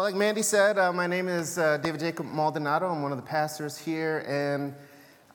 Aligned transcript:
Well, 0.00 0.08
like 0.08 0.16
Mandy 0.16 0.40
said, 0.40 0.78
uh, 0.78 0.94
my 0.94 1.06
name 1.06 1.28
is 1.28 1.58
uh, 1.58 1.76
David 1.76 2.00
Jacob 2.00 2.24
Maldonado. 2.24 2.88
I'm 2.88 3.02
one 3.02 3.12
of 3.12 3.18
the 3.18 3.22
pastors 3.22 3.76
here, 3.76 4.24
and 4.26 4.74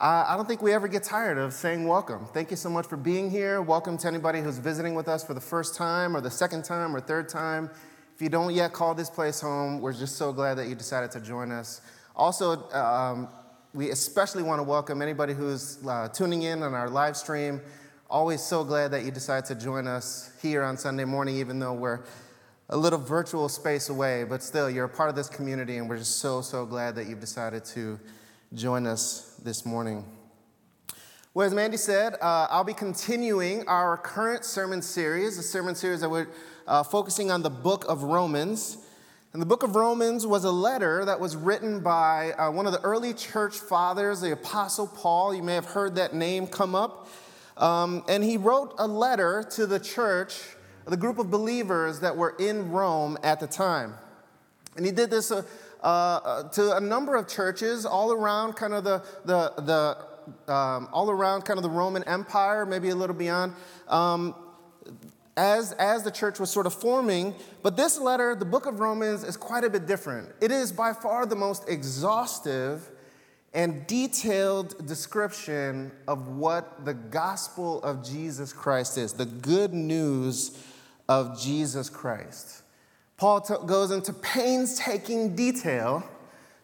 I, 0.02 0.34
I 0.34 0.36
don't 0.36 0.48
think 0.48 0.64
we 0.64 0.74
ever 0.74 0.88
get 0.88 1.04
tired 1.04 1.38
of 1.38 1.54
saying 1.54 1.88
welcome. 1.88 2.26
Thank 2.34 2.50
you 2.50 2.58
so 2.58 2.72
much 2.72 2.88
for 2.88 2.98
being 2.98 3.30
here. 3.30 3.62
Welcome 3.62 3.96
to 4.00 4.08
anybody 4.08 4.42
who's 4.42 4.58
visiting 4.58 4.96
with 4.96 5.08
us 5.08 5.24
for 5.24 5.36
the 5.36 5.40
first 5.40 5.76
time, 5.76 6.18
or 6.18 6.22
the 6.22 6.32
second 6.32 6.66
time, 6.66 6.96
or 6.96 7.00
third 7.00 7.30
time. 7.30 7.70
If 8.16 8.24
you 8.24 8.30
don't 8.30 8.56
yet 8.56 8.74
call 8.74 8.96
this 8.96 9.08
place 9.08 9.40
home, 9.40 9.82
we're 9.82 9.94
just 9.94 10.16
so 10.16 10.34
glad 10.34 10.56
that 10.56 10.68
you 10.68 10.74
decided 10.74 11.12
to 11.12 11.20
join 11.20 11.52
us. 11.52 11.82
Also, 12.16 12.68
um, 12.72 13.28
we 13.76 13.92
especially 13.92 14.42
want 14.42 14.58
to 14.58 14.64
welcome 14.64 15.00
anybody 15.04 15.36
who's 15.36 15.78
uh, 15.86 16.08
tuning 16.08 16.42
in 16.42 16.64
on 16.64 16.74
our 16.74 16.90
live 16.90 17.16
stream. 17.16 17.62
Always 18.10 18.42
so 18.42 18.64
glad 18.64 18.90
that 18.94 19.06
you 19.06 19.12
decided 19.12 19.46
to 19.46 19.64
join 19.64 19.86
us 19.86 20.32
here 20.42 20.64
on 20.64 20.76
Sunday 20.76 21.06
morning, 21.06 21.36
even 21.36 21.60
though 21.60 21.74
we're 21.74 22.00
a 22.70 22.78
little 22.78 22.98
virtual 22.98 23.48
space 23.48 23.90
away, 23.90 24.24
but 24.24 24.42
still, 24.42 24.70
you're 24.70 24.86
a 24.86 24.90
part 24.90 25.10
of 25.10 25.16
this 25.16 25.30
community, 25.30 25.78
and 25.78 25.88
we're 25.88 25.98
just 25.98 26.20
so, 26.20 26.42
so 26.42 26.66
glad 26.66 26.96
that 26.96 27.06
you've 27.08 27.20
decided 27.20 27.64
to 27.64 28.00
join 28.56 28.88
us 28.88 29.40
this 29.44 29.66
morning. 29.66 30.04
Well, 31.36 31.46
as 31.46 31.54
Mandy 31.54 31.78
said, 31.78 32.16
uh, 32.22 32.48
I'll 32.50 32.64
be 32.64 32.74
continuing 32.74 33.68
our 33.68 33.98
current 33.98 34.44
sermon 34.44 34.82
series, 34.82 35.38
a 35.38 35.44
sermon 35.44 35.76
series 35.76 36.02
that 36.02 36.10
we're 36.10 36.28
uh, 36.66 36.82
focusing 36.82 37.30
on 37.30 37.44
the 37.44 37.52
book 37.52 37.86
of 37.88 38.02
Romans. 38.02 38.78
And 39.34 39.42
the 39.42 39.46
book 39.46 39.62
of 39.62 39.76
Romans 39.76 40.26
was 40.26 40.46
a 40.46 40.52
letter 40.52 41.06
that 41.06 41.20
was 41.20 41.36
written 41.36 41.82
by 41.82 42.32
uh, 42.32 42.50
one 42.50 42.66
of 42.66 42.72
the 42.72 42.82
early 42.82 43.14
church 43.14 43.58
fathers, 43.58 44.22
the 44.22 44.32
Apostle 44.32 44.88
Paul. 44.88 45.36
You 45.36 45.44
may 45.44 45.56
have 45.56 45.66
heard 45.66 45.96
that 45.96 46.16
name 46.16 46.48
come 46.48 46.74
up. 46.74 47.10
Um, 47.58 48.06
and 48.08 48.24
he 48.24 48.38
wrote 48.38 48.74
a 48.80 48.88
letter 48.88 49.46
to 49.52 49.68
the 49.68 49.80
church 49.80 50.55
the 50.86 50.98
group 50.98 51.18
of 51.18 51.32
believers 51.32 52.00
that 52.02 52.16
were 52.16 52.36
in 52.40 52.72
Rome 52.72 53.18
at 53.24 53.40
the 53.40 53.48
time. 53.48 53.96
And 54.76 54.86
he 54.86 54.92
did 54.92 55.10
this 55.10 55.32
uh, 55.32 55.44
uh, 55.82 56.50
to 56.50 56.76
a 56.76 56.80
number 56.80 57.16
of 57.16 57.28
churches 57.28 57.86
all 57.86 58.12
around 58.12 58.54
kind 58.54 58.74
of 58.74 58.84
the, 58.84 59.04
the, 59.26 59.54
the 59.62 60.52
um, 60.52 60.90
all 60.92 61.10
around 61.10 61.44
kind 61.44 61.58
of 61.58 61.64
the 61.64 61.70
Roman 61.70 62.04
Empire, 62.04 62.66
maybe 62.66 62.90
a 62.90 62.96
little 62.96 63.16
beyond, 63.16 63.54
um, 63.88 64.36
as, 65.38 65.74
as 65.74 66.04
the 66.04 66.12
church 66.12 66.40
was 66.40 66.50
sort 66.50 66.66
of 66.66 66.74
forming. 66.74 67.36
But 67.62 67.78
this 67.78 68.00
letter, 68.00 68.36
the 68.36 68.46
book 68.46 68.66
of 68.66 68.80
Romans, 68.80 69.24
is 69.24 69.38
quite 69.38 69.64
a 69.64 69.70
bit 69.70 69.86
different. 69.86 70.30
It 70.42 70.52
is 70.52 70.72
by 70.72 70.94
far 70.94 71.26
the 71.26 71.36
most 71.36 71.70
exhaustive 71.70 72.90
and 73.54 73.88
detailed 73.88 74.86
description 74.86 75.92
of 76.08 76.28
what 76.28 76.84
the 76.86 76.94
gospel 76.94 77.82
of 77.84 78.04
Jesus 78.04 78.52
Christ 78.52 78.98
is, 78.98 79.14
the 79.14 79.26
good 79.26 79.74
news 79.74 80.58
of 81.08 81.40
Jesus 81.40 81.90
Christ. 81.90 82.64
Paul 83.18 83.42
t- 83.42 83.54
goes 83.66 83.92
into 83.92 84.14
painstaking 84.14 85.36
detail 85.36 86.04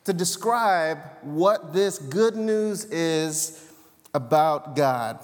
to 0.04 0.14
describe 0.14 1.00
what 1.22 1.74
this 1.74 1.98
good 1.98 2.36
news 2.36 2.86
is 2.86 3.72
about 4.14 4.76
God. 4.76 5.20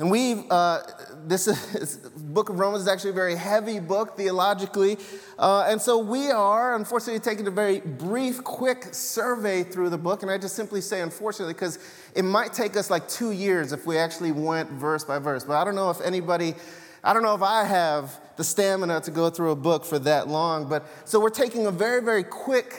And 0.00 0.10
we, 0.10 0.44
uh, 0.48 0.80
this 1.26 1.46
is, 1.46 1.96
book 2.16 2.48
of 2.48 2.58
Romans 2.58 2.82
is 2.82 2.88
actually 2.88 3.10
a 3.10 3.14
very 3.14 3.36
heavy 3.36 3.78
book 3.80 4.16
theologically. 4.16 4.96
Uh, 5.38 5.66
and 5.68 5.80
so 5.80 5.98
we 5.98 6.30
are, 6.30 6.74
unfortunately, 6.74 7.20
taking 7.20 7.46
a 7.46 7.50
very 7.50 7.80
brief, 7.80 8.42
quick 8.42 8.94
survey 8.94 9.62
through 9.62 9.90
the 9.90 9.98
book. 9.98 10.22
And 10.22 10.30
I 10.30 10.38
just 10.38 10.56
simply 10.56 10.80
say, 10.80 11.02
unfortunately, 11.02 11.52
because 11.52 11.78
it 12.16 12.22
might 12.22 12.54
take 12.54 12.78
us 12.78 12.88
like 12.88 13.10
two 13.10 13.32
years 13.32 13.72
if 13.72 13.84
we 13.86 13.98
actually 13.98 14.32
went 14.32 14.70
verse 14.70 15.04
by 15.04 15.18
verse. 15.18 15.44
But 15.44 15.60
I 15.60 15.64
don't 15.64 15.74
know 15.74 15.90
if 15.90 16.00
anybody 16.00 16.54
I 17.02 17.14
don't 17.14 17.22
know 17.22 17.34
if 17.34 17.42
I 17.42 17.64
have 17.64 18.20
the 18.36 18.44
stamina 18.44 19.00
to 19.02 19.10
go 19.10 19.30
through 19.30 19.52
a 19.52 19.56
book 19.56 19.84
for 19.84 19.98
that 20.00 20.28
long, 20.28 20.68
but 20.68 20.84
so 21.04 21.18
we're 21.18 21.30
taking 21.30 21.66
a 21.66 21.70
very, 21.70 22.02
very 22.02 22.24
quick 22.24 22.74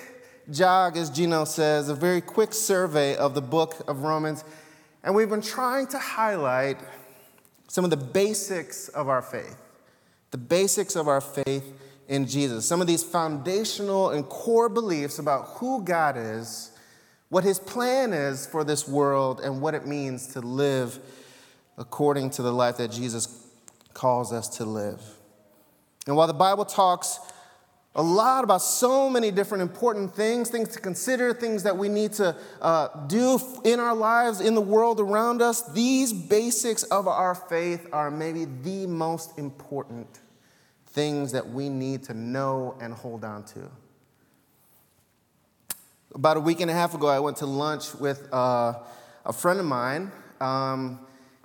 jog, 0.52 0.96
as 0.98 1.10
Gino 1.10 1.46
says, 1.46 1.90
a 1.90 1.96
very 1.96 2.22
quick 2.22 2.54
survey 2.54 3.16
of 3.16 3.34
the 3.34 3.42
book 3.42 3.84
of 3.88 4.04
Romans. 4.04 4.44
And 5.04 5.16
we've 5.16 5.30
been 5.30 5.42
trying 5.42 5.88
to 5.88 5.98
highlight 5.98 6.78
some 7.68 7.84
of 7.84 7.90
the 7.90 7.98
basics 7.98 8.90
of 8.90 9.10
our 9.10 9.22
faith, 9.22 9.58
the 10.30 10.38
basics 10.38 10.96
of 10.96 11.08
our 11.08 11.22
faith 11.22 11.74
in 12.08 12.28
Jesus, 12.28 12.66
some 12.66 12.82
of 12.82 12.88
these 12.88 13.04
foundational 13.04 14.10
and 14.12 14.28
core 14.28 14.70
beliefs 14.70 15.18
about 15.18 15.46
who 15.56 15.84
God 15.84 16.16
is, 16.18 16.72
what 17.30 17.44
his 17.44 17.58
plan 17.58 18.14
is 18.14 18.46
for 18.46 18.64
this 18.64 18.88
world, 18.88 19.40
and 19.40 19.62
what 19.62 19.74
it 19.74 19.88
means 19.88 20.28
to 20.34 20.42
live 20.42 21.00
according 21.78 22.30
to 22.32 22.42
the 22.42 22.52
life 22.52 22.78
that 22.78 22.92
Jesus 22.92 23.48
calls 23.94 24.32
us 24.32 24.48
to 24.58 24.66
live. 24.66 25.02
And 26.08 26.16
while 26.16 26.28
the 26.28 26.34
Bible 26.34 26.66
talks 26.66 27.20
a 27.94 28.02
lot 28.02 28.44
about 28.44 28.62
so 28.62 29.10
many 29.10 29.32
different 29.32 29.62
important 29.62 30.16
things, 30.16 30.50
things 30.50 30.70
to 30.70 30.80
consider, 30.80 31.34
things 31.34 31.64
that 31.64 31.78
we 31.78 31.90
need 31.90 32.14
to 32.14 32.36
uh, 32.62 32.88
do 33.08 33.38
in 33.66 33.80
our 33.80 33.94
lives, 33.94 34.40
in 34.40 34.56
the 34.56 34.62
world 34.62 35.00
around 35.00 35.42
us, 35.42 35.62
these 35.74 36.14
basics 36.14 36.84
of 36.84 37.08
our 37.08 37.36
faith 37.36 37.88
are 37.92 38.10
maybe 38.10 38.46
the 38.46 38.88
most 38.88 39.38
important 39.38 40.08
things 40.88 41.34
that 41.34 41.50
we 41.50 41.68
need 41.68 42.04
to 42.04 42.14
know 42.14 42.78
and 42.80 42.94
hold 42.94 43.26
on 43.26 43.44
to. 43.44 43.70
About 46.16 46.38
a 46.38 46.42
week 46.42 46.62
and 46.62 46.72
a 46.72 46.74
half 46.74 46.94
ago, 46.94 47.08
I 47.08 47.20
went 47.20 47.38
to 47.38 47.46
lunch 47.46 47.94
with 47.96 48.28
uh, 48.34 48.74
a 49.26 49.34
friend 49.34 49.60
of 49.60 49.66
mine. 49.66 50.12
Um, 50.40 51.00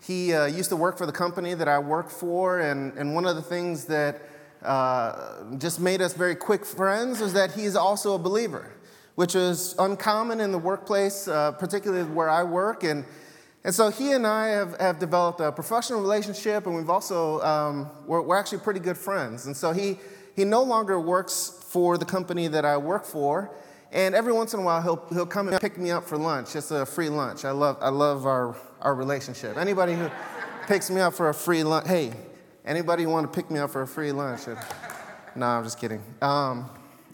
he 0.06 0.32
uh, 0.32 0.46
used 0.46 0.70
to 0.70 0.76
work 0.76 0.96
for 0.96 1.06
the 1.06 1.12
company 1.12 1.54
that 1.54 1.66
I 1.66 1.80
work 1.80 2.10
for, 2.10 2.60
and, 2.60 2.96
and 2.96 3.14
one 3.14 3.26
of 3.26 3.34
the 3.34 3.42
things 3.42 3.86
that 3.86 4.22
uh, 4.62 5.42
just 5.58 5.80
made 5.80 6.00
us 6.00 6.14
very 6.14 6.36
quick 6.36 6.64
friends 6.64 7.20
was 7.20 7.32
that 7.32 7.52
he's 7.52 7.74
also 7.74 8.14
a 8.14 8.18
believer, 8.18 8.72
which 9.16 9.34
is 9.34 9.74
uncommon 9.78 10.40
in 10.40 10.52
the 10.52 10.58
workplace, 10.58 11.26
uh, 11.26 11.52
particularly 11.52 12.04
where 12.04 12.30
I 12.30 12.44
work. 12.44 12.84
And, 12.84 13.04
and 13.64 13.74
so 13.74 13.90
he 13.90 14.12
and 14.12 14.26
I 14.26 14.48
have, 14.48 14.78
have 14.78 14.98
developed 15.00 15.40
a 15.40 15.50
professional 15.50 16.00
relationship, 16.00 16.66
and 16.66 16.76
we've 16.76 16.90
also, 16.90 17.40
um, 17.42 17.90
we're, 18.06 18.22
we're 18.22 18.36
actually 18.36 18.58
pretty 18.58 18.80
good 18.80 18.96
friends. 18.96 19.46
And 19.46 19.56
so 19.56 19.72
he, 19.72 19.98
he 20.36 20.44
no 20.44 20.62
longer 20.62 21.00
works 21.00 21.64
for 21.68 21.98
the 21.98 22.04
company 22.04 22.46
that 22.46 22.64
I 22.64 22.76
work 22.76 23.04
for. 23.04 23.50
And 23.96 24.14
every 24.14 24.34
once 24.34 24.52
in 24.52 24.60
a 24.60 24.62
while, 24.62 24.82
he'll, 24.82 25.02
he'll 25.08 25.24
come 25.24 25.48
and 25.48 25.58
pick 25.58 25.78
me 25.78 25.90
up 25.90 26.04
for 26.04 26.18
lunch. 26.18 26.54
It's 26.54 26.70
a 26.70 26.84
free 26.84 27.08
lunch. 27.08 27.46
I 27.46 27.50
love, 27.50 27.78
I 27.80 27.88
love 27.88 28.26
our, 28.26 28.54
our 28.82 28.94
relationship. 28.94 29.56
Anybody 29.56 29.94
who 29.94 30.10
picks 30.66 30.90
me 30.90 31.00
up 31.00 31.14
for 31.14 31.30
a 31.30 31.34
free 31.34 31.64
lunch, 31.64 31.88
hey, 31.88 32.12
anybody 32.66 33.06
want 33.06 33.32
to 33.32 33.34
pick 33.34 33.50
me 33.50 33.58
up 33.58 33.70
for 33.70 33.80
a 33.80 33.86
free 33.86 34.12
lunch? 34.12 34.42
no, 35.34 35.46
I'm 35.46 35.64
just 35.64 35.80
kidding. 35.80 36.02
Um, 36.20 36.68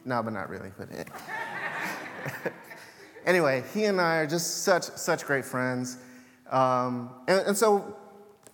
no, 0.05 0.25
but 0.25 0.33
not 0.33 0.51
really. 0.51 0.73
But 0.77 0.89
anyway, 3.27 3.63
he 3.73 3.85
and 3.85 4.01
I 4.01 4.17
are 4.17 4.27
just 4.27 4.65
such, 4.65 4.83
such 4.83 5.25
great 5.25 5.45
friends. 5.45 5.99
Um, 6.51 7.11
and, 7.29 7.47
and, 7.47 7.57
so 7.57 7.97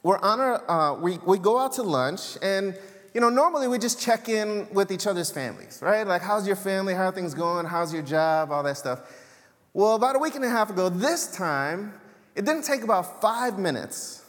we're 0.02 0.18
on 0.18 0.38
our, 0.38 0.70
uh, 0.70 1.00
we, 1.00 1.16
we 1.26 1.38
go 1.38 1.58
out 1.58 1.72
to 1.72 1.82
lunch, 1.82 2.36
and 2.42 2.78
you 3.18 3.20
know, 3.20 3.30
normally 3.30 3.66
we 3.66 3.78
just 3.78 4.00
check 4.00 4.28
in 4.28 4.68
with 4.72 4.92
each 4.92 5.04
other's 5.04 5.28
families, 5.28 5.80
right? 5.82 6.06
Like, 6.06 6.22
how's 6.22 6.46
your 6.46 6.54
family? 6.54 6.94
How 6.94 7.06
are 7.06 7.10
things 7.10 7.34
going? 7.34 7.66
How's 7.66 7.92
your 7.92 8.04
job? 8.04 8.52
All 8.52 8.62
that 8.62 8.76
stuff. 8.76 9.00
Well, 9.74 9.96
about 9.96 10.14
a 10.14 10.20
week 10.20 10.36
and 10.36 10.44
a 10.44 10.48
half 10.48 10.70
ago, 10.70 10.88
this 10.88 11.34
time, 11.34 11.94
it 12.36 12.44
didn't 12.44 12.62
take 12.62 12.84
about 12.84 13.20
five 13.20 13.58
minutes 13.58 14.24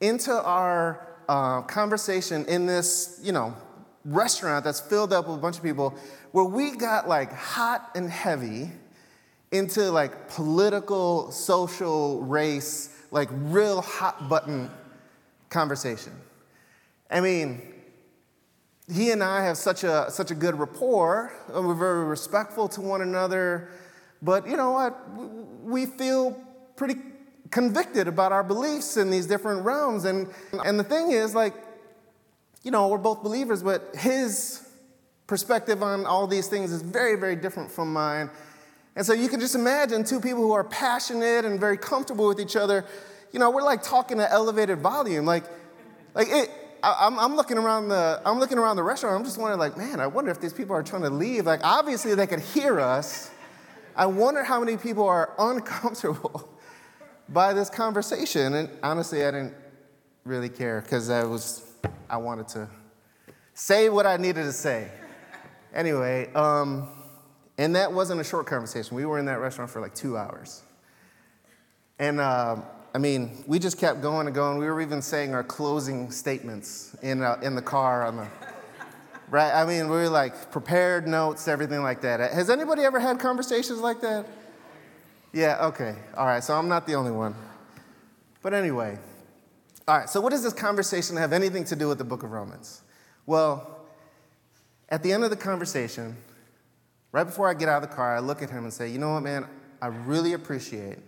into 0.00 0.32
our 0.32 1.06
uh, 1.28 1.62
conversation 1.62 2.44
in 2.46 2.66
this, 2.66 3.20
you 3.22 3.30
know, 3.30 3.54
restaurant 4.04 4.64
that's 4.64 4.80
filled 4.80 5.12
up 5.12 5.28
with 5.28 5.38
a 5.38 5.40
bunch 5.40 5.56
of 5.56 5.62
people 5.62 5.94
where 6.32 6.44
we 6.44 6.72
got 6.72 7.08
like 7.08 7.32
hot 7.32 7.88
and 7.94 8.10
heavy 8.10 8.68
into 9.52 9.92
like 9.92 10.28
political, 10.28 11.30
social, 11.30 12.20
race, 12.24 13.00
like 13.12 13.28
real 13.30 13.80
hot 13.80 14.28
button 14.28 14.68
conversation. 15.50 16.12
I 17.08 17.20
mean, 17.20 17.73
he 18.92 19.10
and 19.10 19.22
I 19.22 19.44
have 19.44 19.56
such 19.56 19.82
a, 19.84 20.10
such 20.10 20.30
a 20.30 20.34
good 20.34 20.58
rapport. 20.58 21.32
We're 21.48 21.74
very 21.74 22.04
respectful 22.04 22.68
to 22.68 22.80
one 22.80 23.00
another. 23.00 23.70
But 24.20 24.46
you 24.46 24.56
know 24.56 24.72
what? 24.72 24.94
We 25.62 25.86
feel 25.86 26.32
pretty 26.76 26.96
convicted 27.50 28.08
about 28.08 28.32
our 28.32 28.42
beliefs 28.42 28.96
in 28.96 29.10
these 29.10 29.26
different 29.26 29.64
realms. 29.64 30.04
And, 30.04 30.28
and 30.64 30.78
the 30.78 30.84
thing 30.84 31.12
is, 31.12 31.34
like, 31.34 31.54
you 32.62 32.70
know, 32.70 32.88
we're 32.88 32.98
both 32.98 33.22
believers, 33.22 33.62
but 33.62 33.94
his 33.94 34.66
perspective 35.26 35.82
on 35.82 36.04
all 36.04 36.26
these 36.26 36.48
things 36.48 36.72
is 36.72 36.82
very, 36.82 37.18
very 37.18 37.36
different 37.36 37.70
from 37.70 37.92
mine. 37.92 38.30
And 38.96 39.04
so 39.04 39.12
you 39.12 39.28
can 39.28 39.40
just 39.40 39.54
imagine 39.54 40.04
two 40.04 40.20
people 40.20 40.42
who 40.42 40.52
are 40.52 40.64
passionate 40.64 41.44
and 41.44 41.58
very 41.58 41.76
comfortable 41.78 42.28
with 42.28 42.40
each 42.40 42.56
other. 42.56 42.84
You 43.32 43.38
know, 43.38 43.50
we're 43.50 43.62
like 43.62 43.82
talking 43.82 44.20
at 44.20 44.30
elevated 44.30 44.78
volume. 44.80 45.24
Like, 45.24 45.44
like 46.14 46.28
it, 46.30 46.50
I, 46.84 47.06
am 47.06 47.18
I'm 47.18 47.34
looking 47.34 47.56
around 47.56 47.88
the, 47.88 48.20
I'm 48.26 48.38
looking 48.38 48.58
around 48.58 48.76
the 48.76 48.82
restaurant. 48.82 49.16
I'm 49.16 49.24
just 49.24 49.38
wondering, 49.38 49.58
like, 49.58 49.76
man, 49.76 50.00
I 50.00 50.06
wonder 50.06 50.30
if 50.30 50.40
these 50.40 50.52
people 50.52 50.76
are 50.76 50.82
trying 50.82 51.02
to 51.02 51.10
leave. 51.10 51.46
Like, 51.46 51.60
obviously 51.64 52.14
they 52.14 52.26
could 52.26 52.40
hear 52.40 52.78
us. 52.78 53.30
I 53.96 54.06
wonder 54.06 54.44
how 54.44 54.60
many 54.60 54.76
people 54.76 55.08
are 55.08 55.32
uncomfortable 55.38 56.48
by 57.28 57.54
this 57.54 57.70
conversation. 57.70 58.54
And 58.54 58.70
honestly, 58.82 59.24
I 59.24 59.30
didn't 59.30 59.54
really 60.24 60.50
care 60.50 60.82
because 60.82 61.08
I 61.08 61.24
was, 61.24 61.66
I 62.10 62.18
wanted 62.18 62.48
to 62.48 62.68
say 63.54 63.88
what 63.88 64.06
I 64.06 64.18
needed 64.18 64.42
to 64.42 64.52
say. 64.52 64.90
anyway, 65.72 66.30
um, 66.34 66.88
and 67.56 67.76
that 67.76 67.92
wasn't 67.92 68.20
a 68.20 68.24
short 68.24 68.46
conversation. 68.46 68.96
We 68.96 69.06
were 69.06 69.18
in 69.18 69.26
that 69.26 69.38
restaurant 69.38 69.70
for 69.70 69.80
like 69.80 69.94
two 69.94 70.18
hours. 70.18 70.62
And 71.98 72.20
uh, 72.20 72.56
I 72.94 72.98
mean, 72.98 73.42
we 73.48 73.58
just 73.58 73.76
kept 73.76 74.00
going 74.00 74.28
and 74.28 74.34
going. 74.34 74.58
We 74.58 74.66
were 74.66 74.80
even 74.80 75.02
saying 75.02 75.34
our 75.34 75.42
closing 75.42 76.12
statements 76.12 76.96
in, 77.02 77.22
uh, 77.22 77.40
in 77.42 77.56
the 77.56 77.62
car 77.62 78.06
on 78.06 78.16
the, 78.16 78.28
right? 79.28 79.52
I 79.52 79.66
mean, 79.66 79.90
we 79.90 79.96
were 79.96 80.08
like 80.08 80.52
prepared 80.52 81.08
notes, 81.08 81.48
everything 81.48 81.82
like 81.82 82.02
that. 82.02 82.20
Has 82.32 82.48
anybody 82.48 82.82
ever 82.82 83.00
had 83.00 83.18
conversations 83.18 83.80
like 83.80 84.00
that? 84.02 84.26
Yeah, 85.32 85.66
okay. 85.66 85.96
All 86.16 86.24
right, 86.24 86.44
so 86.44 86.54
I'm 86.54 86.68
not 86.68 86.86
the 86.86 86.94
only 86.94 87.10
one. 87.10 87.34
But 88.42 88.54
anyway, 88.54 88.96
all 89.88 89.98
right, 89.98 90.08
so 90.08 90.20
what 90.20 90.30
does 90.30 90.44
this 90.44 90.52
conversation 90.52 91.16
have 91.16 91.32
anything 91.32 91.64
to 91.64 91.76
do 91.76 91.88
with 91.88 91.98
the 91.98 92.04
book 92.04 92.22
of 92.22 92.30
Romans? 92.30 92.82
Well, 93.26 93.80
at 94.88 95.02
the 95.02 95.12
end 95.12 95.24
of 95.24 95.30
the 95.30 95.36
conversation, 95.36 96.16
right 97.10 97.24
before 97.24 97.48
I 97.48 97.54
get 97.54 97.68
out 97.68 97.82
of 97.82 97.90
the 97.90 97.96
car, 97.96 98.14
I 98.14 98.20
look 98.20 98.40
at 98.40 98.50
him 98.50 98.62
and 98.62 98.72
say, 98.72 98.88
You 98.88 98.98
know 98.98 99.14
what, 99.14 99.22
man? 99.22 99.46
I 99.82 99.88
really 99.88 100.34
appreciate 100.34 100.98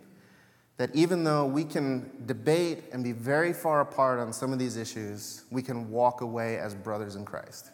that 0.77 0.93
even 0.95 1.23
though 1.23 1.45
we 1.45 1.63
can 1.63 2.11
debate 2.25 2.83
and 2.93 3.03
be 3.03 3.11
very 3.11 3.51
far 3.51 3.81
apart 3.81 4.19
on 4.19 4.31
some 4.31 4.53
of 4.53 4.59
these 4.59 4.77
issues, 4.77 5.43
we 5.49 5.61
can 5.61 5.89
walk 5.89 6.21
away 6.21 6.57
as 6.57 6.75
brothers 6.75 7.15
in 7.15 7.25
Christ. 7.25 7.71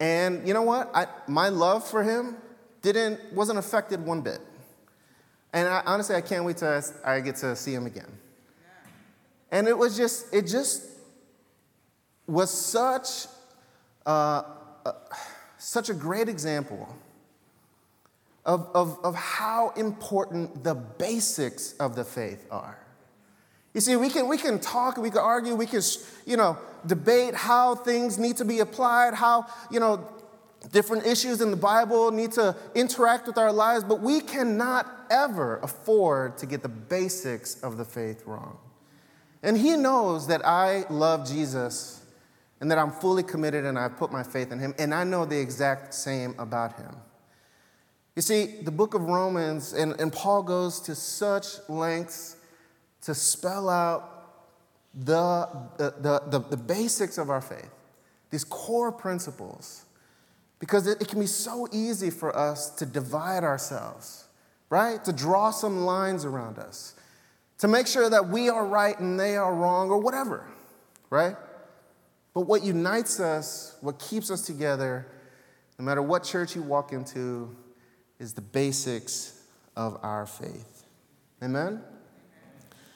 And 0.00 0.46
you 0.46 0.54
know 0.54 0.62
what? 0.62 0.90
I, 0.94 1.06
my 1.26 1.48
love 1.48 1.86
for 1.86 2.02
him 2.02 2.36
didn't, 2.82 3.20
wasn't 3.32 3.58
affected 3.58 4.04
one 4.04 4.20
bit. 4.20 4.40
And 5.52 5.68
I, 5.68 5.82
honestly, 5.86 6.14
I 6.14 6.20
can't 6.20 6.44
wait 6.44 6.58
till 6.58 6.82
I 7.04 7.20
get 7.20 7.36
to 7.36 7.56
see 7.56 7.74
him 7.74 7.86
again. 7.86 8.10
And 9.50 9.68
it 9.68 9.76
was 9.76 9.96
just, 9.96 10.32
it 10.34 10.46
just 10.46 10.84
was 12.26 12.50
such, 12.50 13.26
such 15.58 15.88
a 15.88 15.94
great 15.94 16.28
example 16.28 16.88
of, 18.46 18.68
of, 18.74 18.98
of 19.02 19.14
how 19.14 19.70
important 19.70 20.64
the 20.64 20.74
basics 20.74 21.72
of 21.74 21.96
the 21.96 22.04
faith 22.04 22.46
are. 22.50 22.78
You 23.72 23.80
see, 23.80 23.96
we 23.96 24.08
can, 24.08 24.28
we 24.28 24.38
can 24.38 24.60
talk, 24.60 24.96
we 24.96 25.10
can 25.10 25.18
argue, 25.18 25.54
we 25.54 25.66
can, 25.66 25.82
you 26.26 26.36
know, 26.36 26.56
debate 26.86 27.34
how 27.34 27.74
things 27.74 28.18
need 28.18 28.36
to 28.36 28.44
be 28.44 28.60
applied, 28.60 29.14
how, 29.14 29.46
you 29.70 29.80
know, 29.80 30.06
different 30.70 31.06
issues 31.06 31.40
in 31.40 31.50
the 31.50 31.56
Bible 31.56 32.10
need 32.10 32.32
to 32.32 32.56
interact 32.74 33.26
with 33.26 33.36
our 33.36 33.52
lives, 33.52 33.84
but 33.84 34.00
we 34.00 34.20
cannot 34.20 34.86
ever 35.10 35.58
afford 35.58 36.38
to 36.38 36.46
get 36.46 36.62
the 36.62 36.68
basics 36.68 37.60
of 37.62 37.76
the 37.76 37.84
faith 37.84 38.22
wrong. 38.26 38.58
And 39.42 39.58
He 39.58 39.76
knows 39.76 40.28
that 40.28 40.46
I 40.46 40.84
love 40.88 41.28
Jesus 41.28 42.00
and 42.60 42.70
that 42.70 42.78
I'm 42.78 42.92
fully 42.92 43.22
committed 43.22 43.64
and 43.64 43.78
I 43.78 43.88
put 43.88 44.12
my 44.12 44.22
faith 44.22 44.52
in 44.52 44.58
Him, 44.58 44.74
and 44.78 44.94
I 44.94 45.04
know 45.04 45.24
the 45.24 45.38
exact 45.38 45.94
same 45.94 46.34
about 46.38 46.78
Him. 46.78 46.94
You 48.16 48.22
see, 48.22 48.46
the 48.62 48.70
book 48.70 48.94
of 48.94 49.02
Romans, 49.02 49.72
and, 49.72 49.98
and 50.00 50.12
Paul 50.12 50.42
goes 50.42 50.80
to 50.82 50.94
such 50.94 51.46
lengths 51.68 52.36
to 53.02 53.14
spell 53.14 53.68
out 53.68 54.14
the, 54.94 55.48
the, 55.76 56.22
the, 56.30 56.38
the, 56.38 56.56
basics 56.56 57.18
of 57.18 57.28
our 57.28 57.40
faith, 57.40 57.70
these 58.30 58.44
core 58.44 58.92
principles, 58.92 59.84
because 60.60 60.86
it, 60.86 61.02
it 61.02 61.08
can 61.08 61.18
be 61.18 61.26
so 61.26 61.66
easy 61.72 62.10
for 62.10 62.34
us 62.36 62.70
to 62.70 62.86
divide 62.86 63.42
ourselves, 63.42 64.26
right? 64.70 65.04
To 65.04 65.12
draw 65.12 65.50
some 65.50 65.84
lines 65.84 66.24
around 66.24 66.58
us, 66.58 66.94
to 67.58 67.66
make 67.66 67.88
sure 67.88 68.08
that 68.08 68.28
we 68.28 68.48
are 68.48 68.64
right 68.64 68.96
and 69.00 69.18
they 69.18 69.36
are 69.36 69.52
wrong, 69.52 69.90
or 69.90 69.98
whatever, 69.98 70.46
right? 71.10 71.36
But 72.32 72.42
what 72.42 72.62
unites 72.62 73.18
us, 73.18 73.76
what 73.80 73.98
keeps 73.98 74.30
us 74.30 74.42
together, 74.42 75.06
no 75.80 75.84
matter 75.84 76.02
what 76.02 76.22
church 76.22 76.54
you 76.54 76.62
walk 76.62 76.92
into, 76.92 77.54
is 78.24 78.32
the 78.32 78.40
basics 78.40 79.38
of 79.76 79.98
our 80.02 80.24
faith. 80.24 80.86
Amen? 81.42 81.82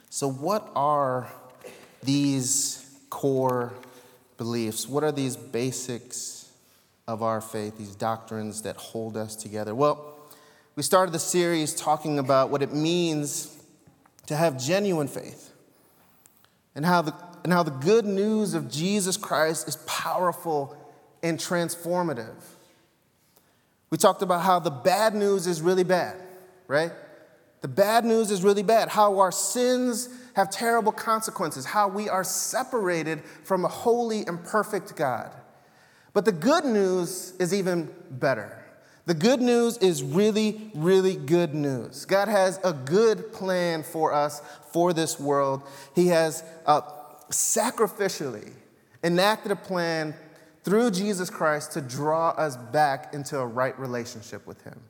So, 0.09 0.27
what 0.27 0.71
are 0.75 1.31
these 2.03 2.99
core 3.11 3.75
beliefs? 4.39 4.89
What 4.89 5.05
are 5.05 5.13
these 5.13 5.37
basics 5.37 6.51
of 7.07 7.23
our 7.23 7.43
faith, 7.43 7.77
these 7.77 7.95
doctrines 7.95 8.63
that 8.63 8.77
hold 8.77 9.19
us 9.19 9.37
together? 9.37 9.75
Well, 9.75 10.17
we 10.77 10.83
started 10.83 11.13
the 11.13 11.19
series 11.19 11.75
talking 11.75 12.19
about 12.19 12.49
what 12.49 12.63
it 12.63 12.73
means 12.73 13.55
to 14.29 14.35
have 14.35 14.59
genuine 14.59 15.09
faith 15.09 15.53
and 16.75 16.87
how 16.87 17.03
the, 17.03 17.15
and 17.45 17.53
how 17.53 17.63
the 17.63 17.71
good 17.71 18.07
news 18.07 18.55
of 18.55 18.71
Jesus 18.71 19.19
Christ 19.19 19.69
is 19.69 19.77
powerful 19.85 20.75
and 21.23 21.39
transformative. 21.39 22.33
We 23.91 23.99
talked 23.99 24.23
about 24.23 24.43
how 24.43 24.59
the 24.59 24.71
bad 24.71 25.15
news 25.15 25.47
is 25.47 25.63
really 25.63 25.85
bad, 25.85 26.17
right? 26.67 26.93
The 27.61 27.69
bad 27.69 28.05
news 28.05 28.31
is 28.31 28.45
really 28.45 28.63
bad. 28.63 28.89
How 28.89 29.19
our 29.19 29.33
sins 29.33 30.09
have 30.35 30.51
terrible 30.51 30.93
consequences. 30.93 31.65
How 31.65 31.89
we 31.89 32.09
are 32.09 32.23
separated 32.23 33.23
from 33.43 33.65
a 33.65 33.69
holy 33.69 34.27
and 34.27 34.43
perfect 34.45 34.95
God. 34.95 35.33
But 36.13 36.25
the 36.25 36.33
good 36.33 36.65
news 36.65 37.33
is 37.39 37.53
even 37.53 37.93
better. 38.11 38.65
The 39.07 39.15
good 39.15 39.41
news 39.41 39.79
is 39.79 40.03
really, 40.03 40.71
really 40.75 41.17
good 41.17 41.55
news. 41.55 42.05
God 42.05 42.29
has 42.29 42.61
a 42.63 42.75
good 42.75 43.33
plan 43.33 43.83
for 43.83 44.13
us, 44.13 44.43
for 44.71 44.93
this 44.93 45.19
world. 45.19 45.63
He 45.95 46.09
has 46.09 46.45
uh, 46.67 46.83
sacrificially 47.31 48.53
enacted 49.03 49.51
a 49.51 49.57
plan 49.57 50.15
through 50.65 50.91
Jesus 50.91 51.31
Christ 51.31 51.73
to 51.73 51.81
draw 51.81 52.31
us 52.31 52.57
back 52.57 53.15
into 53.15 53.39
a 53.39 53.47
right 53.47 53.79
relationship 53.79 54.47
with 54.47 54.63
Him. 54.63 54.81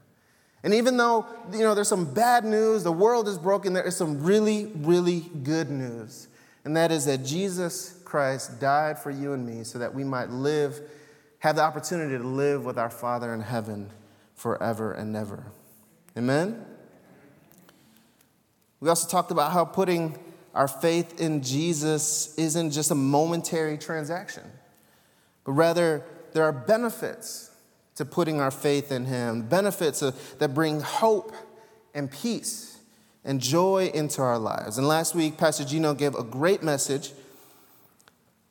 And 0.62 0.74
even 0.74 0.96
though, 0.96 1.26
you 1.52 1.60
know, 1.60 1.74
there's 1.74 1.88
some 1.88 2.12
bad 2.12 2.44
news, 2.44 2.82
the 2.82 2.92
world 2.92 3.28
is 3.28 3.38
broken, 3.38 3.72
there 3.72 3.86
is 3.86 3.96
some 3.96 4.22
really, 4.22 4.66
really 4.76 5.20
good 5.42 5.70
news. 5.70 6.28
And 6.64 6.76
that 6.76 6.90
is 6.90 7.04
that 7.04 7.24
Jesus 7.24 8.00
Christ 8.04 8.60
died 8.60 8.98
for 8.98 9.10
you 9.10 9.32
and 9.32 9.46
me 9.46 9.62
so 9.64 9.78
that 9.78 9.94
we 9.94 10.02
might 10.02 10.30
live, 10.30 10.80
have 11.38 11.56
the 11.56 11.62
opportunity 11.62 12.18
to 12.18 12.24
live 12.24 12.64
with 12.64 12.78
our 12.78 12.90
Father 12.90 13.32
in 13.32 13.40
heaven 13.40 13.90
forever 14.34 14.92
and 14.92 15.16
ever. 15.16 15.44
Amen? 16.16 16.64
We 18.80 18.88
also 18.88 19.08
talked 19.08 19.30
about 19.30 19.52
how 19.52 19.64
putting 19.64 20.18
our 20.54 20.68
faith 20.68 21.20
in 21.20 21.42
Jesus 21.42 22.34
isn't 22.36 22.72
just 22.72 22.90
a 22.90 22.94
momentary 22.94 23.78
transaction 23.78 24.42
but 25.48 25.54
rather 25.54 26.04
there 26.34 26.44
are 26.44 26.52
benefits 26.52 27.50
to 27.94 28.04
putting 28.04 28.38
our 28.38 28.50
faith 28.50 28.92
in 28.92 29.06
Him, 29.06 29.48
benefits 29.48 30.00
that 30.00 30.52
bring 30.52 30.80
hope 30.80 31.32
and 31.94 32.10
peace 32.10 32.76
and 33.24 33.40
joy 33.40 33.90
into 33.94 34.20
our 34.20 34.38
lives. 34.38 34.76
And 34.76 34.86
last 34.86 35.14
week, 35.14 35.38
Pastor 35.38 35.64
Gino 35.64 35.94
gave 35.94 36.14
a 36.14 36.22
great 36.22 36.62
message 36.62 37.12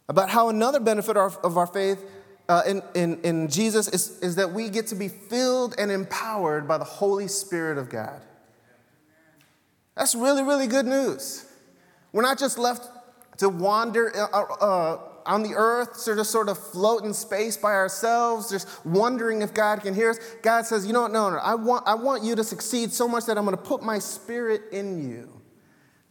about 0.09 0.31
how 0.31 0.49
another 0.49 0.79
benefit 0.79 1.15
of 1.17 1.55
our 1.55 1.67
faith 1.67 2.03
uh, 2.49 2.63
in, 2.65 2.81
in, 2.95 3.21
in 3.21 3.47
Jesus 3.47 3.87
is, 3.89 4.17
is 4.21 4.35
that 4.37 4.51
we 4.51 4.67
get 4.67 4.87
to 4.87 4.95
be 4.95 5.07
filled 5.07 5.75
and 5.77 5.91
empowered 5.91 6.67
by 6.67 6.79
the 6.79 6.83
Holy 6.83 7.27
Spirit 7.27 7.77
of 7.77 7.91
God. 7.91 8.19
That's 9.95 10.15
really, 10.15 10.41
really 10.41 10.65
good 10.65 10.87
news. 10.87 11.45
We're 12.11 12.23
not 12.23 12.39
just 12.39 12.57
left 12.57 12.89
to 13.37 13.49
wander 13.49 14.11
uh, 14.17 14.41
uh, 14.41 14.99
on 15.27 15.43
the 15.43 15.53
earth, 15.55 15.97
so 15.97 16.15
just 16.15 16.31
sort 16.31 16.49
of 16.49 16.57
float 16.57 17.03
in 17.03 17.13
space 17.13 17.57
by 17.57 17.73
ourselves, 17.73 18.49
just 18.49 18.67
wondering 18.85 19.41
if 19.41 19.53
God 19.53 19.81
can 19.81 19.93
hear 19.93 20.09
us. 20.09 20.19
God 20.41 20.65
says, 20.65 20.87
you 20.87 20.93
know 20.93 21.03
what? 21.03 21.11
No, 21.11 21.29
no, 21.29 21.37
I 21.37 21.55
want, 21.55 21.87
I 21.87 21.95
want 21.95 22.23
you 22.23 22.35
to 22.35 22.43
succeed 22.43 22.91
so 22.91 23.07
much 23.07 23.25
that 23.25 23.37
I'm 23.37 23.45
going 23.45 23.57
to 23.57 23.63
put 23.63 23.83
my 23.83 23.99
spirit 23.99 24.63
in 24.71 25.09
you. 25.09 25.41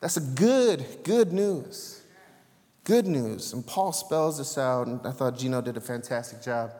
That's 0.00 0.16
a 0.16 0.20
good, 0.20 0.84
good 1.02 1.32
news. 1.32 2.02
Good 2.84 3.06
news. 3.06 3.52
And 3.52 3.66
Paul 3.66 3.92
spells 3.92 4.38
this 4.38 4.58
out, 4.58 4.86
and 4.86 5.00
I 5.04 5.10
thought 5.10 5.36
Gino 5.38 5.60
did 5.60 5.76
a 5.76 5.80
fantastic 5.80 6.42
job 6.42 6.70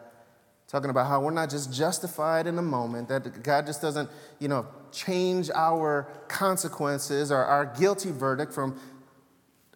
talking 0.68 0.90
about 0.90 1.06
how 1.06 1.20
we're 1.20 1.30
not 1.30 1.48
just 1.48 1.72
justified 1.72 2.46
in 2.46 2.56
the 2.56 2.62
moment, 2.62 3.08
that 3.08 3.42
God 3.42 3.66
just 3.66 3.80
doesn't, 3.80 4.10
you 4.40 4.48
know, 4.48 4.66
change 4.90 5.48
our 5.54 6.08
consequences 6.28 7.30
or 7.30 7.44
our 7.44 7.66
guilty 7.66 8.10
verdict 8.10 8.52
from 8.52 8.78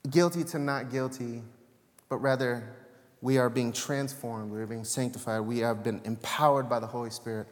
guilty 0.08 0.42
to 0.44 0.58
not 0.58 0.90
guilty, 0.90 1.42
but 2.10 2.18
rather 2.18 2.64
we 3.22 3.38
are 3.38 3.48
being 3.48 3.72
transformed, 3.72 4.50
we 4.50 4.60
are 4.60 4.66
being 4.66 4.84
sanctified, 4.84 5.40
we 5.42 5.60
have 5.60 5.82
been 5.82 6.02
empowered 6.04 6.68
by 6.68 6.80
the 6.80 6.86
Holy 6.86 7.10
Spirit 7.10 7.46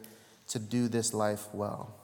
to 0.49 0.59
do 0.59 0.87
this 0.87 1.13
life 1.13 1.47
well. 1.53 1.95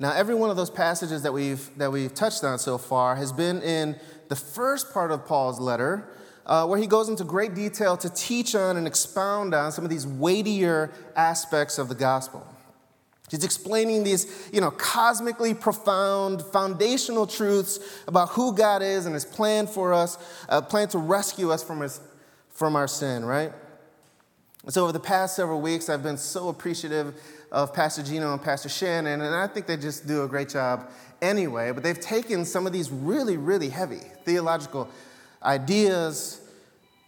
Now, 0.00 0.12
every 0.12 0.34
one 0.34 0.50
of 0.50 0.56
those 0.56 0.70
passages 0.70 1.22
that 1.22 1.32
we've, 1.32 1.70
that 1.78 1.90
we've 1.90 2.14
touched 2.14 2.44
on 2.44 2.58
so 2.58 2.78
far 2.78 3.16
has 3.16 3.32
been 3.32 3.62
in 3.62 3.96
the 4.28 4.36
first 4.36 4.92
part 4.92 5.10
of 5.10 5.26
Paul's 5.26 5.58
letter, 5.58 6.08
uh, 6.46 6.66
where 6.66 6.78
he 6.78 6.86
goes 6.86 7.08
into 7.08 7.24
great 7.24 7.54
detail 7.54 7.96
to 7.96 8.10
teach 8.10 8.54
on 8.54 8.76
and 8.76 8.86
expound 8.86 9.54
on 9.54 9.72
some 9.72 9.84
of 9.84 9.90
these 9.90 10.06
weightier 10.06 10.92
aspects 11.16 11.78
of 11.78 11.88
the 11.88 11.94
gospel. 11.94 12.46
He's 13.30 13.44
explaining 13.44 14.04
these, 14.04 14.48
you 14.52 14.60
know, 14.60 14.70
cosmically 14.70 15.54
profound, 15.54 16.42
foundational 16.42 17.26
truths 17.26 17.78
about 18.06 18.30
who 18.30 18.54
God 18.54 18.82
is 18.82 19.06
and 19.06 19.14
his 19.14 19.24
plan 19.24 19.66
for 19.66 19.92
us, 19.92 20.18
a 20.48 20.62
plan 20.62 20.88
to 20.88 20.98
rescue 20.98 21.50
us 21.50 21.62
from, 21.62 21.80
his, 21.80 22.00
from 22.50 22.74
our 22.74 22.88
sin, 22.88 23.24
right? 23.24 23.52
And 24.64 24.72
So, 24.72 24.82
over 24.82 24.92
the 24.92 25.00
past 25.00 25.36
several 25.36 25.60
weeks, 25.60 25.88
I've 25.88 26.02
been 26.02 26.18
so 26.18 26.48
appreciative 26.48 27.14
of 27.52 27.72
Pastor 27.72 28.02
Gino 28.02 28.32
and 28.32 28.42
Pastor 28.42 28.68
Shannon, 28.68 29.20
and 29.20 29.34
I 29.34 29.46
think 29.46 29.66
they 29.66 29.76
just 29.76 30.06
do 30.06 30.24
a 30.24 30.28
great 30.28 30.48
job 30.48 30.90
anyway. 31.22 31.72
But 31.72 31.82
they've 31.82 31.98
taken 31.98 32.44
some 32.44 32.66
of 32.66 32.72
these 32.72 32.90
really, 32.90 33.36
really 33.36 33.68
heavy 33.68 34.00
theological 34.24 34.88
ideas 35.42 36.40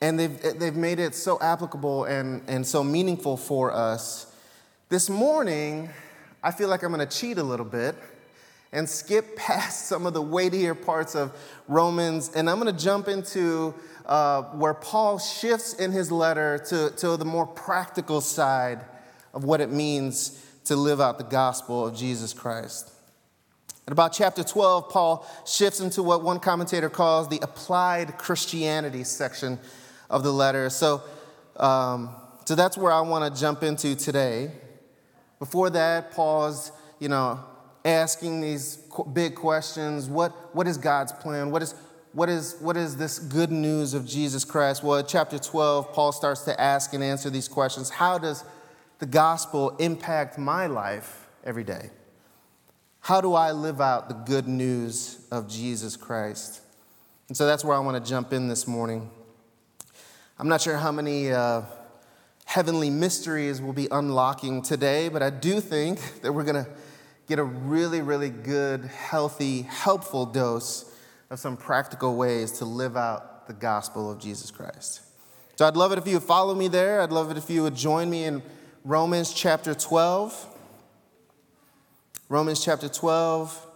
and 0.00 0.18
they've, 0.18 0.58
they've 0.58 0.76
made 0.76 0.98
it 0.98 1.14
so 1.14 1.38
applicable 1.40 2.04
and, 2.04 2.42
and 2.48 2.66
so 2.66 2.82
meaningful 2.82 3.36
for 3.36 3.72
us. 3.72 4.32
This 4.88 5.10
morning, 5.10 5.90
I 6.42 6.50
feel 6.52 6.68
like 6.68 6.82
I'm 6.82 6.92
going 6.92 7.06
to 7.06 7.18
cheat 7.18 7.36
a 7.36 7.42
little 7.42 7.66
bit 7.66 7.94
and 8.72 8.88
skip 8.88 9.36
past 9.36 9.86
some 9.86 10.06
of 10.06 10.14
the 10.14 10.22
weightier 10.22 10.74
parts 10.74 11.14
of 11.14 11.32
Romans, 11.68 12.30
and 12.34 12.48
I'm 12.48 12.58
going 12.58 12.74
to 12.74 12.82
jump 12.82 13.08
into 13.08 13.74
uh, 14.06 14.42
where 14.42 14.74
Paul 14.74 15.18
shifts 15.18 15.74
in 15.74 15.92
his 15.92 16.10
letter 16.10 16.58
to, 16.68 16.90
to 16.96 17.16
the 17.16 17.24
more 17.24 17.46
practical 17.46 18.20
side 18.20 18.80
of 19.34 19.44
what 19.44 19.60
it 19.60 19.70
means 19.70 20.44
to 20.64 20.76
live 20.76 21.00
out 21.00 21.18
the 21.18 21.24
gospel 21.24 21.86
of 21.86 21.94
Jesus 21.94 22.32
Christ. 22.32 22.90
At 23.86 23.92
about 23.92 24.12
chapter 24.12 24.42
12, 24.42 24.88
Paul 24.88 25.26
shifts 25.46 25.80
into 25.80 26.02
what 26.02 26.22
one 26.22 26.40
commentator 26.40 26.88
calls 26.88 27.28
the 27.28 27.40
applied 27.42 28.18
Christianity 28.18 29.04
section 29.04 29.58
of 30.08 30.22
the 30.22 30.32
letter. 30.32 30.70
So, 30.70 31.02
um, 31.56 32.10
so 32.44 32.54
that's 32.54 32.78
where 32.78 32.92
I 32.92 33.00
want 33.00 33.32
to 33.32 33.40
jump 33.40 33.62
into 33.62 33.94
today. 33.94 34.52
Before 35.40 35.70
that, 35.70 36.12
Paul's, 36.12 36.70
you 37.00 37.08
know, 37.08 37.40
asking 37.84 38.42
these 38.42 38.76
big 39.12 39.34
questions. 39.34 40.08
What, 40.08 40.32
what 40.54 40.68
is 40.68 40.76
God's 40.76 41.12
plan? 41.12 41.50
What 41.50 41.62
is, 41.62 41.74
what, 42.12 42.28
is, 42.28 42.56
what 42.60 42.76
is 42.76 42.96
this 42.96 43.18
good 43.18 43.50
news 43.50 43.94
of 43.94 44.06
Jesus 44.06 44.44
Christ? 44.44 44.84
Well, 44.84 45.02
chapter 45.02 45.38
12, 45.38 45.92
Paul 45.92 46.12
starts 46.12 46.42
to 46.42 46.60
ask 46.60 46.92
and 46.92 47.02
answer 47.02 47.30
these 47.30 47.48
questions. 47.48 47.90
How 47.90 48.18
does 48.18 48.44
the 48.98 49.06
gospel 49.06 49.70
impact 49.78 50.38
my 50.38 50.66
life 50.66 51.26
every 51.42 51.64
day? 51.64 51.90
How 53.00 53.22
do 53.22 53.32
I 53.32 53.52
live 53.52 53.80
out 53.80 54.08
the 54.08 54.14
good 54.14 54.46
news 54.46 55.26
of 55.32 55.48
Jesus 55.48 55.96
Christ? 55.96 56.60
And 57.28 57.36
so 57.36 57.46
that's 57.46 57.64
where 57.64 57.74
I 57.76 57.80
want 57.80 58.02
to 58.02 58.08
jump 58.08 58.34
in 58.34 58.46
this 58.46 58.66
morning. 58.66 59.10
I'm 60.38 60.48
not 60.48 60.60
sure 60.60 60.76
how 60.76 60.92
many 60.92 61.32
uh, 61.32 61.62
heavenly 62.50 62.90
mysteries 62.90 63.62
we'll 63.62 63.72
be 63.72 63.86
unlocking 63.92 64.60
today, 64.60 65.08
but 65.08 65.22
I 65.22 65.30
do 65.30 65.60
think 65.60 66.20
that 66.22 66.32
we're 66.32 66.42
going 66.42 66.64
to 66.64 66.68
get 67.28 67.38
a 67.38 67.44
really, 67.44 68.02
really 68.02 68.30
good, 68.30 68.84
healthy, 68.86 69.62
helpful 69.62 70.26
dose 70.26 70.92
of 71.30 71.38
some 71.38 71.56
practical 71.56 72.16
ways 72.16 72.50
to 72.58 72.64
live 72.64 72.96
out 72.96 73.46
the 73.46 73.52
gospel 73.52 74.10
of 74.10 74.18
Jesus 74.18 74.50
Christ. 74.50 75.00
So 75.54 75.64
I'd 75.64 75.76
love 75.76 75.92
it 75.92 75.98
if 75.98 76.08
you 76.08 76.14
would 76.14 76.24
follow 76.24 76.56
me 76.56 76.66
there. 76.66 77.00
I'd 77.02 77.12
love 77.12 77.30
it 77.30 77.36
if 77.36 77.48
you 77.48 77.62
would 77.62 77.76
join 77.76 78.10
me 78.10 78.24
in 78.24 78.42
Romans 78.84 79.32
chapter 79.32 79.72
12. 79.72 80.58
Romans 82.28 82.64
chapter 82.64 82.88
12. 82.88 83.66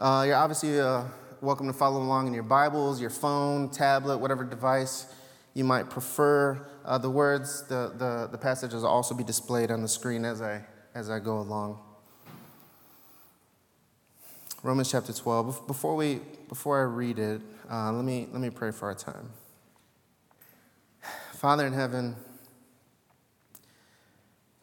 Uh, 0.00 0.24
you're 0.26 0.34
obviously 0.34 0.80
uh, 0.80 1.04
welcome 1.40 1.68
to 1.68 1.72
follow 1.72 2.02
along 2.02 2.26
in 2.26 2.34
your 2.34 2.42
Bibles, 2.42 3.00
your 3.00 3.10
phone, 3.10 3.68
tablet, 3.68 4.18
whatever 4.18 4.42
device 4.42 5.06
you 5.54 5.64
might 5.64 5.90
prefer. 5.90 6.66
Uh, 6.84 6.98
the 6.98 7.10
words, 7.10 7.66
the, 7.68 7.92
the, 7.96 8.28
the 8.30 8.38
passages 8.38 8.82
will 8.82 8.88
also 8.88 9.14
be 9.14 9.24
displayed 9.24 9.70
on 9.70 9.82
the 9.82 9.88
screen 9.88 10.24
as 10.24 10.40
I, 10.40 10.64
as 10.94 11.10
I 11.10 11.18
go 11.18 11.38
along. 11.38 11.78
Romans 14.62 14.90
chapter 14.90 15.12
12. 15.12 15.66
Before, 15.66 15.96
we, 15.96 16.20
before 16.48 16.80
I 16.80 16.84
read 16.84 17.18
it, 17.18 17.40
uh, 17.70 17.92
let, 17.92 18.04
me, 18.04 18.28
let 18.30 18.40
me 18.40 18.50
pray 18.50 18.70
for 18.70 18.88
our 18.88 18.94
time. 18.94 19.30
Father 21.32 21.66
in 21.66 21.72
heaven, 21.72 22.14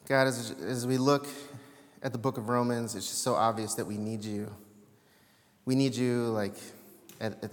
God, 0.07 0.27
as, 0.27 0.55
as 0.61 0.85
we 0.85 0.97
look 0.97 1.27
at 2.03 2.11
the 2.11 2.17
book 2.17 2.37
of 2.37 2.47
Romans, 2.47 2.95
it's 2.95 3.07
just 3.07 3.23
so 3.23 3.33
obvious 3.33 3.73
that 3.73 3.85
we 3.85 3.97
need 3.97 4.23
you. 4.23 4.53
We 5.65 5.75
need 5.75 5.95
you 5.95 6.27
like 6.27 6.53
at, 7.19 7.43
at 7.43 7.51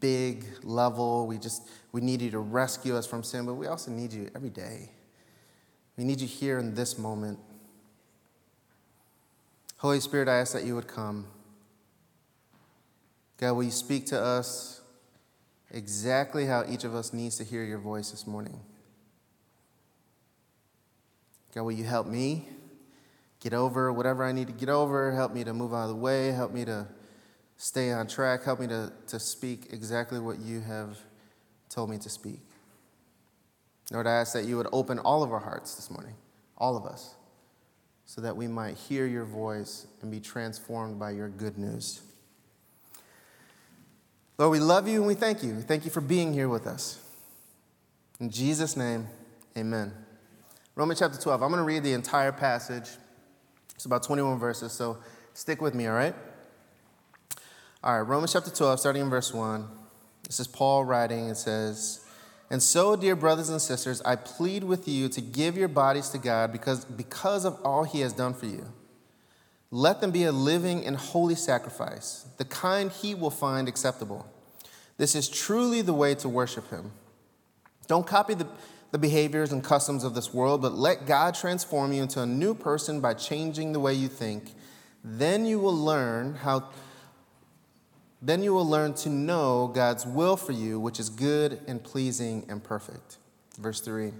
big 0.00 0.46
level. 0.62 1.26
We 1.26 1.38
just 1.38 1.68
we 1.92 2.00
need 2.00 2.22
you 2.22 2.30
to 2.30 2.38
rescue 2.38 2.96
us 2.96 3.06
from 3.06 3.22
sin, 3.22 3.46
but 3.46 3.54
we 3.54 3.66
also 3.66 3.90
need 3.90 4.12
you 4.12 4.30
every 4.34 4.50
day. 4.50 4.90
We 5.96 6.04
need 6.04 6.20
you 6.20 6.26
here 6.26 6.58
in 6.58 6.74
this 6.74 6.98
moment. 6.98 7.38
Holy 9.78 10.00
Spirit, 10.00 10.28
I 10.28 10.38
ask 10.38 10.52
that 10.52 10.64
you 10.64 10.74
would 10.74 10.88
come. 10.88 11.26
God, 13.38 13.52
will 13.52 13.64
you 13.64 13.70
speak 13.70 14.06
to 14.06 14.20
us 14.20 14.80
exactly 15.70 16.46
how 16.46 16.64
each 16.68 16.84
of 16.84 16.94
us 16.94 17.12
needs 17.12 17.36
to 17.36 17.44
hear 17.44 17.62
your 17.62 17.78
voice 17.78 18.10
this 18.10 18.26
morning? 18.26 18.60
God, 21.54 21.62
will 21.62 21.72
you 21.72 21.84
help 21.84 22.06
me 22.06 22.48
get 23.40 23.52
over 23.52 23.92
whatever 23.92 24.24
I 24.24 24.32
need 24.32 24.46
to 24.46 24.52
get 24.52 24.68
over? 24.68 25.12
Help 25.12 25.32
me 25.32 25.44
to 25.44 25.52
move 25.52 25.72
out 25.72 25.84
of 25.84 25.88
the 25.90 25.94
way. 25.94 26.32
Help 26.32 26.52
me 26.52 26.64
to 26.64 26.86
stay 27.56 27.92
on 27.92 28.06
track. 28.06 28.44
Help 28.44 28.60
me 28.60 28.66
to, 28.68 28.92
to 29.08 29.18
speak 29.18 29.72
exactly 29.72 30.18
what 30.18 30.38
you 30.38 30.60
have 30.60 30.98
told 31.68 31.90
me 31.90 31.98
to 31.98 32.08
speak. 32.08 32.40
Lord, 33.92 34.06
I 34.06 34.12
ask 34.12 34.32
that 34.32 34.44
you 34.44 34.56
would 34.56 34.68
open 34.72 34.98
all 34.98 35.22
of 35.22 35.32
our 35.32 35.40
hearts 35.40 35.74
this 35.74 35.90
morning, 35.90 36.14
all 36.58 36.76
of 36.76 36.84
us, 36.84 37.14
so 38.04 38.20
that 38.20 38.36
we 38.36 38.48
might 38.48 38.76
hear 38.76 39.06
your 39.06 39.24
voice 39.24 39.86
and 40.02 40.10
be 40.10 40.20
transformed 40.20 40.98
by 40.98 41.10
your 41.10 41.28
good 41.28 41.56
news. 41.56 42.02
Lord, 44.38 44.52
we 44.52 44.58
love 44.58 44.86
you 44.86 44.98
and 44.98 45.06
we 45.06 45.14
thank 45.14 45.42
you. 45.42 45.60
Thank 45.60 45.84
you 45.84 45.90
for 45.90 46.00
being 46.00 46.32
here 46.32 46.48
with 46.48 46.66
us. 46.66 47.00
In 48.20 48.30
Jesus' 48.30 48.76
name, 48.76 49.06
amen. 49.56 49.92
Romans 50.74 50.98
chapter 50.98 51.18
12. 51.18 51.42
I'm 51.42 51.48
going 51.50 51.58
to 51.58 51.64
read 51.64 51.82
the 51.82 51.92
entire 51.92 52.32
passage. 52.32 52.90
It's 53.74 53.84
about 53.84 54.02
21 54.02 54.38
verses, 54.38 54.72
so 54.72 54.98
stick 55.32 55.62
with 55.62 55.74
me, 55.74 55.86
all 55.86 55.94
right? 55.94 56.14
All 57.86 57.96
right, 57.96 58.00
Romans 58.00 58.32
chapter 58.32 58.50
12, 58.50 58.80
starting 58.80 59.02
in 59.02 59.10
verse 59.10 59.32
1. 59.32 59.64
This 60.24 60.40
is 60.40 60.48
Paul 60.48 60.84
writing. 60.84 61.28
It 61.28 61.36
says, 61.36 62.04
And 62.50 62.60
so, 62.60 62.96
dear 62.96 63.14
brothers 63.14 63.48
and 63.48 63.62
sisters, 63.62 64.02
I 64.02 64.16
plead 64.16 64.64
with 64.64 64.88
you 64.88 65.08
to 65.10 65.20
give 65.20 65.56
your 65.56 65.68
bodies 65.68 66.08
to 66.08 66.18
God 66.18 66.50
because, 66.50 66.84
because 66.84 67.44
of 67.44 67.60
all 67.62 67.84
he 67.84 68.00
has 68.00 68.12
done 68.12 68.34
for 68.34 68.46
you. 68.46 68.66
Let 69.70 70.00
them 70.00 70.10
be 70.10 70.24
a 70.24 70.32
living 70.32 70.84
and 70.84 70.96
holy 70.96 71.36
sacrifice, 71.36 72.26
the 72.38 72.44
kind 72.44 72.90
he 72.90 73.14
will 73.14 73.30
find 73.30 73.68
acceptable. 73.68 74.26
This 74.96 75.14
is 75.14 75.28
truly 75.28 75.80
the 75.80 75.94
way 75.94 76.16
to 76.16 76.28
worship 76.28 76.68
him. 76.70 76.90
Don't 77.86 78.04
copy 78.04 78.34
the, 78.34 78.48
the 78.90 78.98
behaviors 78.98 79.52
and 79.52 79.62
customs 79.62 80.02
of 80.02 80.12
this 80.12 80.34
world, 80.34 80.60
but 80.60 80.72
let 80.72 81.06
God 81.06 81.36
transform 81.36 81.92
you 81.92 82.02
into 82.02 82.20
a 82.20 82.26
new 82.26 82.52
person 82.52 83.00
by 83.00 83.14
changing 83.14 83.72
the 83.72 83.78
way 83.78 83.94
you 83.94 84.08
think. 84.08 84.54
Then 85.04 85.46
you 85.46 85.60
will 85.60 85.76
learn 85.76 86.34
how 86.34 86.70
then 88.26 88.42
you 88.42 88.52
will 88.52 88.68
learn 88.68 88.92
to 88.94 89.08
know 89.08 89.68
God's 89.68 90.04
will 90.04 90.36
for 90.36 90.52
you, 90.52 90.80
which 90.80 90.98
is 90.98 91.08
good 91.08 91.60
and 91.66 91.82
pleasing 91.82 92.44
and 92.48 92.62
perfect. 92.62 93.18
Verse 93.58 93.80
3 93.80 94.12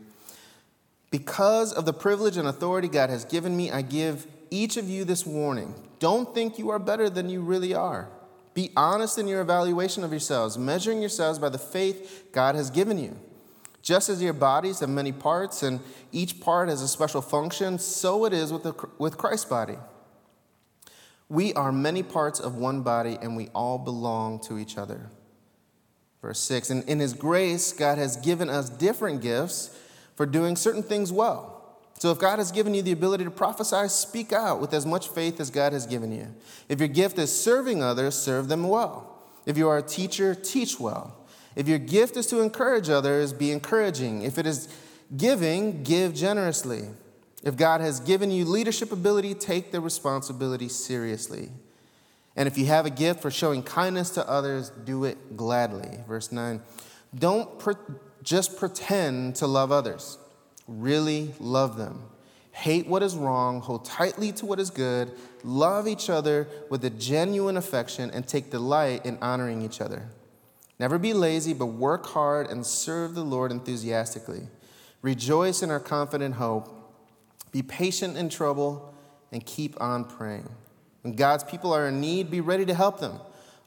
Because 1.10 1.72
of 1.72 1.84
the 1.84 1.92
privilege 1.92 2.36
and 2.36 2.46
authority 2.46 2.88
God 2.88 3.10
has 3.10 3.24
given 3.24 3.56
me, 3.56 3.70
I 3.70 3.82
give 3.82 4.26
each 4.50 4.76
of 4.76 4.88
you 4.88 5.04
this 5.04 5.26
warning. 5.26 5.74
Don't 5.98 6.34
think 6.34 6.58
you 6.58 6.70
are 6.70 6.78
better 6.78 7.10
than 7.10 7.28
you 7.28 7.40
really 7.40 7.74
are. 7.74 8.08
Be 8.54 8.70
honest 8.76 9.18
in 9.18 9.28
your 9.28 9.40
evaluation 9.40 10.02
of 10.04 10.12
yourselves, 10.12 10.56
measuring 10.56 11.00
yourselves 11.00 11.38
by 11.38 11.48
the 11.48 11.58
faith 11.58 12.28
God 12.32 12.54
has 12.54 12.70
given 12.70 12.98
you. 12.98 13.18
Just 13.82 14.08
as 14.08 14.22
your 14.22 14.32
bodies 14.32 14.80
have 14.80 14.88
many 14.88 15.12
parts 15.12 15.62
and 15.62 15.80
each 16.10 16.40
part 16.40 16.68
has 16.68 16.80
a 16.80 16.88
special 16.88 17.20
function, 17.20 17.78
so 17.78 18.24
it 18.24 18.32
is 18.32 18.52
with, 18.52 18.62
the, 18.62 18.74
with 18.98 19.18
Christ's 19.18 19.44
body. 19.44 19.76
We 21.28 21.52
are 21.54 21.72
many 21.72 22.02
parts 22.02 22.38
of 22.38 22.56
one 22.56 22.82
body, 22.82 23.18
and 23.20 23.36
we 23.36 23.48
all 23.54 23.78
belong 23.78 24.40
to 24.40 24.58
each 24.58 24.78
other. 24.78 25.10
Verse 26.22 26.38
6 26.40 26.70
And 26.70 26.84
in 26.88 27.00
His 27.00 27.12
grace, 27.12 27.72
God 27.72 27.98
has 27.98 28.16
given 28.16 28.48
us 28.48 28.68
different 28.68 29.22
gifts 29.22 29.76
for 30.14 30.26
doing 30.26 30.56
certain 30.56 30.82
things 30.82 31.12
well. 31.12 31.52
So 31.98 32.10
if 32.10 32.18
God 32.18 32.38
has 32.38 32.52
given 32.52 32.74
you 32.74 32.82
the 32.82 32.92
ability 32.92 33.24
to 33.24 33.30
prophesy, 33.30 33.88
speak 33.88 34.32
out 34.32 34.60
with 34.60 34.74
as 34.74 34.84
much 34.84 35.08
faith 35.08 35.40
as 35.40 35.50
God 35.50 35.72
has 35.72 35.86
given 35.86 36.12
you. 36.12 36.34
If 36.68 36.78
your 36.78 36.88
gift 36.88 37.18
is 37.18 37.32
serving 37.32 37.82
others, 37.82 38.14
serve 38.14 38.48
them 38.48 38.68
well. 38.68 39.18
If 39.46 39.56
you 39.56 39.68
are 39.68 39.78
a 39.78 39.82
teacher, 39.82 40.34
teach 40.34 40.78
well. 40.78 41.16
If 41.54 41.68
your 41.68 41.78
gift 41.78 42.18
is 42.18 42.26
to 42.26 42.40
encourage 42.42 42.90
others, 42.90 43.32
be 43.32 43.50
encouraging. 43.50 44.22
If 44.22 44.36
it 44.36 44.46
is 44.46 44.68
giving, 45.16 45.82
give 45.84 46.14
generously. 46.14 46.88
If 47.46 47.56
God 47.56 47.80
has 47.80 48.00
given 48.00 48.32
you 48.32 48.44
leadership 48.44 48.90
ability, 48.90 49.32
take 49.34 49.70
the 49.70 49.80
responsibility 49.80 50.68
seriously. 50.68 51.50
And 52.34 52.48
if 52.48 52.58
you 52.58 52.66
have 52.66 52.86
a 52.86 52.90
gift 52.90 53.22
for 53.22 53.30
showing 53.30 53.62
kindness 53.62 54.10
to 54.10 54.28
others, 54.28 54.72
do 54.84 55.04
it 55.04 55.36
gladly. 55.36 56.00
Verse 56.08 56.32
9. 56.32 56.60
Don't 57.14 57.56
pre- 57.60 57.76
just 58.24 58.58
pretend 58.58 59.36
to 59.36 59.46
love 59.46 59.70
others, 59.70 60.18
really 60.66 61.34
love 61.38 61.76
them. 61.76 62.02
Hate 62.50 62.88
what 62.88 63.04
is 63.04 63.14
wrong, 63.14 63.60
hold 63.60 63.84
tightly 63.84 64.32
to 64.32 64.44
what 64.44 64.58
is 64.58 64.70
good, 64.70 65.12
love 65.44 65.86
each 65.86 66.10
other 66.10 66.48
with 66.68 66.84
a 66.84 66.90
genuine 66.90 67.56
affection, 67.56 68.10
and 68.10 68.26
take 68.26 68.50
delight 68.50 69.06
in 69.06 69.18
honoring 69.22 69.62
each 69.62 69.80
other. 69.80 70.08
Never 70.80 70.98
be 70.98 71.12
lazy, 71.12 71.54
but 71.54 71.66
work 71.66 72.06
hard 72.06 72.50
and 72.50 72.66
serve 72.66 73.14
the 73.14 73.22
Lord 73.22 73.52
enthusiastically. 73.52 74.48
Rejoice 75.00 75.62
in 75.62 75.70
our 75.70 75.78
confident 75.78 76.34
hope. 76.34 76.75
Be 77.52 77.62
patient 77.62 78.16
in 78.16 78.28
trouble 78.28 78.94
and 79.32 79.44
keep 79.44 79.80
on 79.80 80.04
praying. 80.04 80.48
When 81.02 81.14
God's 81.14 81.44
people 81.44 81.72
are 81.72 81.88
in 81.88 82.00
need, 82.00 82.30
be 82.30 82.40
ready 82.40 82.66
to 82.66 82.74
help 82.74 83.00
them. 83.00 83.20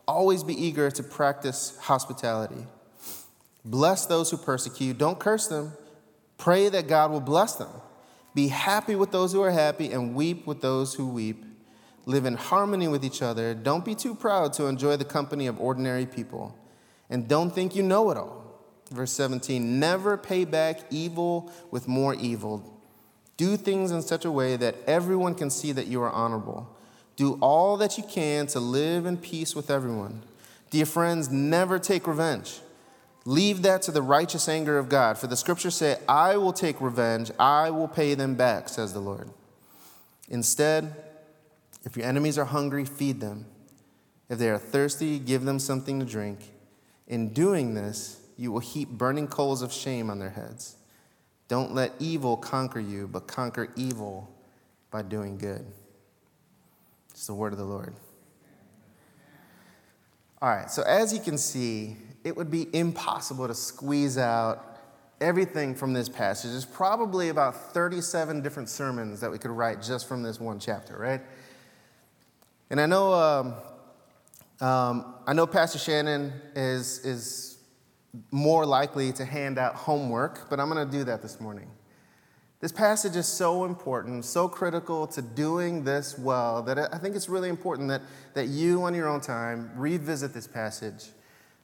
Always 0.07 0.43
be 0.43 0.53
eager 0.53 0.89
to 0.91 1.03
practice 1.03 1.77
hospitality. 1.81 2.65
Bless 3.63 4.05
those 4.05 4.31
who 4.31 4.38
persecute. 4.38 4.98
Don't 4.98 5.19
curse 5.19 5.48
them. 5.48 5.74
Pray 6.38 6.69
that 6.69 6.88
God 6.88 7.12
will 7.12 7.21
bless 7.21 7.55
them. 7.55 7.69
Be 8.33 8.48
happy 8.48 8.95
with 8.95 9.12
those 9.12 9.33
who 9.33 9.41
are 9.41 9.51
happy 9.51 9.91
and 9.91 10.15
weep 10.15 10.48
with 10.48 10.62
those 10.62 10.93
who 10.93 11.07
weep. 11.07 11.43
Live 12.05 12.25
in 12.25 12.36
harmony 12.36 12.88
with 12.88 13.03
each 13.03 13.21
other. 13.21 13.53
Don't 13.53 13.86
be 13.86 13.93
too 13.93 14.15
proud 14.15 14.53
to 14.53 14.65
enjoy 14.65 14.98
the 14.98 15.05
company 15.05 15.48
of 15.48 15.59
ordinary 15.59 16.05
people. 16.05 16.57
And 17.09 17.27
don't 17.27 17.51
think 17.51 17.75
you 17.75 17.83
know 17.83 18.09
it 18.12 18.17
all. 18.17 18.39
Verse 18.91 19.12
17 19.12 19.79
Never 19.79 20.17
pay 20.17 20.45
back 20.45 20.79
evil 20.89 21.51
with 21.71 21.88
more 21.88 22.15
evil. 22.15 22.78
Do 23.39 23.55
things 23.55 23.91
in 23.91 24.01
such 24.01 24.25
a 24.25 24.31
way 24.31 24.58
that 24.58 24.75
everyone 24.86 25.34
can 25.34 25.50
see 25.50 25.72
that 25.72 25.88
you 25.88 26.01
are 26.01 26.12
honorable. 26.12 26.67
Do 27.15 27.38
all 27.39 27.77
that 27.77 27.98
you 27.98 28.03
can 28.03 28.48
to 28.48 28.60
live 28.60 29.05
in 29.05 29.15
peace 29.15 29.55
with 29.55 29.72
everyone. 29.72 30.24
Dear 30.72 30.86
friends, 30.86 31.29
never 31.29 31.79
take 31.79 32.05
revenge. 32.05 32.60
Leave 33.24 33.62
that 33.62 33.81
to 33.84 33.91
the 33.91 34.01
righteous 34.01 34.50
anger 34.50 34.77
of 34.77 34.89
God. 34.89 35.17
For 35.17 35.27
the 35.27 35.38
scriptures 35.38 35.75
say, 35.75 36.00
I 36.05 36.36
will 36.36 36.51
take 36.51 36.81
revenge, 36.81 37.31
I 37.39 37.69
will 37.69 37.88
pay 37.88 38.13
them 38.13 38.36
back, 38.36 38.67
says 38.67 38.91
the 38.91 39.00
Lord. 39.00 39.29
Instead, 40.27 40.93
if 41.86 41.96
your 41.96 42.05
enemies 42.05 42.38
are 42.38 42.43
hungry, 42.43 42.84
feed 42.84 43.22
them. 43.22 43.46
If 44.27 44.38
they 44.38 44.50
are 44.50 44.58
thirsty, 44.58 45.17
give 45.17 45.46
them 45.46 45.60
something 45.60 45.98
to 46.01 46.05
drink. 46.05 46.39
In 47.08 47.29
doing 47.29 47.74
this, 47.74 48.19
you 48.36 48.51
will 48.51 48.60
heap 48.60 48.89
burning 48.89 49.29
coals 49.29 49.62
of 49.62 49.72
shame 49.72 50.10
on 50.10 50.19
their 50.19 50.31
heads. 50.31 50.75
Don't 51.50 51.74
let 51.74 51.94
evil 52.00 52.38
conquer 52.38 52.79
you, 52.79 53.08
but 53.08 53.27
conquer 53.27 53.74
evil 53.75 54.29
by 54.91 55.01
doing 55.01 55.38
good. 55.38 55.65
It's 57.10 57.27
the 57.27 57.34
word 57.34 57.51
of 57.51 57.60
the 57.60 57.65
Lord. 57.65 57.94
All 60.41 60.50
right, 60.50 60.72
so 60.72 60.84
as 60.84 61.13
you 61.13 61.20
can 61.20 61.38
see, 61.38 61.98
it 62.24 62.38
would 62.38 62.50
be 62.50 62.74
impossible 62.74 63.48
to 63.48 63.53
squeeze 63.53 64.18
out 64.18 64.77
everything 65.20 65.75
from 65.75 65.91
this 65.91 66.08
passage. 66.08 66.51
There's 66.51 66.65
probably 66.65 67.29
about 67.29 67.74
37 67.74 68.41
different 68.41 68.70
sermons 68.70 69.20
that 69.20 69.32
we 69.32 69.38
could 69.38 69.51
write 69.51 69.82
just 69.82 70.08
from 70.08 70.24
this 70.24 70.39
one 70.39 70.60
chapter, 70.60 70.98
right? 70.98 71.22
And 72.70 72.79
I 72.79 72.86
know, 72.86 73.13
um, 73.13 74.65
um, 74.65 75.15
I 75.25 75.34
know 75.34 75.48
Pastor 75.48 75.79
Shannon 75.79 76.32
is, 76.56 77.03
is 77.06 77.59
more 78.32 78.66
likely 78.66 79.12
to 79.13 79.25
hand 79.25 79.58
out 79.58 79.75
homework, 79.75 80.50
but 80.50 80.60
I'm 80.60 80.70
going 80.70 80.86
to 80.86 80.98
do 80.98 81.04
that 81.06 81.22
this 81.22 81.39
morning. 81.39 81.70
This 82.60 82.72
passage 82.72 83.16
is 83.16 83.28
so 83.28 83.63
important, 83.63 84.25
so 84.25 84.50
critical 84.50 85.08
to 85.08 85.22
doing 85.22 85.84
this 85.84 86.18
well, 86.18 86.62
that 86.63 86.94
I 86.94 86.98
think 86.98 87.16
it's 87.16 87.30
really 87.30 87.50
important 87.50 87.88
that, 87.89 88.01
that 88.34 88.48
you, 88.48 88.84
on 88.84 88.94
your 88.94 89.08
own 89.08 89.22
time, 89.22 89.72
revisit 89.75 90.34
this 90.34 90.48
passage 90.48 91.06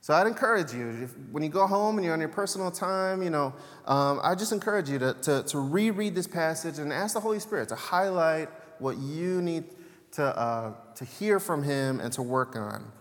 so 0.06 0.14
I'd 0.14 0.28
encourage 0.28 0.72
you, 0.72 0.88
if, 1.02 1.18
when 1.32 1.42
you 1.42 1.50
go 1.50 1.66
home 1.66 1.98
and 1.98 2.06
you're 2.06 2.14
on 2.14 2.20
your 2.20 2.30
personal 2.30 2.70
time, 2.70 3.24
you 3.24 3.32
know, 3.32 3.56
um, 3.88 4.20
I 4.22 4.36
just 4.36 4.52
encourage 4.52 4.88
you 4.88 5.00
to, 5.00 5.16
to, 5.24 5.42
to, 5.42 5.58
reread 5.58 6.14
this 6.14 6.28
passage 6.28 6.78
and 6.78 6.94
ask 6.94 7.16
the 7.16 7.20
Holy 7.20 7.40
Spirit 7.40 7.70
to 7.70 7.76
highlight 7.76 8.50
what 8.78 8.98
you 8.98 9.42
need 9.42 9.64
to, 10.12 10.24
uh, 10.24 10.74
to 10.94 11.06
hear 11.06 11.40
from 11.40 11.64
Him 11.64 12.00
and 12.00 12.14
to 12.14 12.22
work 12.22 12.56
on. 12.56 12.92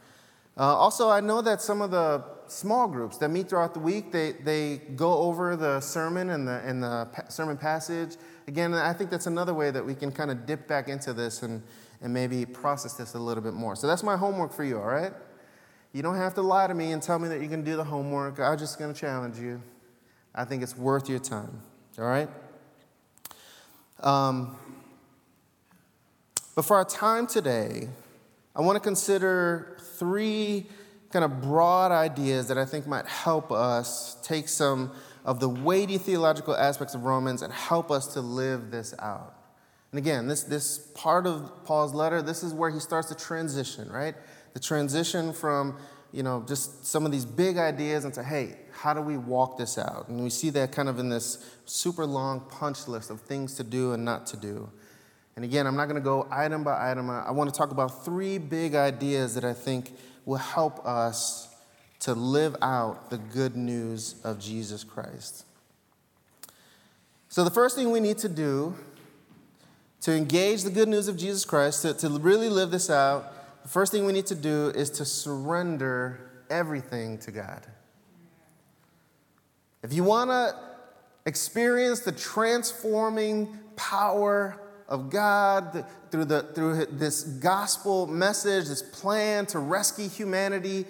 Uh, 0.56 0.76
also, 0.76 1.10
I 1.10 1.20
know 1.20 1.42
that 1.42 1.60
some 1.60 1.82
of 1.82 1.90
the 1.90 2.24
small 2.46 2.86
groups 2.86 3.16
that 3.18 3.28
meet 3.30 3.48
throughout 3.48 3.74
the 3.74 3.80
week, 3.80 4.12
they, 4.12 4.32
they 4.32 4.76
go 4.94 5.18
over 5.18 5.56
the 5.56 5.80
sermon 5.80 6.30
and 6.30 6.46
the, 6.46 6.60
and 6.64 6.82
the 6.82 7.08
sermon 7.28 7.56
passage. 7.56 8.16
Again, 8.46 8.72
I 8.74 8.92
think 8.92 9.10
that's 9.10 9.26
another 9.26 9.54
way 9.54 9.70
that 9.70 9.84
we 9.84 9.94
can 9.94 10.12
kind 10.12 10.30
of 10.30 10.46
dip 10.46 10.68
back 10.68 10.88
into 10.88 11.12
this 11.12 11.42
and, 11.42 11.62
and 12.02 12.12
maybe 12.12 12.46
process 12.46 12.94
this 12.94 13.14
a 13.14 13.18
little 13.18 13.42
bit 13.42 13.54
more. 13.54 13.74
So 13.74 13.86
that's 13.86 14.02
my 14.02 14.16
homework 14.16 14.52
for 14.52 14.64
you, 14.64 14.78
all 14.78 14.86
right? 14.86 15.12
You 15.92 16.02
don't 16.02 16.16
have 16.16 16.34
to 16.34 16.42
lie 16.42 16.66
to 16.66 16.74
me 16.74 16.92
and 16.92 17.02
tell 17.02 17.18
me 17.18 17.28
that 17.28 17.40
you 17.40 17.48
can 17.48 17.64
do 17.64 17.76
the 17.76 17.84
homework. 17.84 18.38
I'm 18.38 18.58
just 18.58 18.78
going 18.78 18.92
to 18.92 18.98
challenge 18.98 19.38
you. 19.38 19.62
I 20.34 20.44
think 20.44 20.62
it's 20.62 20.76
worth 20.76 21.08
your 21.08 21.20
time. 21.20 21.60
All 21.98 22.04
right? 22.04 22.28
Um, 24.00 24.56
but 26.54 26.64
for 26.64 26.76
our 26.76 26.84
time 26.84 27.26
today, 27.26 27.88
I 28.54 28.60
want 28.60 28.76
to 28.76 28.80
consider 28.80 29.76
three 29.98 30.66
kind 31.10 31.24
of 31.24 31.42
broad 31.42 31.92
ideas 31.92 32.48
that 32.48 32.58
I 32.58 32.64
think 32.64 32.86
might 32.86 33.06
help 33.06 33.52
us 33.52 34.16
take 34.22 34.48
some 34.48 34.92
of 35.24 35.40
the 35.40 35.48
weighty 35.48 35.98
theological 35.98 36.56
aspects 36.56 36.94
of 36.94 37.04
Romans 37.04 37.42
and 37.42 37.52
help 37.52 37.90
us 37.90 38.08
to 38.14 38.20
live 38.20 38.70
this 38.70 38.94
out. 38.98 39.34
And 39.92 39.98
again, 39.98 40.26
this, 40.26 40.42
this 40.42 40.78
part 40.94 41.26
of 41.26 41.64
Paul's 41.64 41.94
letter, 41.94 42.20
this 42.20 42.42
is 42.42 42.52
where 42.52 42.70
he 42.70 42.80
starts 42.80 43.08
to 43.08 43.14
transition, 43.14 43.90
right? 43.90 44.14
the 44.54 44.60
transition 44.60 45.32
from 45.32 45.76
you 46.12 46.22
know 46.22 46.42
just 46.48 46.86
some 46.86 47.04
of 47.04 47.12
these 47.12 47.24
big 47.24 47.58
ideas 47.58 48.04
into 48.04 48.22
hey 48.22 48.56
how 48.72 48.94
do 48.94 49.02
we 49.02 49.16
walk 49.16 49.58
this 49.58 49.76
out 49.76 50.08
and 50.08 50.22
we 50.22 50.30
see 50.30 50.48
that 50.48 50.72
kind 50.72 50.88
of 50.88 50.98
in 50.98 51.08
this 51.08 51.54
super 51.66 52.06
long 52.06 52.40
punch 52.40 52.88
list 52.88 53.10
of 53.10 53.20
things 53.20 53.54
to 53.54 53.64
do 53.64 53.92
and 53.92 54.04
not 54.04 54.26
to 54.26 54.36
do 54.36 54.70
and 55.36 55.44
again 55.44 55.66
i'm 55.66 55.76
not 55.76 55.86
going 55.86 55.96
to 55.96 56.04
go 56.04 56.26
item 56.30 56.64
by 56.64 56.90
item 56.90 57.10
i 57.10 57.30
want 57.30 57.52
to 57.52 57.56
talk 57.56 57.70
about 57.70 58.04
three 58.04 58.38
big 58.38 58.74
ideas 58.74 59.34
that 59.34 59.44
i 59.44 59.52
think 59.52 59.92
will 60.24 60.36
help 60.36 60.84
us 60.86 61.48
to 61.98 62.14
live 62.14 62.56
out 62.62 63.10
the 63.10 63.18
good 63.18 63.56
news 63.56 64.16
of 64.24 64.38
jesus 64.38 64.84
christ 64.84 65.44
so 67.28 67.44
the 67.44 67.50
first 67.50 67.76
thing 67.76 67.90
we 67.90 68.00
need 68.00 68.18
to 68.18 68.28
do 68.28 68.74
to 70.00 70.12
engage 70.12 70.62
the 70.62 70.70
good 70.70 70.88
news 70.88 71.08
of 71.08 71.16
jesus 71.16 71.44
christ 71.44 71.82
to, 71.82 71.94
to 71.94 72.08
really 72.08 72.48
live 72.48 72.70
this 72.70 72.90
out 72.90 73.32
the 73.64 73.70
first 73.70 73.92
thing 73.92 74.04
we 74.04 74.12
need 74.12 74.26
to 74.26 74.34
do 74.34 74.68
is 74.74 74.90
to 74.90 75.06
surrender 75.06 76.20
everything 76.50 77.16
to 77.18 77.30
God. 77.30 77.66
If 79.82 79.94
you 79.94 80.04
want 80.04 80.30
to 80.30 80.54
experience 81.24 82.00
the 82.00 82.12
transforming 82.12 83.58
power 83.76 84.60
of 84.88 85.10
God 85.10 85.84
through, 86.10 86.26
the, 86.26 86.42
through 86.54 86.86
this 86.86 87.22
gospel 87.24 88.06
message, 88.06 88.68
this 88.68 88.82
plan 88.82 89.46
to 89.46 89.58
rescue 89.58 90.08
humanity, 90.08 90.84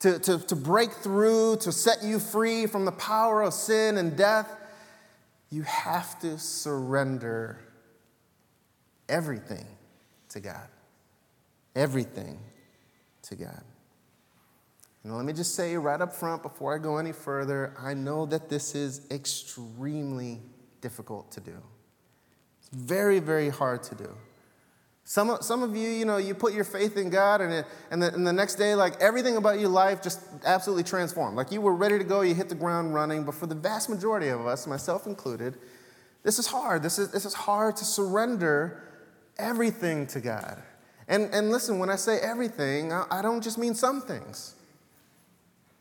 to, 0.00 0.18
to, 0.18 0.38
to 0.38 0.56
break 0.56 0.92
through, 0.92 1.56
to 1.58 1.72
set 1.72 2.02
you 2.02 2.18
free 2.18 2.66
from 2.66 2.84
the 2.84 2.92
power 2.92 3.42
of 3.42 3.54
sin 3.54 3.96
and 3.96 4.16
death, 4.16 4.54
you 5.50 5.62
have 5.62 6.18
to 6.20 6.38
surrender 6.38 7.58
everything 9.08 9.66
to 10.30 10.40
God 10.40 10.68
everything 11.74 12.38
to 13.22 13.36
God. 13.36 13.62
And 15.02 15.14
let 15.16 15.26
me 15.26 15.32
just 15.32 15.54
say 15.54 15.76
right 15.76 16.00
up 16.00 16.14
front 16.14 16.42
before 16.42 16.74
I 16.74 16.78
go 16.78 16.96
any 16.96 17.12
further, 17.12 17.74
I 17.78 17.94
know 17.94 18.26
that 18.26 18.48
this 18.48 18.74
is 18.74 19.06
extremely 19.10 20.40
difficult 20.80 21.30
to 21.32 21.40
do. 21.40 21.56
Very, 22.74 23.20
very 23.20 23.48
hard 23.48 23.82
to 23.84 23.94
do. 23.94 24.10
Some, 25.04 25.36
some 25.42 25.62
of 25.62 25.76
you, 25.76 25.90
you 25.90 26.06
know, 26.06 26.16
you 26.16 26.34
put 26.34 26.54
your 26.54 26.64
faith 26.64 26.96
in 26.96 27.10
God, 27.10 27.42
and, 27.42 27.52
it, 27.52 27.66
and, 27.90 28.02
the, 28.02 28.12
and 28.12 28.26
the 28.26 28.32
next 28.32 28.54
day, 28.54 28.74
like 28.74 29.00
everything 29.00 29.36
about 29.36 29.60
your 29.60 29.68
life 29.68 30.02
just 30.02 30.20
absolutely 30.46 30.82
transformed. 30.82 31.36
Like 31.36 31.52
you 31.52 31.60
were 31.60 31.74
ready 31.74 31.98
to 31.98 32.04
go, 32.04 32.22
you 32.22 32.34
hit 32.34 32.48
the 32.48 32.54
ground 32.54 32.94
running. 32.94 33.24
But 33.24 33.34
for 33.34 33.46
the 33.46 33.54
vast 33.54 33.90
majority 33.90 34.28
of 34.28 34.46
us, 34.46 34.66
myself 34.66 35.06
included, 35.06 35.58
this 36.22 36.38
is 36.38 36.46
hard. 36.46 36.82
This 36.82 36.98
is, 36.98 37.10
this 37.10 37.26
is 37.26 37.34
hard 37.34 37.76
to 37.76 37.84
surrender 37.84 38.82
everything 39.38 40.06
to 40.08 40.20
God. 40.20 40.62
And, 41.06 41.32
and 41.34 41.50
listen, 41.50 41.78
when 41.78 41.90
I 41.90 41.96
say 41.96 42.18
everything, 42.18 42.90
I, 42.90 43.04
I 43.10 43.22
don't 43.22 43.42
just 43.42 43.58
mean 43.58 43.74
some 43.74 44.00
things. 44.00 44.54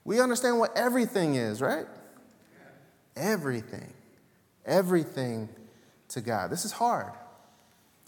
We 0.04 0.20
understand 0.20 0.60
what 0.60 0.76
everything 0.76 1.36
is, 1.36 1.62
right? 1.62 1.86
Everything. 3.16 3.94
Everything 4.66 5.48
to 6.14 6.22
God. 6.22 6.50
This 6.50 6.66
is 6.66 6.72
hard. 6.72 7.12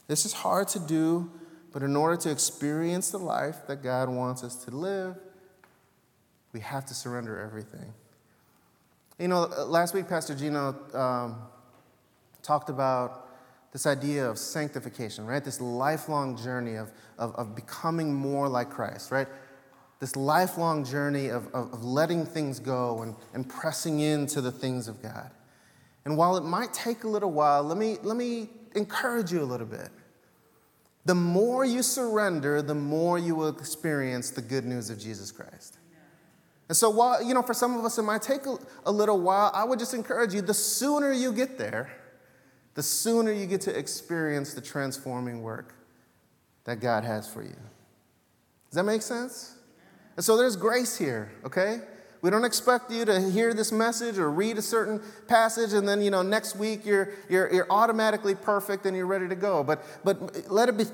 This 0.07 0.25
is 0.25 0.33
hard 0.33 0.67
to 0.69 0.79
do, 0.79 1.29
but 1.71 1.83
in 1.83 1.95
order 1.95 2.15
to 2.17 2.31
experience 2.31 3.11
the 3.11 3.17
life 3.17 3.67
that 3.67 3.83
God 3.83 4.09
wants 4.09 4.43
us 4.43 4.55
to 4.65 4.71
live, 4.71 5.15
we 6.53 6.59
have 6.61 6.85
to 6.85 6.93
surrender 6.93 7.39
everything. 7.39 7.93
You 9.19 9.27
know, 9.27 9.45
last 9.65 9.93
week, 9.93 10.07
Pastor 10.07 10.35
Gino 10.35 10.75
um, 10.93 11.37
talked 12.43 12.69
about 12.69 13.27
this 13.73 13.85
idea 13.85 14.29
of 14.29 14.37
sanctification, 14.37 15.25
right? 15.25 15.43
This 15.43 15.59
lifelong 15.59 16.37
journey 16.37 16.75
of, 16.75 16.91
of, 17.17 17.35
of 17.35 17.55
becoming 17.55 18.13
more 18.13 18.47
like 18.47 18.69
Christ, 18.69 19.11
right? 19.11 19.27
This 19.99 20.15
lifelong 20.15 20.85
journey 20.85 21.27
of, 21.27 21.47
of, 21.47 21.73
of 21.73 21.83
letting 21.83 22.25
things 22.25 22.59
go 22.59 23.01
and, 23.01 23.15
and 23.33 23.49
pressing 23.49 23.99
into 23.99 24.39
the 24.39 24.51
things 24.51 24.87
of 24.87 25.01
God. 25.01 25.29
And 26.05 26.15
while 26.17 26.37
it 26.37 26.43
might 26.43 26.71
take 26.73 27.03
a 27.03 27.07
little 27.07 27.31
while, 27.31 27.63
let 27.63 27.77
me, 27.77 27.97
let 28.03 28.15
me 28.15 28.49
encourage 28.75 29.31
you 29.31 29.41
a 29.41 29.45
little 29.45 29.65
bit. 29.65 29.89
The 31.05 31.15
more 31.15 31.65
you 31.65 31.83
surrender, 31.83 32.61
the 32.61 32.75
more 32.75 33.19
you 33.19 33.35
will 33.35 33.49
experience 33.49 34.29
the 34.29 34.41
good 34.41 34.65
news 34.65 34.89
of 34.89 34.99
Jesus 34.99 35.31
Christ. 35.31 35.77
And 36.67 36.75
so, 36.75 36.89
while, 36.89 37.21
you 37.21 37.35
know, 37.35 37.43
for 37.43 37.53
some 37.53 37.77
of 37.77 37.85
us, 37.85 37.97
it 37.99 38.03
might 38.03 38.23
take 38.23 38.47
a, 38.47 38.57
a 38.87 38.91
little 38.91 39.19
while, 39.19 39.51
I 39.53 39.63
would 39.63 39.77
just 39.77 39.93
encourage 39.93 40.33
you 40.33 40.41
the 40.41 40.53
sooner 40.53 41.11
you 41.11 41.31
get 41.31 41.59
there, 41.59 41.91
the 42.73 42.81
sooner 42.81 43.31
you 43.31 43.45
get 43.45 43.61
to 43.61 43.77
experience 43.77 44.55
the 44.55 44.61
transforming 44.61 45.43
work 45.43 45.75
that 46.63 46.79
God 46.79 47.03
has 47.03 47.31
for 47.31 47.43
you. 47.43 47.55
Does 48.69 48.75
that 48.75 48.83
make 48.83 49.03
sense? 49.03 49.55
And 50.15 50.25
so 50.25 50.37
there's 50.37 50.55
grace 50.55 50.97
here, 50.97 51.31
okay? 51.45 51.81
We 52.25 52.31
don't 52.31 52.43
expect 52.43 52.89
you 52.89 53.05
to 53.05 53.21
hear 53.29 53.53
this 53.53 53.71
message 53.71 54.17
or 54.17 54.31
read 54.31 54.57
a 54.57 54.61
certain 54.63 54.99
passage 55.27 55.73
and 55.73 55.87
then, 55.87 56.01
you 56.01 56.09
know, 56.09 56.23
next 56.23 56.55
week 56.55 56.83
you're, 56.83 57.11
you're, 57.29 57.53
you're 57.53 57.67
automatically 57.69 58.33
perfect 58.33 58.87
and 58.87 58.97
you're 58.97 59.05
ready 59.05 59.29
to 59.29 59.35
go. 59.35 59.63
But, 59.63 59.85
but 60.03 60.49
let 60.51 60.67
it 60.67 60.75
be 60.75 60.85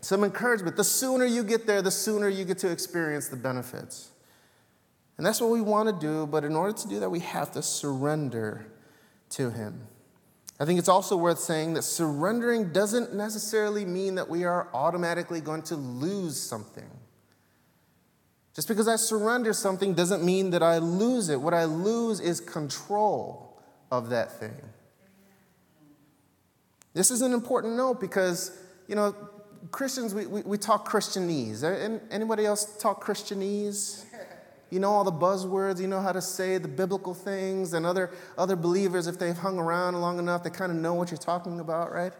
some 0.00 0.24
encouragement. 0.24 0.78
The 0.78 0.84
sooner 0.84 1.26
you 1.26 1.44
get 1.44 1.66
there, 1.66 1.82
the 1.82 1.90
sooner 1.90 2.26
you 2.30 2.46
get 2.46 2.56
to 2.60 2.70
experience 2.70 3.28
the 3.28 3.36
benefits. 3.36 4.12
And 5.18 5.26
that's 5.26 5.42
what 5.42 5.50
we 5.50 5.60
want 5.60 5.90
to 5.90 6.06
do, 6.06 6.26
but 6.26 6.42
in 6.42 6.56
order 6.56 6.72
to 6.72 6.88
do 6.88 7.00
that, 7.00 7.10
we 7.10 7.20
have 7.20 7.52
to 7.52 7.62
surrender 7.62 8.64
to 9.32 9.50
Him. 9.50 9.86
I 10.58 10.64
think 10.64 10.78
it's 10.78 10.88
also 10.88 11.18
worth 11.18 11.38
saying 11.38 11.74
that 11.74 11.82
surrendering 11.82 12.72
doesn't 12.72 13.12
necessarily 13.12 13.84
mean 13.84 14.14
that 14.14 14.30
we 14.30 14.44
are 14.44 14.68
automatically 14.72 15.42
going 15.42 15.60
to 15.64 15.76
lose 15.76 16.40
something. 16.40 16.88
Just 18.58 18.66
because 18.66 18.88
I 18.88 18.96
surrender 18.96 19.52
something 19.52 19.94
doesn't 19.94 20.24
mean 20.24 20.50
that 20.50 20.64
I 20.64 20.78
lose 20.78 21.28
it. 21.28 21.40
What 21.40 21.54
I 21.54 21.66
lose 21.66 22.18
is 22.18 22.40
control 22.40 23.56
of 23.92 24.10
that 24.10 24.32
thing. 24.32 24.60
This 26.92 27.12
is 27.12 27.22
an 27.22 27.34
important 27.34 27.76
note 27.76 28.00
because, 28.00 28.58
you 28.88 28.96
know, 28.96 29.14
Christians, 29.70 30.12
we, 30.12 30.26
we, 30.26 30.40
we 30.42 30.58
talk 30.58 30.88
Christianese. 30.88 31.62
Anybody 32.10 32.46
else 32.46 32.76
talk 32.78 33.00
Christianese? 33.04 34.04
You 34.70 34.80
know 34.80 34.90
all 34.90 35.04
the 35.04 35.12
buzzwords, 35.12 35.80
you 35.80 35.86
know 35.86 36.00
how 36.00 36.10
to 36.10 36.20
say 36.20 36.58
the 36.58 36.66
biblical 36.66 37.14
things, 37.14 37.74
and 37.74 37.86
other, 37.86 38.10
other 38.36 38.56
believers, 38.56 39.06
if 39.06 39.20
they've 39.20 39.38
hung 39.38 39.60
around 39.60 40.00
long 40.00 40.18
enough, 40.18 40.42
they 40.42 40.50
kind 40.50 40.72
of 40.72 40.78
know 40.78 40.94
what 40.94 41.12
you're 41.12 41.18
talking 41.18 41.60
about, 41.60 41.92
right? 41.92 42.12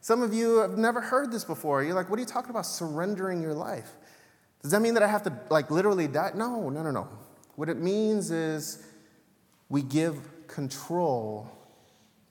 Some 0.00 0.22
of 0.22 0.32
you 0.32 0.60
have 0.60 0.78
never 0.78 1.02
heard 1.02 1.30
this 1.30 1.44
before. 1.44 1.84
You're 1.84 1.94
like, 1.94 2.08
what 2.08 2.16
are 2.16 2.20
you 2.20 2.26
talking 2.26 2.48
about 2.48 2.64
surrendering 2.64 3.42
your 3.42 3.52
life? 3.52 3.92
Does 4.64 4.70
that 4.70 4.80
mean 4.80 4.94
that 4.94 5.02
I 5.02 5.08
have 5.08 5.22
to 5.24 5.32
like 5.50 5.70
literally 5.70 6.08
die? 6.08 6.32
No, 6.34 6.70
no, 6.70 6.82
no, 6.82 6.90
no. 6.90 7.06
What 7.56 7.68
it 7.68 7.76
means 7.76 8.30
is 8.30 8.82
we 9.68 9.82
give 9.82 10.16
control 10.46 11.50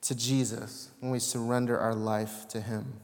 to 0.00 0.16
Jesus 0.16 0.88
when 0.98 1.12
we 1.12 1.20
surrender 1.20 1.78
our 1.78 1.94
life 1.94 2.48
to 2.48 2.60
Him. 2.60 2.94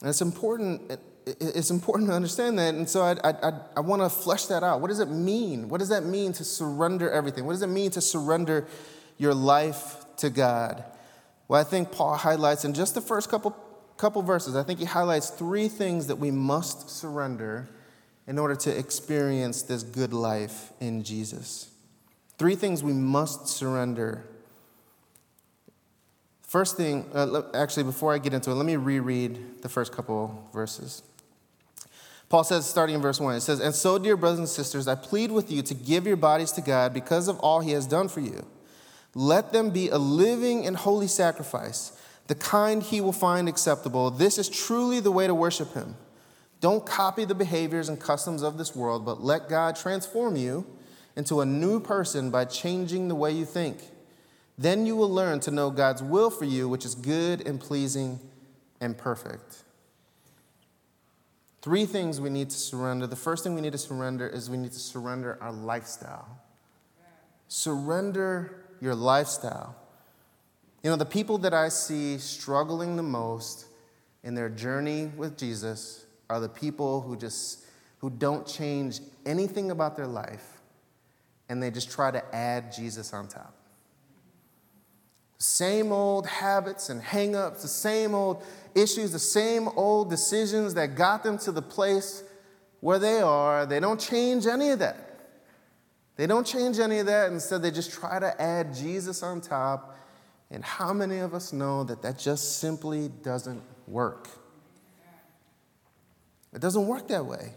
And 0.00 0.08
it's 0.08 0.20
important, 0.20 0.96
it's 1.26 1.70
important 1.70 2.08
to 2.10 2.14
understand 2.14 2.60
that. 2.60 2.76
And 2.76 2.88
so 2.88 3.02
I, 3.02 3.16
I, 3.24 3.52
I 3.76 3.80
want 3.80 4.02
to 4.02 4.08
flesh 4.08 4.46
that 4.46 4.62
out. 4.62 4.80
What 4.80 4.86
does 4.86 5.00
it 5.00 5.10
mean? 5.10 5.68
What 5.68 5.78
does 5.78 5.88
that 5.88 6.04
mean 6.04 6.32
to 6.34 6.44
surrender 6.44 7.10
everything? 7.10 7.44
What 7.44 7.54
does 7.54 7.62
it 7.62 7.66
mean 7.66 7.90
to 7.90 8.00
surrender 8.00 8.68
your 9.18 9.34
life 9.34 9.96
to 10.18 10.30
God? 10.30 10.84
Well, 11.48 11.60
I 11.60 11.64
think 11.64 11.90
Paul 11.90 12.14
highlights 12.14 12.64
in 12.64 12.72
just 12.72 12.94
the 12.94 13.00
first 13.00 13.28
couple, 13.28 13.56
couple 14.00 14.22
verses, 14.22 14.56
I 14.56 14.62
think 14.62 14.78
he 14.78 14.86
highlights 14.86 15.30
three 15.30 15.68
things 15.68 16.06
that 16.06 16.16
we 16.16 16.30
must 16.30 16.90
surrender 16.90 17.68
in 18.26 18.38
order 18.38 18.56
to 18.56 18.76
experience 18.76 19.62
this 19.62 19.82
good 19.82 20.12
life 20.12 20.72
in 20.80 21.02
Jesus. 21.02 21.70
Three 22.38 22.54
things 22.54 22.82
we 22.82 22.92
must 22.92 23.46
surrender 23.46 24.24
First 26.50 26.76
thing, 26.76 27.08
uh, 27.14 27.42
actually, 27.54 27.84
before 27.84 28.12
I 28.12 28.18
get 28.18 28.34
into 28.34 28.50
it, 28.50 28.54
let 28.54 28.66
me 28.66 28.74
reread 28.74 29.62
the 29.62 29.68
first 29.68 29.92
couple 29.92 30.48
verses. 30.52 31.00
Paul 32.28 32.42
says, 32.42 32.66
starting 32.66 32.96
in 32.96 33.00
verse 33.00 33.20
1, 33.20 33.36
it 33.36 33.40
says, 33.42 33.60
And 33.60 33.72
so, 33.72 34.00
dear 34.00 34.16
brothers 34.16 34.40
and 34.40 34.48
sisters, 34.48 34.88
I 34.88 34.96
plead 34.96 35.30
with 35.30 35.48
you 35.52 35.62
to 35.62 35.74
give 35.74 36.08
your 36.08 36.16
bodies 36.16 36.50
to 36.52 36.60
God 36.60 36.92
because 36.92 37.28
of 37.28 37.38
all 37.38 37.60
he 37.60 37.70
has 37.70 37.86
done 37.86 38.08
for 38.08 38.18
you. 38.18 38.44
Let 39.14 39.52
them 39.52 39.70
be 39.70 39.90
a 39.90 39.98
living 39.98 40.66
and 40.66 40.76
holy 40.76 41.06
sacrifice, 41.06 41.96
the 42.30 42.36
kind 42.36 42.80
he 42.80 43.00
will 43.00 43.12
find 43.12 43.48
acceptable. 43.48 44.08
This 44.08 44.38
is 44.38 44.48
truly 44.48 45.00
the 45.00 45.10
way 45.10 45.26
to 45.26 45.34
worship 45.34 45.74
him. 45.74 45.96
Don't 46.60 46.86
copy 46.86 47.24
the 47.24 47.34
behaviors 47.34 47.88
and 47.88 47.98
customs 47.98 48.44
of 48.44 48.56
this 48.56 48.72
world, 48.72 49.04
but 49.04 49.20
let 49.20 49.48
God 49.48 49.74
transform 49.74 50.36
you 50.36 50.64
into 51.16 51.40
a 51.40 51.44
new 51.44 51.80
person 51.80 52.30
by 52.30 52.44
changing 52.44 53.08
the 53.08 53.16
way 53.16 53.32
you 53.32 53.44
think. 53.44 53.78
Then 54.56 54.86
you 54.86 54.94
will 54.94 55.10
learn 55.10 55.40
to 55.40 55.50
know 55.50 55.70
God's 55.70 56.04
will 56.04 56.30
for 56.30 56.44
you, 56.44 56.68
which 56.68 56.84
is 56.84 56.94
good 56.94 57.44
and 57.48 57.58
pleasing 57.58 58.20
and 58.80 58.96
perfect. 58.96 59.64
Three 61.62 61.84
things 61.84 62.20
we 62.20 62.30
need 62.30 62.50
to 62.50 62.56
surrender. 62.56 63.08
The 63.08 63.16
first 63.16 63.42
thing 63.42 63.56
we 63.56 63.60
need 63.60 63.72
to 63.72 63.78
surrender 63.78 64.28
is 64.28 64.48
we 64.48 64.56
need 64.56 64.70
to 64.70 64.78
surrender 64.78 65.36
our 65.40 65.50
lifestyle. 65.50 66.28
Surrender 67.48 68.66
your 68.80 68.94
lifestyle. 68.94 69.74
You 70.82 70.90
know, 70.90 70.96
the 70.96 71.04
people 71.04 71.38
that 71.38 71.52
I 71.52 71.68
see 71.68 72.18
struggling 72.18 72.96
the 72.96 73.02
most 73.02 73.66
in 74.22 74.34
their 74.34 74.48
journey 74.48 75.06
with 75.16 75.36
Jesus 75.36 76.06
are 76.28 76.40
the 76.40 76.48
people 76.48 77.00
who 77.00 77.16
just 77.16 77.64
who 77.98 78.08
don't 78.08 78.46
change 78.46 79.00
anything 79.26 79.70
about 79.70 79.96
their 79.96 80.06
life 80.06 80.60
and 81.50 81.62
they 81.62 81.70
just 81.70 81.90
try 81.90 82.10
to 82.10 82.34
add 82.34 82.72
Jesus 82.72 83.12
on 83.12 83.28
top 83.28 83.54
same 85.40 85.90
old 85.90 86.26
habits 86.26 86.90
and 86.90 87.02
hangups, 87.02 87.62
the 87.62 87.68
same 87.68 88.14
old 88.14 88.44
issues, 88.74 89.10
the 89.10 89.18
same 89.18 89.68
old 89.68 90.10
decisions 90.10 90.74
that 90.74 90.94
got 90.94 91.22
them 91.22 91.38
to 91.38 91.50
the 91.50 91.62
place 91.62 92.22
where 92.80 92.98
they 92.98 93.22
are. 93.22 93.64
They 93.64 93.80
don't 93.80 93.98
change 93.98 94.46
any 94.46 94.68
of 94.68 94.80
that. 94.80 95.18
They 96.16 96.26
don't 96.26 96.46
change 96.46 96.78
any 96.78 96.98
of 96.98 97.06
that. 97.06 97.32
Instead, 97.32 97.62
they 97.62 97.70
just 97.70 97.90
try 97.90 98.18
to 98.18 98.40
add 98.40 98.74
Jesus 98.74 99.22
on 99.22 99.40
top. 99.40 99.96
And 100.50 100.64
how 100.64 100.92
many 100.92 101.18
of 101.18 101.32
us 101.32 101.52
know 101.52 101.84
that 101.84 102.02
that 102.02 102.18
just 102.18 102.58
simply 102.58 103.08
doesn't 103.22 103.62
work? 103.86 104.28
It 106.52 106.60
doesn't 106.60 106.86
work 106.86 107.06
that 107.08 107.24
way. 107.24 107.54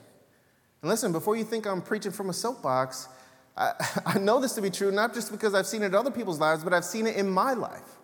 And 0.82 0.89
listen, 0.89 1.12
before 1.12 1.36
you 1.36 1.43
think 1.43 1.65
I'm 1.65 1.82
preaching 1.82 2.12
from 2.12 2.29
a 2.29 2.34
soapbox, 2.34 3.08
I, 3.58 3.73
I 4.06 4.19
know 4.19 4.39
this 4.39 4.53
to 4.53 4.62
be 4.62 4.69
true, 4.69 4.91
not 4.91 5.13
just 5.13 5.32
because 5.32 5.53
I've 5.53 5.67
seen 5.67 5.82
it 5.82 5.88
in 5.88 5.95
other 5.95 6.12
people's 6.12 6.39
lives, 6.39 6.63
but 6.63 6.73
I've 6.73 6.86
seen 6.86 7.08
it 7.08 7.15
in 7.15 7.29
my 7.29 7.53
life. 7.53 7.97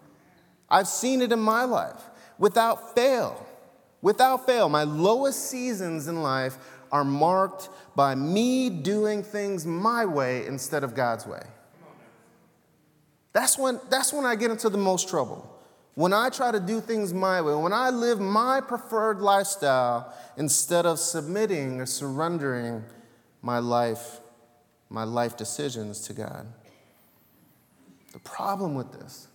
I've 0.69 0.87
seen 0.87 1.21
it 1.21 1.31
in 1.31 1.39
my 1.39 1.63
life 1.65 2.01
without 2.37 2.95
fail. 2.95 3.45
Without 4.01 4.45
fail, 4.45 4.69
my 4.69 4.83
lowest 4.83 5.49
seasons 5.49 6.07
in 6.07 6.21
life 6.23 6.57
are 6.91 7.03
marked 7.03 7.69
by 7.95 8.15
me 8.15 8.69
doing 8.69 9.23
things 9.23 9.65
my 9.65 10.05
way 10.05 10.45
instead 10.45 10.83
of 10.83 10.95
God's 10.95 11.27
way. 11.27 11.43
That's 13.33 13.57
when, 13.57 13.79
that's 13.89 14.11
when 14.11 14.25
I 14.25 14.35
get 14.35 14.51
into 14.51 14.69
the 14.69 14.77
most 14.77 15.09
trouble. 15.09 15.55
When 15.95 16.13
I 16.13 16.29
try 16.29 16.51
to 16.51 16.59
do 16.59 16.81
things 16.81 17.13
my 17.13 17.41
way, 17.41 17.53
when 17.55 17.73
I 17.73 17.89
live 17.89 18.19
my 18.19 18.61
preferred 18.61 19.21
lifestyle 19.21 20.13
instead 20.37 20.85
of 20.85 20.97
submitting 20.97 21.81
or 21.81 21.85
surrendering 21.85 22.83
my 23.41 23.59
life 23.59 24.21
my 24.89 25.03
life 25.03 25.37
decisions 25.37 26.01
to 26.01 26.13
God. 26.13 26.47
The 28.11 28.19
problem 28.19 28.73
with 28.73 28.91
this 28.91 29.27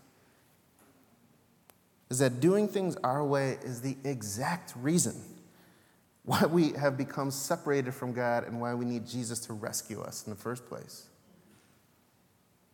is 2.11 2.18
that 2.18 2.40
doing 2.40 2.68
things 2.68 2.96
our 3.04 3.24
way 3.24 3.59
is 3.62 3.80
the 3.80 3.96
exact 4.04 4.74
reason 4.76 5.14
why 6.24 6.44
we 6.46 6.72
have 6.72 6.96
become 6.96 7.30
separated 7.30 7.94
from 7.94 8.12
God 8.12 8.44
and 8.44 8.61
why 8.61 8.74
we 8.74 8.85
need 8.85 9.07
Jesus 9.07 9.38
to 9.40 9.52
rescue 9.52 10.00
us 10.00 10.24
in 10.26 10.30
the 10.30 10.38
first 10.38 10.66
place. 10.66 11.07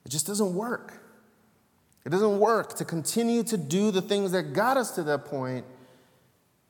It 0.06 0.08
just 0.08 0.26
doesn't 0.26 0.54
work. 0.54 0.99
It 2.04 2.08
doesn't 2.10 2.38
work 2.38 2.74
to 2.76 2.84
continue 2.84 3.42
to 3.44 3.56
do 3.56 3.90
the 3.90 4.02
things 4.02 4.32
that 4.32 4.52
got 4.54 4.76
us 4.76 4.92
to 4.92 5.02
that 5.04 5.26
point 5.26 5.64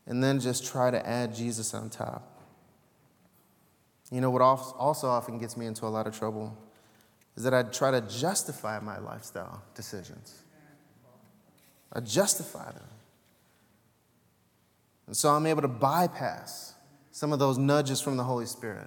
and 0.07 0.23
then 0.23 0.41
just 0.41 0.67
try 0.67 0.91
to 0.91 1.07
add 1.07 1.35
Jesus 1.35 1.73
on 1.73 1.89
top. 1.89 2.43
You 4.11 4.21
know 4.21 4.31
what 4.31 4.43
also 4.43 5.09
often 5.09 5.39
gets 5.39 5.57
me 5.57 5.67
into 5.67 5.87
a 5.87 5.89
lot 5.89 6.07
of 6.09 6.19
trouble 6.19 6.57
is 7.37 7.45
that 7.45 7.55
I 7.55 7.63
try 7.63 7.93
to 7.93 8.01
justify 8.01 8.81
my 8.81 8.99
lifestyle 8.99 9.63
decisions. 9.75 10.43
I 11.93 12.01
justify 12.01 12.73
them. 12.73 12.83
And 15.07 15.17
so 15.17 15.31
I'm 15.31 15.47
able 15.47 15.63
to 15.63 15.69
bypass 15.69 16.75
some 17.13 17.33
of 17.33 17.39
those 17.39 17.59
nudges 17.59 18.01
from 18.01 18.17
the 18.17 18.25
Holy 18.25 18.47
Spirit, 18.47 18.87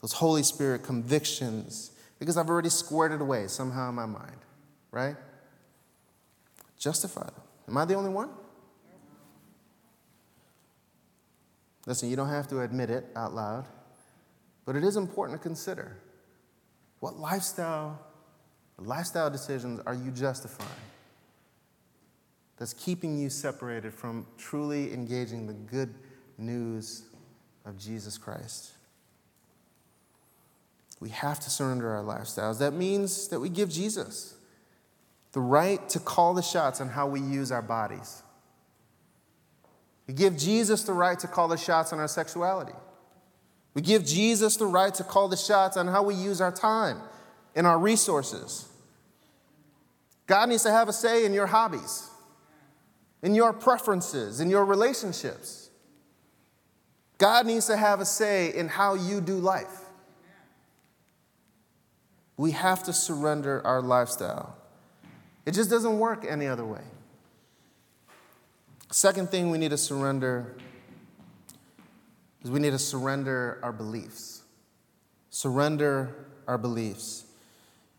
those 0.00 0.12
Holy 0.12 0.42
Spirit 0.42 0.82
convictions, 0.82 1.92
because 2.18 2.36
I've 2.36 2.48
already 2.48 2.70
squared 2.70 3.12
it 3.12 3.20
away 3.20 3.48
somehow 3.48 3.88
in 3.88 3.94
my 3.94 4.06
mind, 4.06 4.36
right? 4.92 5.16
Justify 6.78 7.24
them. 7.24 7.42
Am 7.66 7.76
I 7.76 7.84
the 7.84 7.94
only 7.94 8.10
one? 8.10 8.30
Listen, 11.86 12.08
you 12.08 12.14
don't 12.14 12.28
have 12.28 12.46
to 12.48 12.60
admit 12.60 12.90
it 12.90 13.06
out 13.16 13.34
loud, 13.34 13.66
but 14.64 14.76
it 14.76 14.84
is 14.84 14.96
important 14.96 15.40
to 15.40 15.42
consider 15.42 15.96
what 17.00 17.18
lifestyle, 17.18 17.98
lifestyle 18.78 19.28
decisions 19.28 19.80
are 19.86 19.94
you 19.94 20.12
justifying 20.12 20.70
that's 22.56 22.74
keeping 22.74 23.18
you 23.18 23.28
separated 23.28 23.92
from 23.92 24.24
truly 24.38 24.92
engaging 24.92 25.48
the 25.48 25.52
good 25.52 25.92
news 26.38 27.06
of 27.64 27.76
Jesus 27.76 28.16
Christ? 28.16 28.72
We 31.00 31.08
have 31.08 31.40
to 31.40 31.50
surrender 31.50 31.90
our 31.90 32.04
lifestyles. 32.04 32.60
That 32.60 32.74
means 32.74 33.26
that 33.28 33.40
we 33.40 33.48
give 33.48 33.68
Jesus 33.68 34.36
the 35.32 35.40
right 35.40 35.86
to 35.88 35.98
call 35.98 36.34
the 36.34 36.42
shots 36.42 36.80
on 36.80 36.88
how 36.88 37.06
we 37.06 37.20
use 37.20 37.50
our 37.50 37.62
bodies. 37.62 38.22
We 40.06 40.14
give 40.14 40.36
Jesus 40.36 40.82
the 40.82 40.92
right 40.92 41.18
to 41.20 41.26
call 41.26 41.48
the 41.48 41.56
shots 41.56 41.92
on 41.92 41.98
our 41.98 42.08
sexuality. 42.08 42.74
We 43.74 43.82
give 43.82 44.04
Jesus 44.04 44.56
the 44.56 44.66
right 44.66 44.92
to 44.94 45.04
call 45.04 45.28
the 45.28 45.36
shots 45.36 45.76
on 45.76 45.86
how 45.86 46.02
we 46.02 46.14
use 46.14 46.40
our 46.40 46.52
time 46.52 46.98
and 47.54 47.66
our 47.66 47.78
resources. 47.78 48.68
God 50.26 50.48
needs 50.48 50.62
to 50.64 50.70
have 50.70 50.88
a 50.88 50.92
say 50.92 51.24
in 51.24 51.32
your 51.32 51.46
hobbies, 51.46 52.10
in 53.22 53.34
your 53.34 53.52
preferences, 53.52 54.40
in 54.40 54.50
your 54.50 54.64
relationships. 54.64 55.70
God 57.16 57.46
needs 57.46 57.66
to 57.66 57.76
have 57.76 58.00
a 58.00 58.04
say 58.04 58.54
in 58.54 58.68
how 58.68 58.94
you 58.94 59.20
do 59.20 59.36
life. 59.36 59.80
We 62.36 62.50
have 62.50 62.82
to 62.84 62.92
surrender 62.92 63.64
our 63.66 63.80
lifestyle. 63.80 64.56
It 65.44 65.52
just 65.54 65.70
doesn't 65.70 65.98
work 65.98 66.24
any 66.28 66.46
other 66.46 66.64
way. 66.64 66.82
Second 68.90 69.30
thing 69.30 69.50
we 69.50 69.58
need 69.58 69.70
to 69.70 69.78
surrender 69.78 70.54
is 72.42 72.50
we 72.50 72.60
need 72.60 72.70
to 72.70 72.78
surrender 72.78 73.58
our 73.62 73.72
beliefs. 73.72 74.42
Surrender 75.30 76.14
our 76.46 76.58
beliefs. 76.58 77.24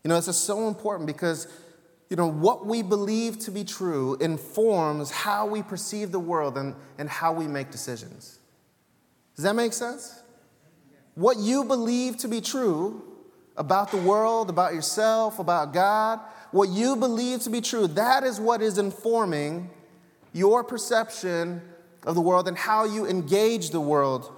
You 0.04 0.08
know, 0.08 0.16
this 0.16 0.28
is 0.28 0.36
so 0.36 0.68
important 0.68 1.06
because, 1.06 1.48
you 2.10 2.16
know, 2.16 2.30
what 2.30 2.66
we 2.66 2.82
believe 2.82 3.38
to 3.40 3.50
be 3.50 3.64
true 3.64 4.16
informs 4.20 5.10
how 5.10 5.46
we 5.46 5.62
perceive 5.62 6.12
the 6.12 6.20
world 6.20 6.56
and, 6.56 6.74
and 6.98 7.08
how 7.08 7.32
we 7.32 7.48
make 7.48 7.70
decisions. 7.70 8.38
Does 9.34 9.44
that 9.44 9.56
make 9.56 9.72
sense? 9.72 10.22
What 11.14 11.38
you 11.38 11.64
believe 11.64 12.18
to 12.18 12.28
be 12.28 12.40
true 12.40 13.02
about 13.56 13.90
the 13.90 13.96
world, 13.96 14.50
about 14.50 14.74
yourself, 14.74 15.38
about 15.38 15.72
God, 15.72 16.20
what 16.54 16.68
you 16.68 16.94
believe 16.94 17.40
to 17.40 17.50
be 17.50 17.60
true, 17.60 17.88
that 17.88 18.22
is 18.22 18.38
what 18.38 18.62
is 18.62 18.78
informing 18.78 19.68
your 20.32 20.62
perception 20.62 21.60
of 22.06 22.14
the 22.14 22.20
world 22.20 22.46
and 22.46 22.56
how 22.56 22.84
you 22.84 23.06
engage 23.06 23.70
the 23.70 23.80
world 23.80 24.30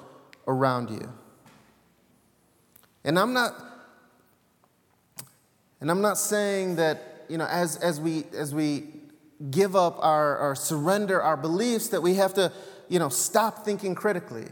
around 0.49 0.89
you. 0.89 1.13
And 3.05 3.19
I'm 3.19 3.35
not 3.35 3.53
and 5.83 5.91
I'm 5.91 6.01
not 6.01 6.17
saying 6.17 6.77
that, 6.77 7.27
you 7.29 7.37
know, 7.37 7.45
as, 7.45 7.77
as 7.77 8.01
we 8.01 8.25
as 8.35 8.55
we 8.55 8.85
give 9.51 9.77
up 9.77 9.99
our 10.01 10.39
or 10.39 10.55
surrender 10.55 11.23
our 11.23 11.37
beliefs 11.37 11.89
that 11.89 12.03
we 12.03 12.15
have 12.15 12.33
to, 12.35 12.51
you 12.89 12.99
know, 12.99 13.11
stop 13.11 13.63
thinking 13.63 13.95
critically. 13.95 14.47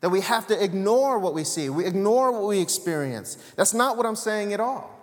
That 0.00 0.08
we 0.08 0.22
have 0.22 0.46
to 0.46 0.64
ignore 0.64 1.18
what 1.18 1.34
we 1.34 1.44
see, 1.44 1.68
we 1.68 1.84
ignore 1.84 2.32
what 2.32 2.44
we 2.44 2.60
experience. 2.60 3.36
That's 3.56 3.74
not 3.74 3.98
what 3.98 4.06
I'm 4.06 4.16
saying 4.16 4.54
at 4.54 4.60
all. 4.60 4.97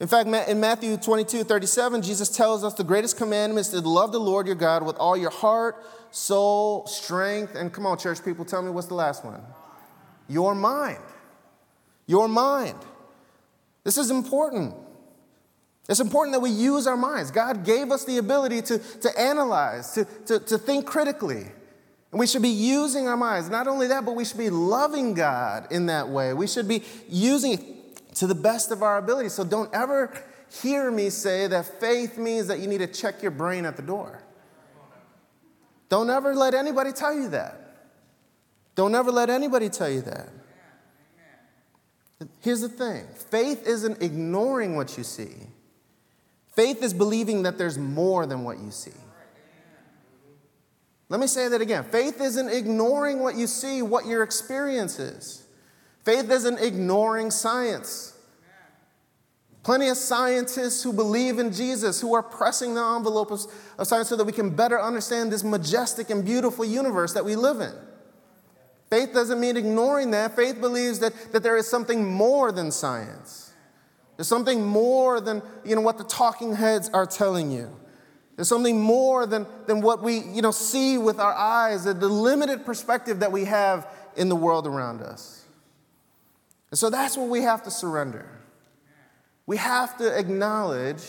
In 0.00 0.06
fact, 0.06 0.28
in 0.48 0.60
Matthew 0.60 0.96
22 0.96 1.44
37, 1.44 2.02
Jesus 2.02 2.28
tells 2.28 2.62
us 2.62 2.74
the 2.74 2.84
greatest 2.84 3.16
commandment 3.16 3.66
is 3.66 3.72
to 3.72 3.80
love 3.80 4.12
the 4.12 4.20
Lord 4.20 4.46
your 4.46 4.54
God 4.54 4.84
with 4.84 4.96
all 4.96 5.16
your 5.16 5.30
heart, 5.30 5.84
soul, 6.12 6.86
strength, 6.86 7.56
and 7.56 7.72
come 7.72 7.84
on, 7.84 7.98
church 7.98 8.24
people, 8.24 8.44
tell 8.44 8.62
me 8.62 8.70
what's 8.70 8.86
the 8.86 8.94
last 8.94 9.24
one? 9.24 9.42
Your 10.28 10.54
mind. 10.54 10.98
Your 12.06 12.28
mind. 12.28 12.78
This 13.82 13.98
is 13.98 14.10
important. 14.10 14.74
It's 15.88 16.00
important 16.00 16.34
that 16.34 16.40
we 16.40 16.50
use 16.50 16.86
our 16.86 16.96
minds. 16.96 17.30
God 17.30 17.64
gave 17.64 17.90
us 17.90 18.04
the 18.04 18.18
ability 18.18 18.62
to, 18.62 18.78
to 18.78 19.18
analyze, 19.18 19.92
to, 19.92 20.04
to, 20.26 20.38
to 20.38 20.58
think 20.58 20.86
critically. 20.86 21.46
And 22.12 22.20
we 22.20 22.26
should 22.26 22.42
be 22.42 22.48
using 22.48 23.08
our 23.08 23.16
minds. 23.16 23.50
Not 23.50 23.66
only 23.66 23.88
that, 23.88 24.04
but 24.04 24.14
we 24.14 24.24
should 24.24 24.38
be 24.38 24.50
loving 24.50 25.14
God 25.14 25.72
in 25.72 25.86
that 25.86 26.08
way. 26.08 26.34
We 26.34 26.46
should 26.46 26.68
be 26.68 26.82
using 27.08 27.77
to 28.18 28.26
the 28.26 28.34
best 28.34 28.72
of 28.72 28.82
our 28.82 28.98
ability. 28.98 29.28
So 29.28 29.44
don't 29.44 29.72
ever 29.72 30.12
hear 30.62 30.90
me 30.90 31.08
say 31.08 31.46
that 31.46 31.80
faith 31.80 32.18
means 32.18 32.48
that 32.48 32.58
you 32.58 32.66
need 32.66 32.78
to 32.78 32.86
check 32.86 33.22
your 33.22 33.30
brain 33.30 33.64
at 33.64 33.76
the 33.76 33.82
door. 33.82 34.22
Don't 35.88 36.10
ever 36.10 36.34
let 36.34 36.52
anybody 36.52 36.92
tell 36.92 37.14
you 37.14 37.28
that. 37.28 37.88
Don't 38.74 38.94
ever 38.94 39.10
let 39.12 39.30
anybody 39.30 39.68
tell 39.68 39.88
you 39.88 40.02
that. 40.02 40.30
Here's 42.40 42.60
the 42.60 42.68
thing 42.68 43.06
faith 43.30 43.66
isn't 43.66 44.02
ignoring 44.02 44.74
what 44.74 44.98
you 44.98 45.04
see, 45.04 45.34
faith 46.54 46.82
is 46.82 46.92
believing 46.92 47.44
that 47.44 47.56
there's 47.56 47.78
more 47.78 48.26
than 48.26 48.42
what 48.42 48.58
you 48.58 48.72
see. 48.72 48.90
Let 51.08 51.20
me 51.20 51.26
say 51.26 51.48
that 51.48 51.62
again. 51.62 51.84
Faith 51.84 52.20
isn't 52.20 52.50
ignoring 52.50 53.20
what 53.20 53.34
you 53.34 53.46
see, 53.46 53.80
what 53.80 54.04
your 54.06 54.22
experience 54.22 54.98
is. 54.98 55.47
Faith 56.04 56.30
isn't 56.30 56.58
ignoring 56.60 57.30
science. 57.30 58.14
Plenty 59.62 59.88
of 59.88 59.96
scientists 59.96 60.82
who 60.82 60.92
believe 60.92 61.38
in 61.38 61.52
Jesus, 61.52 62.00
who 62.00 62.14
are 62.14 62.22
pressing 62.22 62.74
the 62.74 62.82
envelope 62.82 63.30
of, 63.30 63.40
of, 63.76 63.86
science 63.86 64.08
so 64.08 64.16
that 64.16 64.24
we 64.24 64.32
can 64.32 64.50
better 64.50 64.80
understand 64.80 65.30
this 65.30 65.44
majestic 65.44 66.08
and 66.08 66.24
beautiful 66.24 66.64
universe 66.64 67.12
that 67.12 67.24
we 67.24 67.36
live 67.36 67.60
in. 67.60 67.72
Faith 68.88 69.12
doesn't 69.12 69.38
mean 69.38 69.56
ignoring 69.56 70.10
that. 70.12 70.34
Faith 70.34 70.60
believes 70.60 71.00
that, 71.00 71.12
that 71.32 71.42
there 71.42 71.56
is 71.56 71.68
something 71.68 72.10
more 72.10 72.50
than 72.50 72.70
science. 72.70 73.52
There's 74.16 74.28
something 74.28 74.64
more 74.64 75.20
than 75.20 75.42
you 75.64 75.74
know, 75.74 75.82
what 75.82 75.98
the 75.98 76.04
talking 76.04 76.54
heads 76.54 76.88
are 76.94 77.04
telling 77.04 77.50
you. 77.50 77.70
There's 78.36 78.48
something 78.48 78.80
more 78.80 79.26
than, 79.26 79.46
than 79.66 79.80
what 79.80 80.02
we 80.02 80.20
you 80.20 80.42
know, 80.42 80.50
see 80.50 80.96
with 80.96 81.20
our 81.20 81.34
eyes, 81.34 81.84
the 81.84 81.92
limited 81.94 82.64
perspective 82.64 83.20
that 83.20 83.32
we 83.32 83.44
have 83.44 83.86
in 84.16 84.28
the 84.28 84.36
world 84.36 84.66
around 84.66 85.02
us. 85.02 85.44
And 86.70 86.78
so 86.78 86.90
that's 86.90 87.16
what 87.16 87.28
we 87.28 87.42
have 87.42 87.62
to 87.64 87.70
surrender. 87.70 88.28
We 89.46 89.56
have 89.56 89.96
to 89.98 90.18
acknowledge 90.18 91.02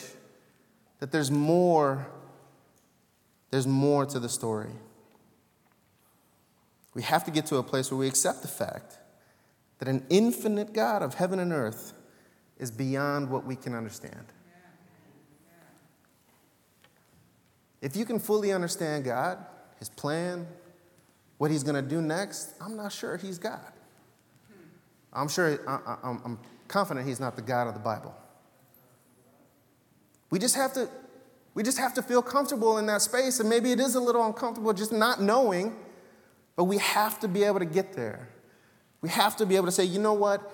that 1.00 1.12
there's 1.12 1.32
more, 1.32 2.08
there's 3.52 3.68
more 3.68 4.06
to 4.06 4.20
the 4.20 4.30
story. 4.30 4.72
We 6.94 7.04
have 7.04 7.24
to 7.26 7.32
get 7.32 7.46
to 7.48 7.58
a 7.58 7.64
place 7.64 7.92
where 7.92 7.98
we 7.98 8.08
accept 8.08 8.42
the 8.42 8.48
fact 8.48 8.98
that 9.80 9.88
an 9.88 10.06
infinite 10.10 10.74
God 10.74 11.02
of 11.02 11.16
heaven 11.16 11.40
and 11.40 11.52
earth 11.52 11.94
is 12.58 12.72
beyond 12.72 13.30
what 13.30 13.46
we 13.46 13.56
can 13.56 13.74
understand. 13.74 14.26
If 17.82 17.96
you 17.96 18.04
can 18.04 18.20
fully 18.20 18.52
understand 18.52 19.06
God, 19.06 19.38
His 19.80 19.90
plan, 19.90 20.48
what 21.38 21.52
He's 21.52 21.64
going 21.64 21.82
to 21.82 21.90
do 21.90 22.02
next, 22.02 22.54
I'm 22.60 22.76
not 22.76 22.92
sure 22.92 23.16
He's 23.16 23.38
God. 23.38 23.72
I'm 25.14 25.28
sure, 25.28 25.60
I, 25.68 26.10
am 26.10 26.40
confident 26.68 27.08
He's 27.08 27.20
not 27.20 27.36
the 27.36 27.42
God 27.42 27.68
of 27.68 27.74
the 27.74 27.80
Bible. 27.80 28.16
We 30.30 30.40
just 30.40 30.56
have 30.56 30.74
to. 30.74 30.90
We 31.56 31.64
just 31.64 31.80
have 31.80 31.96
to 31.96 32.04
feel 32.04 32.22
comfortable 32.22 32.78
in 32.78 32.86
that 32.86 33.02
space, 33.02 33.40
and 33.40 33.50
maybe 33.50 33.72
it 33.72 33.80
is 33.80 33.96
a 33.96 34.00
little 34.00 34.26
uncomfortable 34.26 34.72
just 34.72 34.94
not 34.94 35.22
knowing, 35.22 35.76
but 36.56 36.66
we 36.66 36.78
have 36.78 37.20
to 37.22 37.28
be 37.28 37.44
able 37.44 37.60
to 37.60 37.66
get 37.66 37.94
there. 37.94 38.30
We 39.02 39.10
have 39.10 39.36
to 39.38 39.46
be 39.46 39.56
able 39.56 39.66
to 39.66 39.72
say, 39.72 39.84
you 39.84 40.00
know 40.00 40.14
what? 40.14 40.54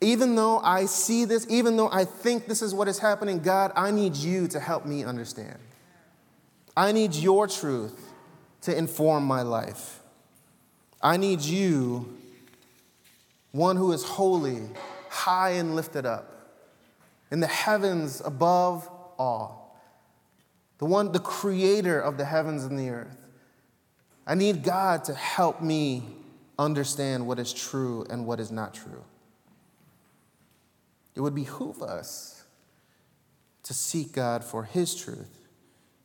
Even 0.00 0.36
though 0.36 0.60
I 0.60 0.86
see 0.86 1.24
this, 1.24 1.46
even 1.48 1.76
though 1.76 1.90
I 1.90 2.04
think 2.04 2.46
this 2.46 2.62
is 2.62 2.74
what 2.74 2.86
is 2.86 2.98
happening, 2.98 3.40
God, 3.40 3.72
I 3.74 3.90
need 3.90 4.14
you 4.14 4.46
to 4.48 4.60
help 4.60 4.86
me 4.86 5.04
understand. 5.04 5.58
I 6.76 6.92
need 6.92 7.14
your 7.14 7.48
truth 7.48 8.12
to 8.62 8.76
inform 8.76 9.24
my 9.24 9.42
life. 9.42 10.00
I 11.02 11.16
need 11.16 11.40
you, 11.40 12.15
one 13.56 13.76
who 13.76 13.92
is 13.92 14.02
holy, 14.04 14.62
high 15.08 15.50
and 15.50 15.74
lifted 15.74 16.06
up, 16.06 16.52
in 17.30 17.40
the 17.40 17.46
heavens 17.46 18.22
above 18.24 18.88
all, 19.18 19.80
the 20.78 20.84
one, 20.84 21.12
the 21.12 21.18
creator 21.18 21.98
of 21.98 22.18
the 22.18 22.24
heavens 22.24 22.64
and 22.64 22.78
the 22.78 22.90
earth. 22.90 23.16
I 24.26 24.34
need 24.34 24.62
God 24.62 25.04
to 25.04 25.14
help 25.14 25.62
me 25.62 26.02
understand 26.58 27.26
what 27.26 27.38
is 27.38 27.52
true 27.52 28.04
and 28.10 28.26
what 28.26 28.40
is 28.40 28.50
not 28.50 28.74
true. 28.74 29.04
It 31.14 31.20
would 31.20 31.34
behoove 31.34 31.82
us 31.82 32.44
to 33.62 33.74
seek 33.74 34.12
God 34.12 34.44
for 34.44 34.64
His 34.64 34.94
truth. 34.94 35.48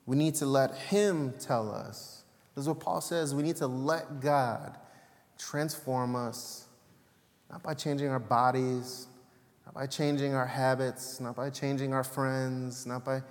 We 0.06 0.16
need 0.16 0.36
to 0.36 0.46
let 0.46 0.74
Him 0.76 1.34
tell 1.40 1.70
us. 1.70 2.24
This 2.56 2.64
is 2.64 2.70
what 2.70 2.80
Paul 2.80 3.02
says. 3.02 3.36
We 3.36 3.44
need 3.44 3.58
to 3.58 3.68
let 3.68 4.20
God 4.20 4.78
transform 5.38 6.16
us, 6.16 6.66
not 7.52 7.62
by 7.62 7.74
changing 7.74 8.08
our 8.08 8.20
bodies, 8.20 9.08
not 9.66 9.76
by 9.76 9.86
changing 9.86 10.34
our 10.34 10.48
habits, 10.48 11.20
not 11.20 11.36
by 11.36 11.50
changing 11.50 11.94
our 11.94 12.04
friends, 12.04 12.86
not 12.86 13.04
by 13.04 13.22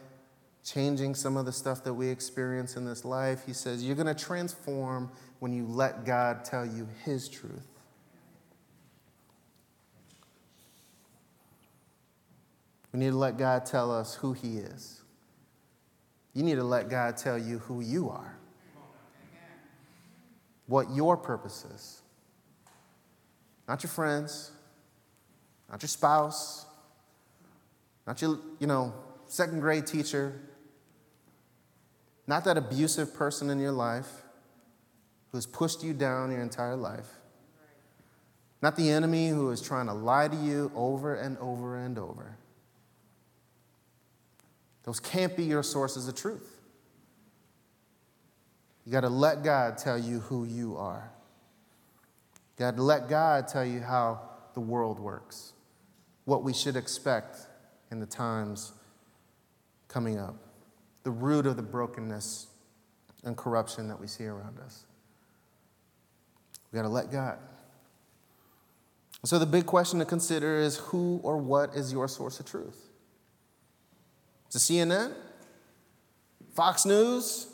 changing 0.63 1.15
some 1.15 1.39
of 1.39 1.47
the 1.47 1.53
stuff 1.53 1.83
that 1.85 1.95
we 1.95 2.09
experience 2.09 2.77
in 2.77 2.85
this 2.85 3.05
life. 3.05 3.43
He 3.47 3.55
says, 3.55 3.83
You're 3.83 3.97
going 3.97 4.15
to 4.15 4.25
transform 4.25 5.11
when 5.39 5.53
you 5.53 5.65
let 5.67 6.05
God 6.05 6.45
tell 6.45 6.67
you 6.67 6.87
His 7.05 7.29
truth. 7.29 7.67
We 12.93 12.99
need 12.99 13.11
to 13.11 13.17
let 13.17 13.39
God 13.39 13.65
tell 13.65 13.91
us 13.91 14.17
who 14.17 14.35
He 14.35 14.59
is. 14.59 15.03
You 16.35 16.43
need 16.43 16.57
to 16.57 16.65
let 16.65 16.91
God 16.91 17.17
tell 17.17 17.39
you 17.39 17.59
who 17.61 17.81
you 17.81 18.11
are, 18.11 18.37
what 20.67 20.91
your 20.91 21.17
purpose 21.17 21.65
is. 21.75 22.00
Not 23.71 23.85
your 23.85 23.91
friends, 23.91 24.51
not 25.71 25.81
your 25.81 25.89
spouse, 25.89 26.67
not 28.05 28.21
your, 28.21 28.41
you 28.59 28.67
know, 28.67 28.93
second 29.29 29.61
grade 29.61 29.87
teacher, 29.87 30.41
not 32.27 32.43
that 32.47 32.57
abusive 32.57 33.15
person 33.15 33.49
in 33.49 33.61
your 33.61 33.71
life 33.71 34.09
who's 35.31 35.47
pushed 35.47 35.85
you 35.85 35.93
down 35.93 36.33
your 36.33 36.43
entire 36.43 36.75
life, 36.75 37.07
not 38.61 38.75
the 38.75 38.91
enemy 38.91 39.29
who 39.29 39.53
is 39.53 39.63
trying 39.63 39.87
to 39.87 39.95
lie 39.95 40.27
to 40.27 40.37
you 40.37 40.73
over 40.75 41.15
and 41.15 41.39
over 41.39 41.77
and 41.77 41.97
over. 41.97 42.39
Those 44.83 44.99
can't 44.99 45.37
be 45.37 45.45
your 45.45 45.63
sources 45.63 46.09
of 46.09 46.17
truth. 46.17 46.59
You 48.85 48.91
got 48.91 49.03
to 49.03 49.09
let 49.09 49.45
God 49.45 49.79
tell 49.79 49.97
you 49.97 50.19
who 50.19 50.45
you 50.45 50.77
are. 50.77 51.13
You 52.61 52.71
to 52.71 52.83
let 52.83 53.09
God 53.09 53.49
tell 53.49 53.65
you 53.65 53.81
how 53.81 54.21
the 54.53 54.61
world 54.61 55.01
works, 55.01 55.55
what 56.27 56.45
we 56.45 56.53
should 56.53 56.77
expect 56.77 57.39
in 57.91 58.01
the 58.01 58.07
times 58.07 58.73
coming 59.89 60.19
up, 60.19 60.37
the 61.03 61.11
root 61.11 61.47
of 61.47 61.57
the 61.57 61.63
brokenness 61.63 62.49
and 63.25 63.35
corruption 63.35 63.89
that 63.89 63.99
we 63.99 64.07
see 64.07 64.27
around 64.27 64.59
us. 64.59 64.85
We 66.71 66.77
got 66.77 66.83
to 66.83 66.89
let 66.89 67.11
God. 67.11 67.39
So, 69.25 69.39
the 69.39 69.47
big 69.47 69.65
question 69.65 69.99
to 69.99 70.05
consider 70.05 70.59
is 70.59 70.77
who 70.77 71.21
or 71.23 71.39
what 71.39 71.75
is 71.75 71.93
your 71.93 72.09
source 72.09 72.41
of 72.41 72.47
truth? 72.47 72.89
Is 74.51 74.71
it 74.71 74.73
CNN? 74.73 75.15
Fox 76.55 76.85
News? 76.85 77.47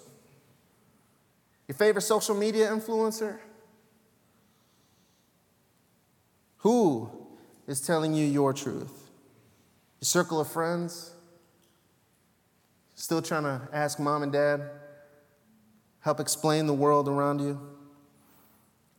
Your 1.69 1.77
favorite 1.77 2.03
social 2.03 2.35
media 2.35 2.69
influencer? 2.69 3.39
Who 6.67 7.09
is 7.69 7.81
telling 7.81 8.13
you 8.13 8.27
your 8.27 8.53
truth? 8.53 9.09
Your 10.01 10.07
circle 10.07 10.41
of 10.41 10.49
friends? 10.49 11.13
Still 12.97 13.23
trying 13.23 13.45
to 13.45 13.69
ask 13.73 14.01
mom 14.01 14.25
and 14.25 14.33
dad? 14.33 14.69
Help 16.01 16.19
explain 16.19 16.67
the 16.67 16.75
world 16.75 17.09
around 17.09 17.41
you? 17.41 17.61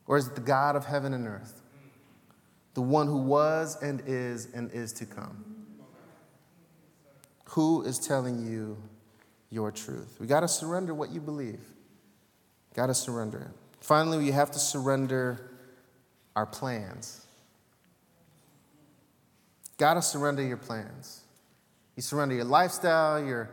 Or 0.05 0.15
is 0.15 0.27
it 0.27 0.35
the 0.35 0.39
God 0.39 0.77
of 0.77 0.85
heaven 0.85 1.13
and 1.13 1.27
earth? 1.27 1.61
The 2.73 2.81
one 2.81 3.05
who 3.05 3.17
was 3.17 3.75
and 3.83 4.01
is 4.07 4.47
and 4.53 4.71
is 4.71 4.93
to 4.93 5.05
come? 5.05 5.43
Who 7.49 7.81
is 7.81 7.99
telling 7.99 8.49
you 8.49 8.77
your 9.49 9.73
truth? 9.73 10.15
We 10.21 10.27
got 10.27 10.39
to 10.39 10.47
surrender 10.47 10.93
what 10.93 11.09
you 11.09 11.19
believe. 11.19 11.59
Got 12.75 12.87
to 12.87 12.93
surrender 12.93 13.39
it. 13.39 13.59
Finally, 13.81 14.19
we 14.19 14.31
have 14.31 14.51
to 14.51 14.59
surrender 14.59 15.51
our 16.33 16.45
plans. 16.45 17.26
Got 19.77 19.93
to 19.93 20.01
surrender 20.01 20.43
your 20.43 20.57
plans. 20.57 21.21
You 21.95 22.01
surrender 22.01 22.35
your 22.35 22.45
lifestyle, 22.45 23.23
your, 23.23 23.49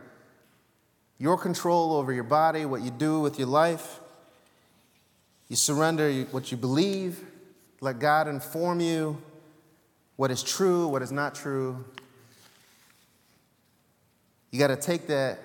your 1.17 1.37
control 1.37 1.93
over 1.93 2.11
your 2.11 2.23
body, 2.23 2.65
what 2.65 2.81
you 2.81 2.91
do 2.91 3.19
with 3.19 3.37
your 3.37 3.47
life. 3.47 3.99
You 5.47 5.55
surrender 5.55 6.11
what 6.31 6.51
you 6.51 6.57
believe. 6.57 7.23
Let 7.81 7.99
God 7.99 8.27
inform 8.27 8.79
you 8.79 9.21
what 10.15 10.31
is 10.31 10.41
true, 10.41 10.87
what 10.87 11.01
is 11.01 11.11
not 11.11 11.35
true. 11.35 11.83
You 14.51 14.59
got 14.59 14.67
to 14.67 14.77
take 14.77 15.07
that 15.07 15.39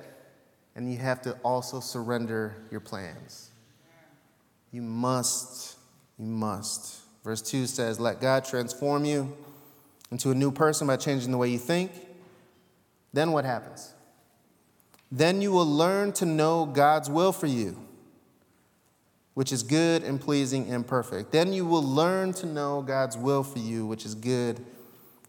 and 0.77 0.91
you 0.91 0.99
have 0.99 1.21
to 1.23 1.33
also 1.43 1.81
surrender 1.81 2.55
your 2.71 2.81
plans. 2.81 3.51
You 4.73 4.83
must, 4.83 5.77
you 6.19 6.27
must. 6.27 7.01
Verse 7.25 7.43
2 7.43 7.67
says, 7.67 7.99
Let 7.99 8.21
God 8.21 8.45
transform 8.45 9.05
you 9.05 9.37
into 10.11 10.31
a 10.31 10.35
new 10.35 10.51
person 10.51 10.87
by 10.87 10.97
changing 10.97 11.31
the 11.31 11.39
way 11.39 11.49
you 11.49 11.59
think. 11.59 11.93
Then 13.13 13.33
what 13.33 13.45
happens? 13.45 13.95
Then 15.13 15.43
you 15.43 15.53
will 15.53 15.67
learn 15.67 16.13
to 16.15 16.27
know 16.27 16.67
God's 16.67 17.11
will 17.11 17.33
for 17.33 17.47
you, 17.47 17.77
which 19.35 19.53
is 19.53 19.63
good 19.63 20.03
and 20.03 20.21
pleasing 20.21 20.71
and 20.71 20.87
perfect. 20.87 21.33
Then 21.33 21.53
you 21.53 21.65
will 21.65 21.83
learn 21.83 22.33
to 22.35 22.47
know 22.47 22.83
God's 22.83 23.17
will 23.17 23.43
for 23.43 23.59
you, 23.59 23.87
which 23.87 24.05
is 24.05 24.15
good 24.15 24.65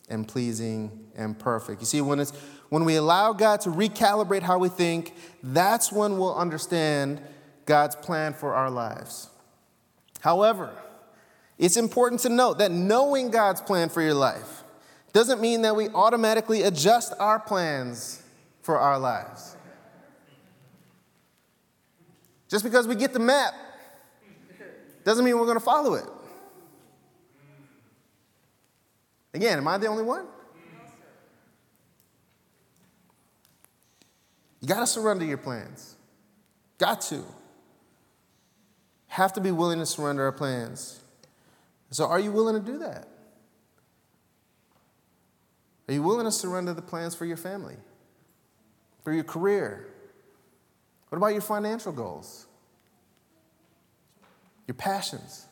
and 0.10 0.28
pleasing 0.28 1.08
and 1.16 1.38
perfect. 1.38 1.82
You 1.82 1.88
see, 1.88 2.02
when, 2.02 2.20
it's, 2.20 2.32
when 2.70 2.86
we 2.86 2.96
allow 2.96 3.34
God 3.34 3.62
to 3.62 3.70
recalibrate 3.70 4.44
how 4.44 4.60
we 4.60 4.70
think, 4.70 5.16
that's 5.42 5.92
when 5.92 6.18
we'll 6.18 6.36
understand 6.36 7.22
God's 7.66 7.96
plan 7.96 8.34
for 8.34 8.54
our 8.54 8.70
lives. 8.70 9.30
However, 10.20 10.72
it's 11.58 11.78
important 11.78 12.22
to 12.22 12.30
note 12.30 12.60
that 12.60 12.72
knowing 12.72 13.32
God's 13.32 13.62
plan 13.62 13.90
for 13.90 14.02
your 14.02 14.14
life 14.14 14.64
doesn't 15.14 15.42
mean 15.42 15.64
that 15.64 15.76
we 15.76 15.90
automatically 15.90 16.64
adjust 16.64 17.14
our 17.20 17.40
plans 17.40 18.24
for 18.62 18.78
our 18.78 18.98
lives. 18.98 19.56
Just 22.48 22.64
because 22.64 22.88
we 22.88 22.96
get 22.96 23.14
the 23.14 23.20
map 23.20 23.54
doesn't 25.04 25.26
mean 25.26 25.38
we're 25.38 25.46
going 25.46 25.58
to 25.58 25.64
follow 25.64 25.96
it. 25.96 26.06
Again, 29.34 29.58
am 29.58 29.68
I 29.68 29.78
the 29.78 29.88
only 29.88 30.04
one? 30.04 30.26
You 34.60 34.68
got 34.68 34.82
to 34.82 34.88
surrender 34.88 35.26
your 35.26 35.38
plans. 35.38 35.96
Got 36.78 37.02
to. 37.02 37.24
Have 39.08 39.34
to 39.34 39.42
be 39.42 39.52
willing 39.52 39.80
to 39.80 39.86
surrender 39.86 40.24
our 40.24 40.32
plans. 40.32 41.00
So, 41.90 42.06
are 42.06 42.20
you 42.20 42.32
willing 42.32 42.64
to 42.64 42.72
do 42.72 42.78
that? 42.80 43.08
Are 45.92 45.94
you 45.94 46.04
willing 46.04 46.24
to 46.24 46.32
surrender 46.32 46.74
the 46.74 46.82
plans 46.82 47.16
for 47.16 47.26
your 47.26 47.36
family, 47.36 47.76
for 49.04 49.12
your 49.12 49.26
career? 49.26 49.90
What 51.10 51.18
about 51.18 51.34
your 51.34 51.42
financial 51.42 51.92
goals? 51.92 52.48
Your 54.68 54.76
passions? 54.76 55.48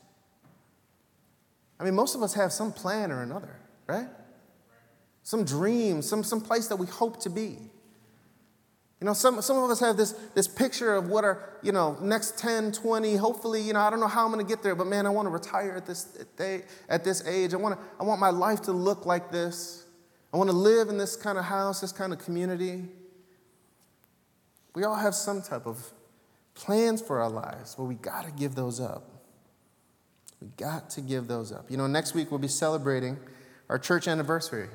I 1.77 1.83
mean, 1.83 1.93
most 1.93 2.15
of 2.15 2.23
us 2.23 2.35
have 2.35 2.53
some 2.53 2.71
plan 2.71 3.11
or 3.11 3.21
another, 3.21 3.53
right? 3.85 4.07
Some 5.23 5.43
dream, 5.43 6.01
some, 6.01 6.23
some 6.23 6.39
place 6.39 6.69
that 6.69 6.77
we 6.77 6.87
hope 6.87 7.19
to 7.23 7.29
be. 7.29 7.57
You 9.01 9.05
know, 9.05 9.11
some, 9.11 9.41
some 9.41 9.57
of 9.57 9.69
us 9.69 9.81
have 9.81 9.97
this, 9.97 10.13
this 10.35 10.47
picture 10.47 10.95
of 10.95 11.09
what 11.09 11.25
our, 11.25 11.49
you 11.61 11.73
know, 11.73 11.97
next 11.99 12.37
10, 12.37 12.71
20, 12.71 13.17
hopefully, 13.17 13.61
you 13.61 13.73
know, 13.73 13.81
I 13.81 13.89
don't 13.89 13.99
know 13.99 14.07
how 14.07 14.23
I'm 14.23 14.31
going 14.31 14.45
to 14.45 14.49
get 14.49 14.63
there, 14.63 14.75
but 14.75 14.87
man, 14.87 15.05
I 15.05 15.09
want 15.09 15.25
to 15.25 15.31
retire 15.31 15.73
at 15.75 15.85
this, 15.85 16.05
day, 16.37 16.61
at 16.87 17.03
this 17.03 17.27
age. 17.27 17.53
I 17.53 17.57
want, 17.57 17.77
to, 17.77 17.85
I 17.99 18.05
want 18.05 18.21
my 18.21 18.29
life 18.29 18.61
to 18.61 18.71
look 18.71 19.05
like 19.05 19.33
this. 19.33 19.85
I 20.33 20.37
want 20.37 20.49
to 20.49 20.55
live 20.55 20.89
in 20.89 20.97
this 20.97 21.15
kind 21.15 21.37
of 21.37 21.45
house, 21.45 21.81
this 21.81 21.91
kind 21.91 22.13
of 22.13 22.19
community. 22.19 22.85
We 24.75 24.83
all 24.83 24.95
have 24.95 25.15
some 25.15 25.41
type 25.41 25.65
of 25.65 25.91
plans 26.53 27.01
for 27.01 27.19
our 27.19 27.29
lives, 27.29 27.75
but 27.75 27.85
we 27.85 27.95
got 27.95 28.25
to 28.25 28.31
give 28.31 28.55
those 28.55 28.79
up. 28.79 29.09
We 30.41 30.47
got 30.57 30.89
to 30.91 31.01
give 31.01 31.27
those 31.27 31.51
up. 31.51 31.69
You 31.69 31.77
know, 31.77 31.87
next 31.87 32.13
week 32.13 32.31
we'll 32.31 32.39
be 32.39 32.47
celebrating 32.47 33.17
our 33.69 33.79
church 33.79 34.07
anniversary. 34.07 34.69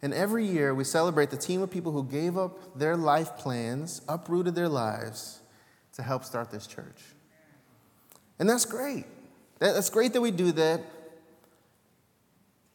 And 0.00 0.12
every 0.12 0.46
year 0.46 0.74
we 0.74 0.84
celebrate 0.84 1.30
the 1.30 1.36
team 1.36 1.62
of 1.62 1.70
people 1.70 1.92
who 1.92 2.04
gave 2.04 2.36
up 2.36 2.78
their 2.78 2.96
life 2.96 3.36
plans, 3.36 4.02
uprooted 4.08 4.54
their 4.54 4.68
lives 4.68 5.40
to 5.94 6.02
help 6.02 6.24
start 6.24 6.50
this 6.50 6.66
church. 6.66 7.02
And 8.38 8.48
that's 8.48 8.64
great. 8.64 9.06
That's 9.58 9.90
great 9.90 10.12
that 10.12 10.20
we 10.20 10.30
do 10.30 10.52
that. 10.52 10.82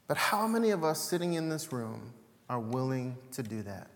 But 0.09 0.17
how 0.17 0.47
many 0.47 0.71
of 0.71 0.83
us 0.83 0.99
sitting 0.99 1.35
in 1.35 1.49
this 1.49 1.71
room 1.71 2.13
are 2.49 2.59
willing 2.59 3.15
to 3.33 3.43
do 3.43 3.61
that? 3.61 3.91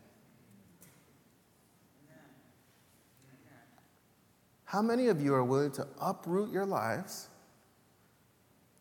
How 4.65 4.84
many 4.84 5.08
of 5.08 5.19
you 5.19 5.34
are 5.34 5.43
willing 5.43 5.71
to 5.71 5.88
uproot 5.99 6.52
your 6.52 6.67
lives 6.67 7.30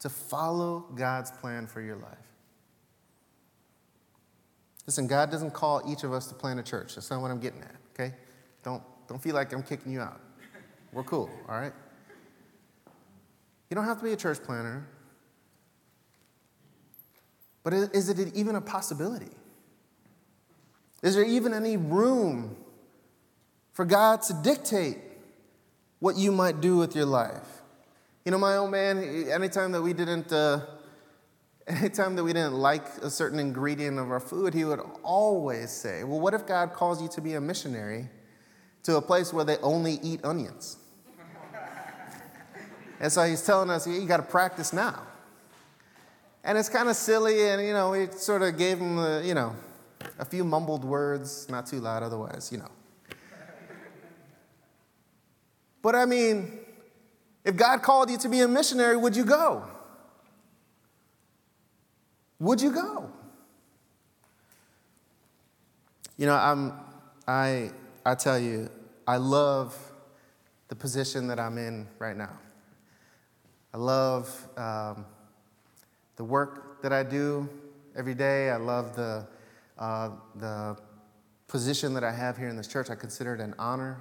to 0.00 0.10
follow 0.10 0.80
God's 0.94 1.30
plan 1.30 1.66
for 1.66 1.80
your 1.80 1.96
life? 1.96 2.18
Listen, 4.86 5.06
God 5.06 5.30
doesn't 5.30 5.54
call 5.54 5.80
each 5.90 6.04
of 6.04 6.12
us 6.12 6.26
to 6.26 6.34
plan 6.34 6.58
a 6.58 6.62
church. 6.62 6.96
That's 6.96 7.10
not 7.10 7.22
what 7.22 7.30
I'm 7.30 7.40
getting 7.40 7.62
at, 7.62 7.76
okay? 7.94 8.14
Don't, 8.62 8.82
don't 9.08 9.22
feel 9.22 9.34
like 9.34 9.54
I'm 9.54 9.62
kicking 9.62 9.90
you 9.90 10.02
out. 10.02 10.20
We're 10.92 11.02
cool, 11.02 11.30
all 11.48 11.58
right? 11.58 11.72
You 13.70 13.74
don't 13.74 13.86
have 13.86 13.98
to 14.00 14.04
be 14.04 14.12
a 14.12 14.16
church 14.16 14.42
planter. 14.42 14.86
But 17.62 17.74
is 17.74 18.08
it 18.08 18.34
even 18.34 18.56
a 18.56 18.60
possibility? 18.60 19.30
Is 21.02 21.14
there 21.14 21.24
even 21.24 21.54
any 21.54 21.76
room 21.76 22.56
for 23.72 23.84
God 23.84 24.22
to 24.22 24.34
dictate 24.34 24.98
what 26.00 26.16
you 26.16 26.32
might 26.32 26.60
do 26.60 26.76
with 26.76 26.94
your 26.94 27.06
life? 27.06 27.62
You 28.24 28.32
know, 28.32 28.38
my 28.38 28.56
old 28.56 28.70
man, 28.70 28.98
anytime 29.30 29.72
that 29.72 29.82
we 29.82 29.92
didn't. 29.92 30.32
Uh, 30.32 30.60
Anytime 31.68 32.16
that 32.16 32.24
we 32.24 32.32
didn't 32.32 32.54
like 32.54 32.84
a 33.02 33.10
certain 33.10 33.38
ingredient 33.38 33.98
of 33.98 34.10
our 34.10 34.18
food, 34.18 34.52
he 34.52 34.64
would 34.64 34.80
always 35.02 35.70
say, 35.70 36.02
Well, 36.02 36.18
what 36.18 36.34
if 36.34 36.46
God 36.46 36.72
calls 36.72 37.00
you 37.00 37.08
to 37.10 37.20
be 37.20 37.34
a 37.34 37.40
missionary 37.40 38.08
to 38.82 38.96
a 38.96 39.02
place 39.02 39.32
where 39.32 39.44
they 39.44 39.58
only 39.58 40.00
eat 40.02 40.24
onions? 40.24 40.78
and 43.00 43.12
so 43.12 43.22
he's 43.22 43.46
telling 43.46 43.70
us, 43.70 43.86
You 43.86 44.04
got 44.06 44.16
to 44.16 44.22
practice 44.24 44.72
now. 44.72 45.06
And 46.44 46.58
it's 46.58 46.68
kind 46.68 46.88
of 46.88 46.96
silly, 46.96 47.48
and 47.48 47.64
you 47.64 47.72
know, 47.72 47.90
we 47.90 48.08
sort 48.08 48.42
of 48.42 48.58
gave 48.58 48.78
him 48.78 48.96
the, 48.96 49.22
you 49.24 49.34
know, 49.34 49.54
a 50.18 50.24
few 50.24 50.44
mumbled 50.44 50.84
words, 50.84 51.48
not 51.48 51.66
too 51.66 51.78
loud 51.78 52.02
otherwise, 52.02 52.50
you 52.50 52.58
know. 52.58 52.70
But 55.82 55.94
I 55.94 56.04
mean, 56.04 56.58
if 57.44 57.56
God 57.56 57.82
called 57.82 58.10
you 58.10 58.18
to 58.18 58.28
be 58.28 58.40
a 58.40 58.48
missionary, 58.48 58.96
would 58.96 59.16
you 59.16 59.24
go? 59.24 59.64
Would 62.38 62.60
you 62.60 62.72
go? 62.72 63.10
You 66.16 66.26
know, 66.26 66.34
I'm, 66.34 66.72
I, 67.26 67.70
I 68.04 68.14
tell 68.14 68.38
you, 68.38 68.68
I 69.06 69.16
love 69.16 69.76
the 70.68 70.76
position 70.76 71.26
that 71.28 71.40
I'm 71.40 71.58
in 71.58 71.88
right 71.98 72.16
now. 72.16 72.38
I 73.74 73.78
love 73.78 74.48
um, 74.56 75.06
the 76.16 76.24
work 76.24 76.82
that 76.82 76.92
I 76.92 77.02
do 77.02 77.48
every 77.96 78.14
day. 78.14 78.50
I 78.50 78.56
love 78.56 78.96
the, 78.96 79.26
uh, 79.78 80.10
the 80.36 80.76
position 81.48 81.94
that 81.94 82.04
I 82.04 82.12
have 82.12 82.36
here 82.36 82.48
in 82.48 82.56
this 82.56 82.68
church. 82.68 82.90
I 82.90 82.94
consider 82.94 83.34
it 83.34 83.40
an 83.40 83.54
honor. 83.58 84.00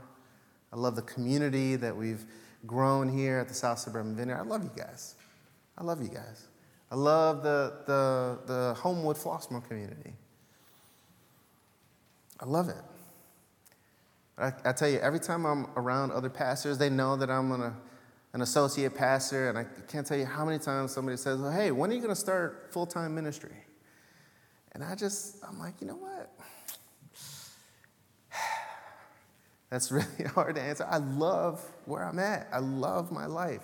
I 0.72 0.78
love 0.78 0.96
the 0.96 1.02
community 1.02 1.76
that 1.76 1.96
we've 1.96 2.26
grown 2.66 3.10
here 3.10 3.40
at 3.40 3.48
the 3.48 3.54
South 3.54 3.80
Suburban 3.80 4.16
Vineyard. 4.16 4.38
I 4.38 4.44
love 4.44 4.64
you 4.64 4.72
guys. 4.76 5.16
I 5.78 5.84
love 5.84 6.02
you 6.02 6.10
guys. 6.10 6.48
I 6.92 6.96
love 6.96 7.44
the, 7.44 7.74
the, 7.88 8.40
the 8.46 8.74
Homewood 8.76 9.18
Flossmoor 9.18 9.68
community. 9.68 10.14
I 12.40 12.46
love 12.46 12.70
it. 12.70 12.84
I, 14.38 14.52
I, 14.66 14.72
tell 14.74 14.90
you, 14.90 15.00
every 15.00 15.20
time 15.20 15.46
I'm 15.46 15.68
around 15.76 16.12
other 16.12 16.30
pastors, 16.30 16.78
they 16.78 16.90
know 16.90 17.16
that 17.16 17.30
I'm 17.30 17.52
an, 17.52 17.74
an 18.34 18.42
associate 18.42 18.96
pastor, 18.96 19.50
and 19.50 19.58
I 19.58 19.66
can't 19.88 20.08
tell 20.08 20.18
you 20.18 20.26
how 20.26 20.46
many 20.46 20.58
times 20.58 20.92
somebody 20.94 21.18
says, 21.18 21.40
well, 21.40 21.52
Hey, 21.52 21.72
when 21.72 21.92
are 21.92 21.94
you 21.94 22.00
going 22.00 22.14
to 22.14 22.20
start 22.20 22.70
full 22.72 22.86
time 22.86 23.14
ministry? 23.14 23.56
And 24.74 24.84
I 24.84 24.96
just, 24.96 25.44
I'm 25.48 25.60
like, 25.60 25.76
you 25.82 25.88
know 25.88 25.96
what? 25.96 26.32
That's 29.70 29.92
really 29.92 30.24
hard 30.34 30.56
to 30.56 30.62
answer. 30.62 30.86
I 30.90 30.98
love 30.98 31.62
where 31.86 32.04
I'm 32.04 32.20
at, 32.20 32.48
I 32.52 32.60
love 32.60 33.12
my 33.12 33.26
life. 33.26 33.64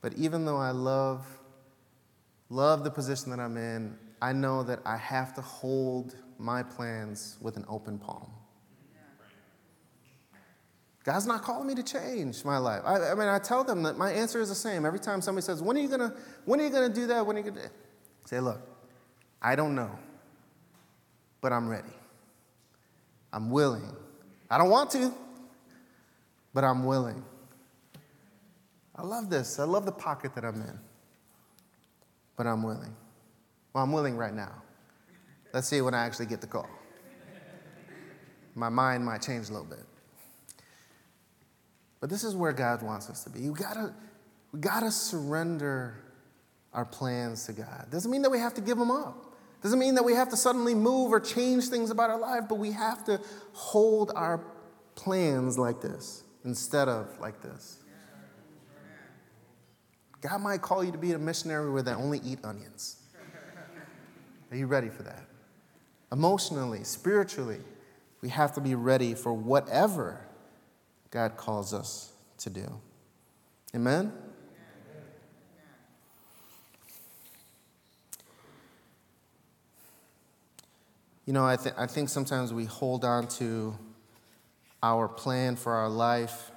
But 0.00 0.14
even 0.14 0.44
though 0.44 0.56
I 0.56 0.70
love, 0.70 1.26
love 2.48 2.84
the 2.84 2.90
position 2.90 3.30
that 3.30 3.40
I'm 3.40 3.56
in, 3.56 3.98
I 4.22 4.32
know 4.32 4.62
that 4.62 4.80
I 4.86 4.96
have 4.96 5.34
to 5.34 5.42
hold 5.42 6.14
my 6.38 6.62
plans 6.62 7.36
with 7.40 7.56
an 7.56 7.64
open 7.68 7.98
palm. 7.98 8.30
God's 11.04 11.26
not 11.26 11.42
calling 11.42 11.66
me 11.66 11.74
to 11.74 11.82
change 11.82 12.44
my 12.44 12.58
life. 12.58 12.82
I, 12.84 13.12
I, 13.12 13.14
mean, 13.14 13.28
I 13.28 13.38
tell 13.38 13.64
them 13.64 13.82
that 13.84 13.96
my 13.96 14.12
answer 14.12 14.40
is 14.40 14.50
the 14.50 14.54
same. 14.54 14.84
Every 14.84 15.00
time 15.00 15.22
somebody 15.22 15.44
says, 15.44 15.62
When 15.62 15.76
are 15.76 15.80
you 15.80 15.88
gonna, 15.88 16.14
when 16.44 16.60
are 16.60 16.64
you 16.64 16.70
gonna 16.70 16.92
do 16.92 17.06
that? 17.06 17.24
When 17.24 17.36
are 17.36 17.40
you 17.40 17.50
gonna 17.50 17.70
say, 18.26 18.40
look, 18.40 18.60
I 19.40 19.56
don't 19.56 19.74
know, 19.74 19.90
but 21.40 21.52
I'm 21.52 21.68
ready. 21.68 21.88
I'm 23.32 23.50
willing. 23.50 23.96
I 24.50 24.58
don't 24.58 24.70
want 24.70 24.90
to, 24.90 25.12
but 26.52 26.64
I'm 26.64 26.84
willing. 26.84 27.24
I 28.94 29.02
love 29.02 29.30
this. 29.30 29.58
I 29.58 29.64
love 29.64 29.86
the 29.86 29.92
pocket 29.92 30.34
that 30.34 30.44
I'm 30.44 30.56
in, 30.56 30.78
but 32.36 32.46
I'm 32.46 32.62
willing. 32.62 32.94
Well, 33.72 33.82
I'm 33.82 33.92
willing 33.92 34.16
right 34.16 34.34
now. 34.34 34.62
Let's 35.54 35.68
see 35.68 35.80
when 35.80 35.94
I 35.94 36.04
actually 36.04 36.26
get 36.26 36.40
the 36.40 36.46
call. 36.46 36.68
My 38.54 38.68
mind 38.68 39.04
might 39.04 39.22
change 39.22 39.48
a 39.48 39.52
little 39.52 39.66
bit. 39.66 39.86
But 42.00 42.08
this 42.08 42.24
is 42.24 42.34
where 42.34 42.52
God 42.52 42.82
wants 42.82 43.10
us 43.10 43.24
to 43.24 43.30
be. 43.30 43.40
You 43.40 43.54
gotta, 43.54 43.94
we 44.52 44.60
gotta 44.60 44.90
surrender 44.90 46.02
our 46.72 46.84
plans 46.84 47.46
to 47.46 47.52
God. 47.52 47.88
Doesn't 47.90 48.10
mean 48.10 48.22
that 48.22 48.30
we 48.30 48.38
have 48.38 48.54
to 48.54 48.60
give 48.60 48.78
them 48.78 48.90
up. 48.90 49.26
Doesn't 49.62 49.78
mean 49.78 49.94
that 49.96 50.04
we 50.04 50.14
have 50.14 50.30
to 50.30 50.36
suddenly 50.36 50.74
move 50.74 51.12
or 51.12 51.20
change 51.20 51.68
things 51.68 51.90
about 51.90 52.08
our 52.08 52.18
life, 52.18 52.44
but 52.48 52.56
we 52.56 52.72
have 52.72 53.04
to 53.04 53.20
hold 53.52 54.10
our 54.16 54.42
plans 54.94 55.58
like 55.58 55.82
this 55.82 56.24
instead 56.44 56.88
of 56.88 57.18
like 57.20 57.42
this. 57.42 57.78
God 60.22 60.40
might 60.40 60.62
call 60.62 60.84
you 60.84 60.92
to 60.92 60.98
be 60.98 61.12
a 61.12 61.18
missionary 61.18 61.70
where 61.70 61.82
they 61.82 61.92
only 61.92 62.20
eat 62.24 62.38
onions. 62.44 62.96
Are 64.50 64.56
you 64.56 64.66
ready 64.66 64.88
for 64.88 65.02
that? 65.02 65.24
Emotionally, 66.12 66.84
spiritually, 66.84 67.60
we 68.20 68.28
have 68.30 68.52
to 68.54 68.60
be 68.60 68.74
ready 68.74 69.14
for 69.14 69.32
whatever 69.32 70.26
God 71.10 71.36
calls 71.36 71.74
us 71.74 72.12
to 72.38 72.50
do. 72.50 72.66
Amen? 73.74 74.12
You 81.26 81.34
know, 81.34 81.46
I, 81.46 81.56
th- 81.56 81.74
I 81.78 81.86
think 81.86 82.08
sometimes 82.08 82.52
we 82.52 82.64
hold 82.64 83.04
on 83.04 83.28
to 83.28 83.78
our 84.82 85.06
plan 85.06 85.56
for 85.56 85.72
our 85.72 85.88
life, 85.88 86.50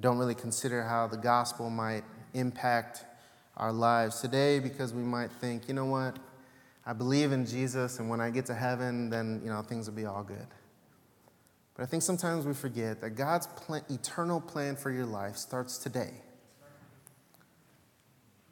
don't 0.00 0.18
really 0.18 0.34
consider 0.34 0.82
how 0.82 1.06
the 1.06 1.16
gospel 1.16 1.70
might 1.70 2.04
impact 2.34 3.04
our 3.56 3.72
lives 3.72 4.20
today 4.20 4.58
because 4.58 4.92
we 4.92 5.02
might 5.02 5.30
think, 5.30 5.68
you 5.68 5.74
know 5.74 5.86
what, 5.86 6.18
I 6.84 6.92
believe 6.92 7.32
in 7.32 7.46
Jesus, 7.46 8.00
and 8.00 8.10
when 8.10 8.20
I 8.20 8.30
get 8.30 8.44
to 8.46 8.54
heaven, 8.54 9.08
then 9.08 9.40
you 9.42 9.50
know 9.50 9.62
things 9.62 9.88
will 9.88 9.96
be 9.96 10.04
all 10.04 10.22
good. 10.22 10.46
But 11.74 11.82
I 11.82 11.86
think 11.86 12.02
sometimes 12.02 12.46
we 12.46 12.54
forget 12.54 13.00
that 13.00 13.10
God's 13.10 13.46
plan, 13.48 13.82
eternal 13.90 14.40
plan 14.40 14.76
for 14.76 14.90
your 14.90 15.06
life 15.06 15.36
starts 15.36 15.78
today. 15.78 16.12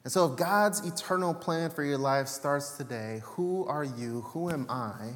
And 0.05 0.13
so, 0.13 0.33
if 0.33 0.37
God's 0.37 0.85
eternal 0.85 1.33
plan 1.33 1.71
for 1.71 1.85
your 1.85 1.99
life 1.99 2.27
starts 2.27 2.77
today, 2.77 3.21
who 3.23 3.65
are 3.67 3.85
you, 3.85 4.23
who 4.23 4.51
am 4.51 4.67
I 4.69 5.11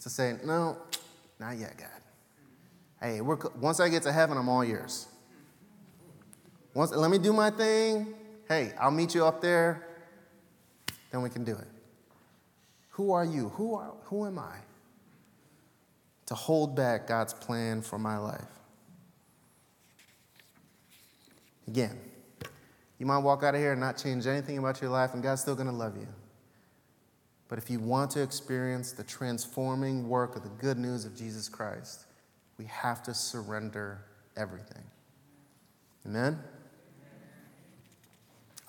to 0.00 0.10
say, 0.10 0.34
no, 0.44 0.76
not 1.38 1.56
yet, 1.56 1.78
God? 1.78 1.88
Hey, 3.00 3.20
once 3.20 3.78
I 3.78 3.88
get 3.88 4.02
to 4.02 4.12
heaven, 4.12 4.36
I'm 4.36 4.48
all 4.48 4.64
yours. 4.64 5.06
Once, 6.74 6.90
let 6.90 7.10
me 7.10 7.18
do 7.18 7.32
my 7.32 7.50
thing. 7.50 8.14
Hey, 8.48 8.72
I'll 8.80 8.90
meet 8.90 9.14
you 9.14 9.24
up 9.24 9.40
there. 9.40 9.86
Then 11.12 11.22
we 11.22 11.30
can 11.30 11.44
do 11.44 11.52
it. 11.52 11.68
Who 12.90 13.12
are 13.12 13.24
you? 13.24 13.50
Who, 13.50 13.76
are, 13.76 13.92
who 14.04 14.26
am 14.26 14.40
I 14.40 14.56
to 16.26 16.34
hold 16.34 16.74
back 16.74 17.06
God's 17.06 17.34
plan 17.34 17.82
for 17.82 17.98
my 17.98 18.16
life? 18.18 18.42
Again, 21.66 21.98
you 22.98 23.06
might 23.06 23.18
walk 23.18 23.42
out 23.42 23.54
of 23.54 23.60
here 23.60 23.72
and 23.72 23.80
not 23.80 23.96
change 23.96 24.26
anything 24.26 24.58
about 24.58 24.80
your 24.80 24.90
life, 24.90 25.14
and 25.14 25.22
God's 25.22 25.40
still 25.40 25.54
going 25.54 25.66
to 25.66 25.72
love 25.72 25.96
you. 25.96 26.08
But 27.48 27.58
if 27.58 27.70
you 27.70 27.78
want 27.78 28.10
to 28.12 28.22
experience 28.22 28.92
the 28.92 29.04
transforming 29.04 30.08
work 30.08 30.36
of 30.36 30.42
the 30.42 30.48
good 30.48 30.78
news 30.78 31.04
of 31.04 31.16
Jesus 31.16 31.48
Christ, 31.48 32.06
we 32.58 32.64
have 32.66 33.02
to 33.04 33.14
surrender 33.14 34.00
everything. 34.36 34.84
Amen? 36.06 36.38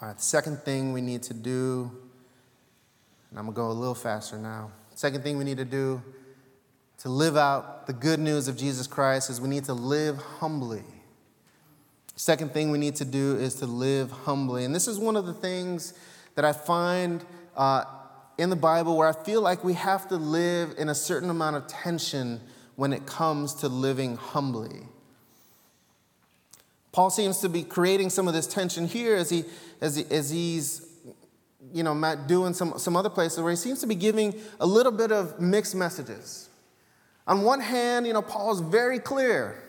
All 0.02 0.10
right, 0.10 0.18
the 0.18 0.24
second 0.24 0.60
thing 0.60 0.92
we 0.92 1.02
need 1.02 1.24
to 1.24 1.34
do, 1.34 1.92
and 3.30 3.40
I'm 3.40 3.46
going 3.46 3.56
to 3.56 3.62
go 3.62 3.68
a 3.68 3.72
little 3.72 3.96
faster 3.96 4.38
now. 4.38 4.72
Second 4.94 5.24
thing 5.24 5.38
we 5.38 5.44
need 5.44 5.58
to 5.58 5.66
do 5.66 6.02
to 7.06 7.12
live 7.12 7.38
out 7.38 7.86
the 7.86 7.94
good 7.94 8.20
news 8.20 8.48
of 8.48 8.58
Jesus 8.58 8.88
Christ 8.88 9.30
is 9.30 9.40
we 9.40 9.48
need 9.48 9.66
to 9.66 9.76
live 9.76 10.18
humbly. 10.18 10.82
Second 12.16 12.52
thing 12.52 12.72
we 12.72 12.80
need 12.80 12.96
to 12.96 13.06
do 13.06 13.36
is 13.36 13.54
to 13.56 13.68
live 13.68 14.10
humbly. 14.10 14.66
And 14.66 14.74
this 14.74 14.88
is 14.88 14.98
one 14.98 15.16
of 15.16 15.28
the 15.28 15.34
things 15.34 15.94
that 16.34 16.44
I 16.44 16.52
find 16.52 17.24
uh, 17.56 17.84
in 18.40 18.50
the 18.50 18.56
Bible 18.56 18.98
where 18.98 19.08
I 19.08 19.12
feel 19.12 19.40
like 19.44 19.64
we 19.64 19.74
have 19.74 20.08
to 20.08 20.16
live 20.16 20.74
in 20.80 20.90
a 20.90 20.96
certain 20.96 21.30
amount 21.30 21.58
of 21.58 21.68
tension 21.68 22.42
when 22.76 22.92
it 22.92 23.06
comes 23.06 23.54
to 23.56 23.68
living 23.68 24.16
humbly. 24.16 24.88
Paul 26.92 27.12
seems 27.12 27.40
to 27.42 27.50
be 27.50 27.62
creating 27.62 28.10
some 28.10 28.28
of 28.28 28.34
this 28.34 28.48
tension 28.48 28.88
here 28.88 29.16
as, 29.16 29.30
he, 29.30 29.44
as, 29.80 29.98
he, 29.98 30.06
as 30.10 30.32
he's 30.32 30.88
you 31.72 31.84
know, 31.84 32.16
doing 32.26 32.56
some, 32.56 32.80
some 32.80 32.98
other 32.98 33.12
places 33.12 33.42
where 33.42 33.52
he 33.52 33.58
seems 33.58 33.80
to 33.82 33.88
be 33.88 33.94
giving 33.94 34.34
a 34.60 34.66
little 34.66 34.92
bit 34.92 35.12
of 35.12 35.40
mixed 35.40 35.76
messages. 35.76 36.50
On 37.28 37.42
one 37.42 37.60
hand, 37.60 38.06
you 38.06 38.14
know, 38.14 38.22
Paul 38.22 38.52
is 38.54 38.60
very 38.60 39.00
clear 39.00 39.62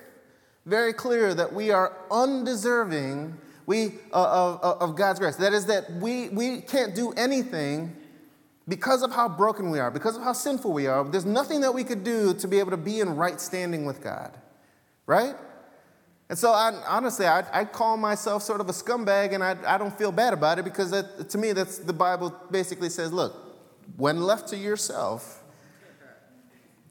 very 0.67 0.93
clear 0.93 1.33
that 1.33 1.53
we 1.53 1.71
are 1.71 1.97
undeserving 2.11 3.39
we, 3.67 3.95
uh, 4.13 4.59
of, 4.63 4.83
of 4.83 4.97
God's 4.97 5.19
grace. 5.19 5.37
That 5.37 5.53
is, 5.53 5.67
that 5.67 5.91
we, 5.95 6.29
we 6.29 6.61
can't 6.61 6.95
do 6.95 7.13
anything 7.13 7.97
because 8.69 9.03
of 9.03 9.13
how 9.13 9.29
broken 9.29 9.71
we 9.71 9.79
are, 9.79 9.91
because 9.91 10.17
of 10.17 10.23
how 10.23 10.33
sinful 10.33 10.73
we 10.73 10.87
are. 10.87 11.05
There's 11.05 11.25
nothing 11.25 11.61
that 11.63 11.73
we 11.73 11.83
could 11.83 12.05
do 12.05 12.35
to 12.35 12.49
be 12.49 12.59
able 12.59 12.73
to 12.73 12.77
be 12.77 13.01
in 13.01 13.17
right 13.17 13.41
standing 13.41 13.85
with 13.85 14.03
God, 14.03 14.37
right? 15.07 15.35
And 16.29 16.39
so, 16.39 16.51
I, 16.53 16.81
honestly, 16.89 17.27
I, 17.27 17.45
I 17.53 17.65
call 17.65 17.97
myself 17.97 18.43
sort 18.43 18.61
of 18.61 18.69
a 18.69 18.73
scumbag, 18.73 19.33
and 19.33 19.43
I, 19.43 19.57
I 19.67 19.79
don't 19.79 19.97
feel 19.97 20.13
bad 20.13 20.33
about 20.33 20.59
it 20.59 20.65
because 20.65 20.91
that, 20.91 21.29
to 21.31 21.39
me, 21.39 21.53
that's 21.53 21.79
the 21.79 21.93
Bible 21.93 22.35
basically 22.51 22.89
says, 22.89 23.13
look, 23.13 23.35
when 23.97 24.23
left 24.23 24.49
to 24.49 24.57
yourself, 24.57 25.43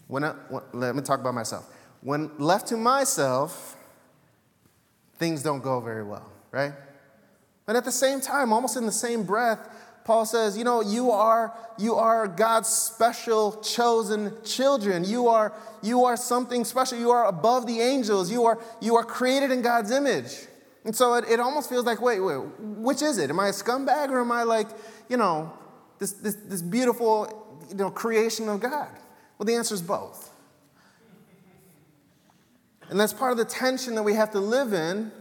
when, 0.07 0.23
I, 0.23 0.35
let 0.73 0.95
me 0.95 1.01
talk 1.01 1.19
about 1.19 1.33
myself. 1.33 1.69
When 2.01 2.31
left 2.37 2.67
to 2.67 2.77
myself, 2.77 3.75
things 5.17 5.41
don't 5.41 5.61
go 5.61 5.79
very 5.79 6.03
well, 6.03 6.29
right? 6.51 6.73
But 7.65 7.75
at 7.75 7.85
the 7.85 7.91
same 7.91 8.21
time, 8.21 8.53
almost 8.53 8.77
in 8.77 8.85
the 8.85 8.91
same 8.91 9.23
breath, 9.23 9.67
Paul 10.03 10.25
says, 10.25 10.55
you 10.55 10.63
know, 10.63 10.81
you 10.81 11.09
are, 11.09 11.57
you 11.79 11.95
are 11.95 12.27
God's 12.27 12.69
special 12.69 13.59
chosen 13.61 14.33
children. 14.43 15.03
You 15.03 15.27
are, 15.29 15.51
you 15.81 16.05
are 16.05 16.15
something 16.15 16.63
special. 16.63 16.99
You 16.99 17.09
are 17.09 17.25
above 17.25 17.65
the 17.65 17.81
angels. 17.81 18.31
You 18.31 18.45
are, 18.45 18.59
you 18.79 18.95
are 18.95 19.03
created 19.03 19.49
in 19.49 19.63
God's 19.63 19.89
image. 19.89 20.45
And 20.83 20.95
so 20.95 21.15
it, 21.15 21.25
it 21.27 21.39
almost 21.39 21.69
feels 21.69 21.85
like, 21.85 22.01
wait, 22.01 22.19
wait, 22.19 22.37
which 22.59 23.01
is 23.01 23.17
it? 23.17 23.31
Am 23.31 23.39
I 23.39 23.47
a 23.47 23.51
scumbag 23.51 24.09
or 24.09 24.21
am 24.21 24.31
I 24.31 24.43
like, 24.43 24.67
you 25.09 25.17
know, 25.17 25.51
this, 25.97 26.11
this, 26.11 26.35
this 26.35 26.61
beautiful 26.61 27.57
you 27.69 27.75
know, 27.75 27.89
creation 27.89 28.47
of 28.47 28.59
God? 28.59 28.89
Well, 29.38 29.45
the 29.45 29.55
answer 29.55 29.75
is 29.75 29.81
both. 29.81 30.31
And 32.89 32.99
that's 32.99 33.13
part 33.13 33.31
of 33.31 33.38
the 33.38 33.45
tension 33.45 33.95
that 33.95 34.03
we 34.03 34.13
have 34.13 34.31
to 34.31 34.39
live 34.39 34.73
in. 34.73 35.11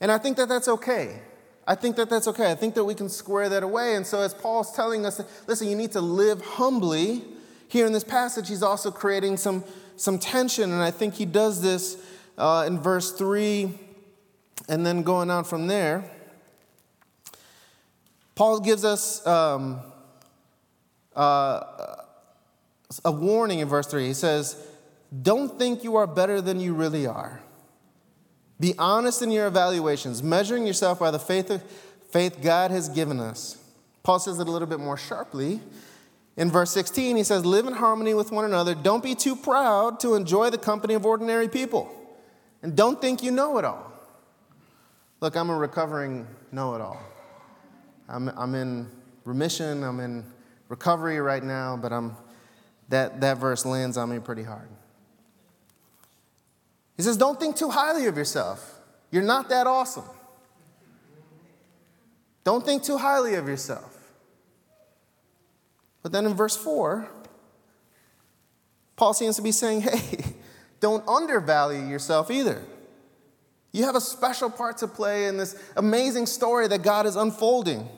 And 0.00 0.10
I 0.10 0.18
think 0.18 0.36
that 0.36 0.48
that's 0.48 0.68
okay. 0.68 1.20
I 1.66 1.74
think 1.74 1.96
that 1.96 2.10
that's 2.10 2.28
okay. 2.28 2.50
I 2.50 2.54
think 2.54 2.74
that 2.74 2.84
we 2.84 2.94
can 2.94 3.08
square 3.08 3.48
that 3.48 3.62
away. 3.62 3.94
And 3.94 4.06
so, 4.06 4.20
as 4.20 4.34
Paul's 4.34 4.72
telling 4.72 5.06
us, 5.06 5.20
listen, 5.46 5.68
you 5.68 5.76
need 5.76 5.92
to 5.92 6.00
live 6.00 6.40
humbly, 6.42 7.22
here 7.68 7.86
in 7.86 7.92
this 7.92 8.04
passage, 8.04 8.48
he's 8.48 8.62
also 8.62 8.90
creating 8.90 9.36
some, 9.36 9.64
some 9.96 10.18
tension. 10.18 10.72
And 10.72 10.82
I 10.82 10.90
think 10.90 11.14
he 11.14 11.24
does 11.24 11.62
this 11.62 11.96
uh, 12.38 12.64
in 12.66 12.78
verse 12.78 13.12
3 13.12 13.72
and 14.68 14.86
then 14.86 15.02
going 15.02 15.30
on 15.30 15.44
from 15.44 15.66
there. 15.66 16.10
Paul 18.34 18.60
gives 18.60 18.84
us 18.84 19.26
um, 19.26 19.80
uh, 21.14 21.95
a 23.04 23.12
warning 23.12 23.58
in 23.60 23.68
verse 23.68 23.86
3. 23.86 24.06
He 24.06 24.14
says, 24.14 24.56
Don't 25.22 25.58
think 25.58 25.84
you 25.84 25.96
are 25.96 26.06
better 26.06 26.40
than 26.40 26.60
you 26.60 26.74
really 26.74 27.06
are. 27.06 27.40
Be 28.58 28.74
honest 28.78 29.22
in 29.22 29.30
your 29.30 29.46
evaluations, 29.46 30.22
measuring 30.22 30.66
yourself 30.66 30.98
by 30.98 31.10
the 31.10 31.18
faith, 31.18 31.50
of, 31.50 31.62
faith 32.10 32.40
God 32.42 32.70
has 32.70 32.88
given 32.88 33.20
us. 33.20 33.58
Paul 34.02 34.18
says 34.18 34.38
it 34.38 34.46
a 34.46 34.50
little 34.50 34.68
bit 34.68 34.80
more 34.80 34.96
sharply. 34.96 35.60
In 36.36 36.50
verse 36.50 36.70
16, 36.70 37.16
he 37.16 37.24
says, 37.24 37.44
Live 37.44 37.66
in 37.66 37.74
harmony 37.74 38.14
with 38.14 38.30
one 38.30 38.44
another. 38.44 38.74
Don't 38.74 39.02
be 39.02 39.14
too 39.14 39.36
proud 39.36 40.00
to 40.00 40.14
enjoy 40.14 40.50
the 40.50 40.58
company 40.58 40.94
of 40.94 41.04
ordinary 41.04 41.48
people. 41.48 41.92
And 42.62 42.76
don't 42.76 43.00
think 43.00 43.22
you 43.22 43.30
know 43.30 43.58
it 43.58 43.64
all. 43.64 43.92
Look, 45.20 45.36
I'm 45.36 45.50
a 45.50 45.56
recovering 45.56 46.26
know 46.52 46.74
it 46.74 46.80
all. 46.80 47.00
I'm, 48.08 48.28
I'm 48.28 48.54
in 48.54 48.90
remission, 49.24 49.82
I'm 49.82 49.98
in 50.00 50.24
recovery 50.68 51.20
right 51.20 51.42
now, 51.42 51.76
but 51.76 51.92
I'm, 51.92 52.16
that, 52.88 53.20
that 53.20 53.38
verse 53.38 53.64
lands 53.64 53.96
on 53.96 54.10
me 54.10 54.18
pretty 54.18 54.42
hard. 54.42 54.68
He 56.96 57.02
says, 57.02 57.16
Don't 57.16 57.38
think 57.38 57.56
too 57.56 57.70
highly 57.70 58.06
of 58.06 58.16
yourself. 58.16 58.80
You're 59.10 59.22
not 59.22 59.48
that 59.48 59.66
awesome. 59.66 60.04
Don't 62.44 62.64
think 62.64 62.82
too 62.82 62.96
highly 62.96 63.34
of 63.34 63.48
yourself. 63.48 63.92
But 66.02 66.12
then 66.12 66.26
in 66.26 66.34
verse 66.34 66.56
4, 66.56 67.08
Paul 68.94 69.14
seems 69.14 69.36
to 69.36 69.42
be 69.42 69.52
saying, 69.52 69.82
Hey, 69.82 70.24
don't 70.80 71.06
undervalue 71.08 71.86
yourself 71.86 72.30
either. 72.30 72.62
You 73.72 73.84
have 73.84 73.96
a 73.96 74.00
special 74.00 74.48
part 74.48 74.78
to 74.78 74.88
play 74.88 75.26
in 75.26 75.36
this 75.36 75.60
amazing 75.76 76.26
story 76.26 76.66
that 76.68 76.82
God 76.82 77.04
is 77.04 77.16
unfolding. 77.16 77.88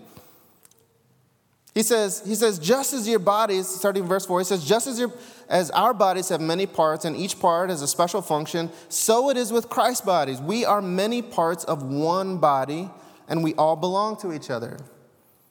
He 1.78 1.84
says, 1.84 2.24
he 2.26 2.34
says, 2.34 2.58
just 2.58 2.92
as 2.92 3.06
your 3.06 3.20
bodies, 3.20 3.68
starting 3.68 4.02
in 4.02 4.08
verse 4.08 4.26
4, 4.26 4.40
he 4.40 4.44
says, 4.44 4.64
just 4.64 4.88
as, 4.88 4.98
your, 4.98 5.12
as 5.48 5.70
our 5.70 5.94
bodies 5.94 6.28
have 6.28 6.40
many 6.40 6.66
parts 6.66 7.04
and 7.04 7.16
each 7.16 7.38
part 7.38 7.70
has 7.70 7.82
a 7.82 7.86
special 7.86 8.20
function, 8.20 8.70
so 8.88 9.30
it 9.30 9.36
is 9.36 9.52
with 9.52 9.68
Christ's 9.68 10.04
bodies. 10.04 10.40
We 10.40 10.64
are 10.64 10.82
many 10.82 11.22
parts 11.22 11.62
of 11.62 11.84
one 11.84 12.38
body 12.38 12.90
and 13.28 13.44
we 13.44 13.54
all 13.54 13.76
belong 13.76 14.16
to 14.22 14.32
each 14.32 14.50
other. 14.50 14.76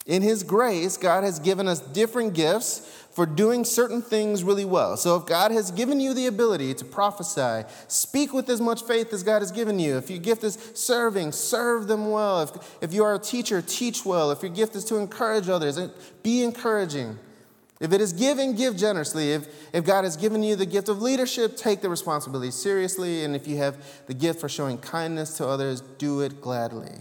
In 0.06 0.22
His 0.22 0.44
grace, 0.44 0.98
God 0.98 1.24
has 1.24 1.40
given 1.40 1.66
us 1.66 1.80
different 1.80 2.34
gifts 2.34 3.07
for 3.18 3.26
doing 3.26 3.66
certain 3.66 4.00
things 4.00 4.44
really 4.44 4.64
well. 4.64 4.96
So 4.96 5.16
if 5.16 5.26
God 5.26 5.50
has 5.50 5.72
given 5.72 6.00
you 6.00 6.14
the 6.14 6.28
ability 6.28 6.76
to 6.76 6.86
prophesy, 6.86 7.68
speak 7.88 8.32
with 8.32 8.48
as 8.48 8.62
much 8.62 8.84
faith 8.84 9.12
as 9.12 9.24
God 9.24 9.42
has 9.42 9.52
given 9.52 9.80
you. 9.80 9.98
If 9.98 10.12
your 10.12 10.20
gift 10.20 10.44
is 10.44 10.60
serving, 10.76 11.32
serve 11.32 11.88
them 11.88 12.12
well. 12.12 12.44
If, 12.44 12.78
if 12.80 12.94
you 12.94 13.04
are 13.04 13.16
a 13.16 13.20
teacher, 13.20 13.60
teach 13.64 14.06
well. 14.06 14.30
If 14.30 14.44
your 14.44 14.52
gift 14.52 14.76
is 14.76 14.86
to 14.86 14.98
encourage 14.98 15.50
others, 15.50 15.80
be 16.22 16.44
encouraging. 16.44 17.18
If 17.80 17.92
it 17.92 18.02
is 18.02 18.14
giving, 18.14 18.54
give 18.54 18.78
generously. 18.78 19.32
If, 19.32 19.48
if 19.74 19.84
God 19.84 20.04
has 20.04 20.16
given 20.16 20.44
you 20.44 20.56
the 20.56 20.68
gift 20.68 20.88
of 20.88 21.02
leadership, 21.02 21.58
take 21.58 21.82
the 21.82 21.90
responsibility 21.90 22.52
seriously. 22.52 23.24
And 23.24 23.36
if 23.36 23.48
you 23.48 23.58
have 23.58 23.84
the 24.06 24.14
gift 24.14 24.40
for 24.40 24.48
showing 24.48 24.78
kindness 24.78 25.38
to 25.38 25.48
others, 25.48 25.82
do 25.82 26.22
it 26.22 26.40
gladly. 26.40 26.92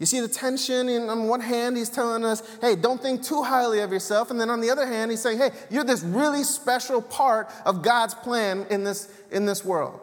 You 0.00 0.06
see 0.06 0.20
the 0.20 0.28
tension? 0.28 0.88
On 0.88 1.28
one 1.28 1.42
hand, 1.42 1.76
he's 1.76 1.90
telling 1.90 2.24
us, 2.24 2.42
hey, 2.62 2.74
don't 2.74 3.00
think 3.00 3.22
too 3.22 3.42
highly 3.42 3.80
of 3.80 3.92
yourself. 3.92 4.30
And 4.30 4.40
then 4.40 4.48
on 4.48 4.62
the 4.62 4.70
other 4.70 4.86
hand, 4.86 5.10
he's 5.10 5.20
saying, 5.20 5.36
hey, 5.36 5.50
you're 5.70 5.84
this 5.84 6.02
really 6.02 6.42
special 6.42 7.02
part 7.02 7.50
of 7.66 7.82
God's 7.82 8.14
plan 8.14 8.66
in 8.70 8.82
this, 8.82 9.12
in 9.30 9.44
this 9.44 9.62
world. 9.62 10.00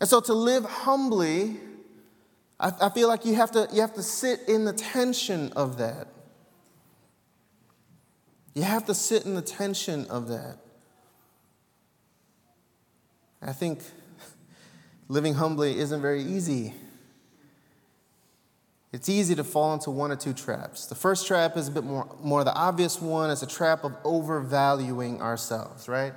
And 0.00 0.08
so 0.08 0.22
to 0.22 0.32
live 0.32 0.64
humbly, 0.64 1.58
I, 2.58 2.72
I 2.80 2.88
feel 2.88 3.08
like 3.08 3.26
you 3.26 3.34
have, 3.34 3.50
to, 3.50 3.68
you 3.70 3.82
have 3.82 3.92
to 3.94 4.02
sit 4.02 4.40
in 4.48 4.64
the 4.64 4.72
tension 4.72 5.52
of 5.52 5.76
that. 5.76 6.08
You 8.54 8.62
have 8.62 8.86
to 8.86 8.94
sit 8.94 9.26
in 9.26 9.34
the 9.34 9.42
tension 9.42 10.06
of 10.06 10.28
that. 10.28 10.56
I 13.42 13.52
think 13.52 13.82
living 15.08 15.34
humbly 15.34 15.78
isn't 15.78 16.00
very 16.00 16.22
easy. 16.22 16.72
It's 18.92 19.08
easy 19.08 19.36
to 19.36 19.44
fall 19.44 19.72
into 19.72 19.90
one 19.90 20.10
or 20.10 20.16
two 20.16 20.32
traps. 20.32 20.86
The 20.86 20.96
first 20.96 21.26
trap 21.26 21.56
is 21.56 21.68
a 21.68 21.70
bit 21.70 21.84
more, 21.84 22.08
more 22.22 22.42
the 22.42 22.54
obvious 22.54 23.00
one. 23.00 23.30
It's 23.30 23.42
a 23.42 23.46
trap 23.46 23.84
of 23.84 23.96
overvaluing 24.04 25.22
ourselves, 25.22 25.88
right? 25.88 26.12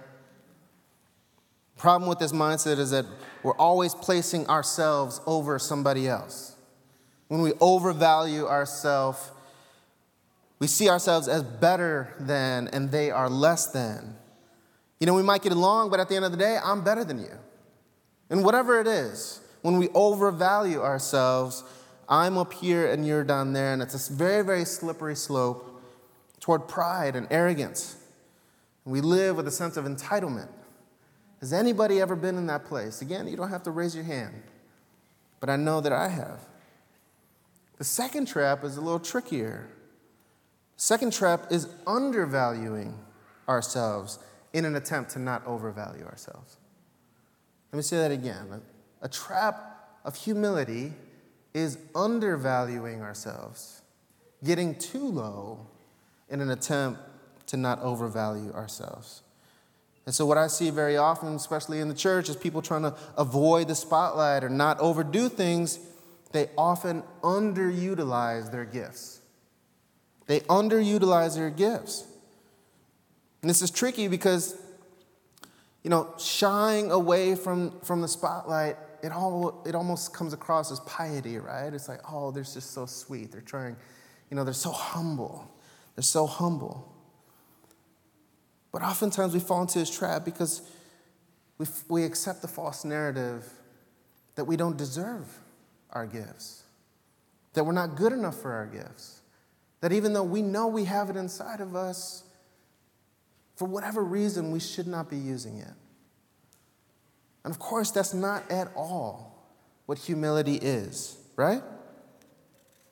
Problem 1.78 2.10
with 2.10 2.20
this 2.20 2.32
mindset 2.32 2.80
is 2.80 2.92
that 2.92 3.06
we're 3.44 3.56
always 3.58 3.94
placing 3.94 4.48
ourselves 4.48 5.22
over 5.26 5.60
somebody 5.60 6.08
else. 6.08 6.56
When 7.28 7.42
we 7.42 7.54
overvalue 7.60 8.48
ourselves, 8.48 9.32
we 10.60 10.68
see 10.68 10.90
ourselves 10.90 11.28
as 11.28 11.44
better 11.44 12.16
than 12.20 12.70
and 12.70 12.92
they 12.92 13.12
are 13.12 13.30
less 13.30 13.68
than. 13.68 14.16
You 15.00 15.08
know, 15.08 15.14
we 15.14 15.24
might 15.24 15.42
get 15.42 15.52
along, 15.52 15.90
but 15.90 16.00
at 16.00 16.10
the 16.10 16.16
end 16.16 16.26
of 16.26 16.32
the 16.32 16.38
day, 16.38 16.58
I'm 16.64 16.84
better 16.84 17.04
than 17.04 17.20
you. 17.20 17.38
And 18.30 18.44
whatever 18.44 18.80
it 18.80 18.88
is, 18.88 19.42
when 19.62 19.78
we 19.78 19.90
overvalue 19.90 20.82
ourselves, 20.82 21.64
I'm 22.08 22.38
up 22.38 22.54
here 22.54 22.92
and 22.92 23.06
you're 23.06 23.24
down 23.24 23.54
there, 23.54 23.74
and 23.74 23.82
it's 23.82 24.10
a 24.10 24.14
very, 24.14 24.44
very 24.44 24.66
slippery 24.66 25.16
slope 25.16 25.82
toward 26.40 26.68
pride 26.68 27.16
and 27.16 27.28
arrogance. 27.32 27.98
And 28.86 28.94
we 28.94 29.02
live 29.02 29.38
with 29.38 29.48
a 29.48 29.52
sense 29.52 29.78
of 29.78 29.86
entitlement. 29.86 30.50
Has 31.40 31.54
anybody 31.54 32.00
ever 32.02 32.16
been 32.16 32.38
in 32.38 32.48
that 32.48 32.66
place? 32.66 33.02
Again, 33.02 33.28
you 33.28 33.38
don't 33.38 33.50
have 33.50 33.64
to 33.64 33.72
raise 33.72 33.96
your 33.96 34.04
hand, 34.04 34.44
but 35.40 35.50
I 35.50 35.56
know 35.56 35.82
that 35.82 35.92
I 35.92 36.10
have. 36.10 36.40
The 37.78 37.84
second 37.84 38.28
trap 38.28 38.64
is 38.64 38.78
a 38.78 38.82
little 38.82 39.00
trickier. 39.00 39.70
Second 40.78 41.12
trap 41.12 41.52
is 41.52 41.68
undervaluing 41.86 42.98
ourselves 43.48 44.20
in 44.54 44.66
an 44.66 44.76
attempt 44.76 45.12
to 45.12 45.20
not 45.20 45.46
overvalue 45.46 46.06
ourselves. 46.06 46.58
Let 47.72 47.78
me 47.78 47.84
say 47.84 47.98
that 47.98 48.12
again. 48.12 48.62
A 49.02 49.10
trap 49.10 50.00
of 50.06 50.16
humility 50.16 50.94
is 51.54 51.78
undervaluing 51.94 53.02
ourselves, 53.02 53.82
getting 54.44 54.76
too 54.76 55.08
low 55.08 55.68
in 56.30 56.42
an 56.42 56.50
attempt 56.50 57.00
to 57.48 57.58
not 57.58 57.80
overvalue 57.82 58.52
ourselves. 58.54 59.22
And 60.06 60.14
so, 60.14 60.26
what 60.26 60.38
I 60.38 60.48
see 60.48 60.70
very 60.70 60.98
often, 60.98 61.36
especially 61.36 61.80
in 61.80 61.88
the 61.88 61.94
church, 61.94 62.28
is 62.28 62.36
people 62.36 62.62
trying 62.62 62.82
to 62.82 62.96
avoid 63.18 63.68
the 63.68 63.76
spotlight 63.76 64.44
or 64.44 64.50
not 64.50 64.80
overdo 64.80 65.30
things. 65.30 65.80
They 66.32 66.50
often 66.58 67.04
underutilize 67.22 68.52
their 68.52 68.66
gifts. 68.66 69.22
They 70.26 70.42
underutilize 70.42 71.36
their 71.36 71.50
gifts. 71.50 72.06
And 73.42 73.50
this 73.50 73.62
is 73.62 73.70
tricky 73.70 74.08
because, 74.08 74.56
you 75.84 75.90
know, 75.90 76.14
shying 76.18 76.92
away 76.92 77.36
from, 77.36 77.80
from 77.82 78.02
the 78.02 78.08
spotlight 78.08 78.78
it, 79.04 79.12
all, 79.12 79.62
it 79.66 79.76
almost 79.76 80.14
comes 80.14 80.34
across 80.34 80.72
as 80.72 80.80
piety, 80.82 81.38
right? 81.38 81.74
It's 81.74 81.90
like, 81.90 82.00
oh, 82.10 82.32
they're 82.32 82.44
just 82.44 82.72
so 82.72 82.86
sweet. 82.86 83.32
They're 83.34 83.42
trying, 83.42 83.76
you 84.32 84.38
know, 84.38 84.46
they're 84.46 84.54
so 84.54 84.72
humble. 84.72 85.52
They're 85.96 86.04
so 86.04 86.26
humble. 86.26 86.90
But 88.72 88.82
oftentimes 88.82 89.34
we 89.34 89.42
fall 89.42 89.62
into 89.62 89.78
this 89.78 89.96
trap 89.96 90.24
because 90.24 90.62
we, 91.58 91.68
we 91.90 92.04
accept 92.06 92.42
the 92.42 92.48
false 92.48 92.86
narrative 92.86 93.48
that 94.36 94.46
we 94.46 94.56
don't 94.56 94.78
deserve 94.78 95.28
our 95.92 96.08
gifts, 96.08 96.64
that 97.54 97.66
we're 97.66 97.74
not 97.74 97.96
good 97.96 98.14
enough 98.14 98.42
for 98.42 98.54
our 98.54 98.66
gifts, 98.66 99.20
that 99.82 99.92
even 99.92 100.14
though 100.14 100.24
we 100.24 100.42
know 100.42 100.68
we 100.68 100.86
have 100.86 101.10
it 101.10 101.18
inside 101.18 101.60
of 101.60 101.76
us, 101.76 102.24
for 103.58 103.66
whatever 103.66 104.02
reason, 104.02 104.52
we 104.52 104.60
should 104.60 104.88
not 104.88 105.10
be 105.10 105.18
using 105.18 105.58
it. 105.58 105.74
And 107.44 107.52
of 107.52 107.60
course, 107.60 107.92
that's 107.92 108.14
not 108.14 108.50
at 108.50 108.72
all 108.76 109.34
what 109.86 109.98
humility 109.98 110.56
is, 110.56 111.18
right? 111.36 111.62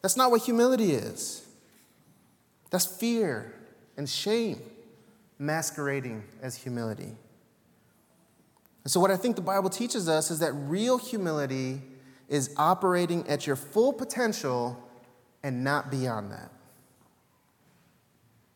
That's 0.01 0.17
not 0.17 0.31
what 0.31 0.41
humility 0.41 0.91
is. 0.91 1.45
That's 2.69 2.85
fear 2.85 3.53
and 3.97 4.09
shame 4.09 4.61
masquerading 5.37 6.23
as 6.41 6.55
humility. 6.55 7.15
And 8.83 8.91
so, 8.91 8.99
what 8.99 9.11
I 9.11 9.17
think 9.17 9.35
the 9.35 9.41
Bible 9.41 9.69
teaches 9.69 10.09
us 10.09 10.31
is 10.31 10.39
that 10.39 10.53
real 10.53 10.97
humility 10.97 11.81
is 12.27 12.53
operating 12.57 13.27
at 13.27 13.45
your 13.45 13.55
full 13.55 13.93
potential 13.93 14.81
and 15.43 15.63
not 15.63 15.91
beyond 15.91 16.31
that. 16.31 16.51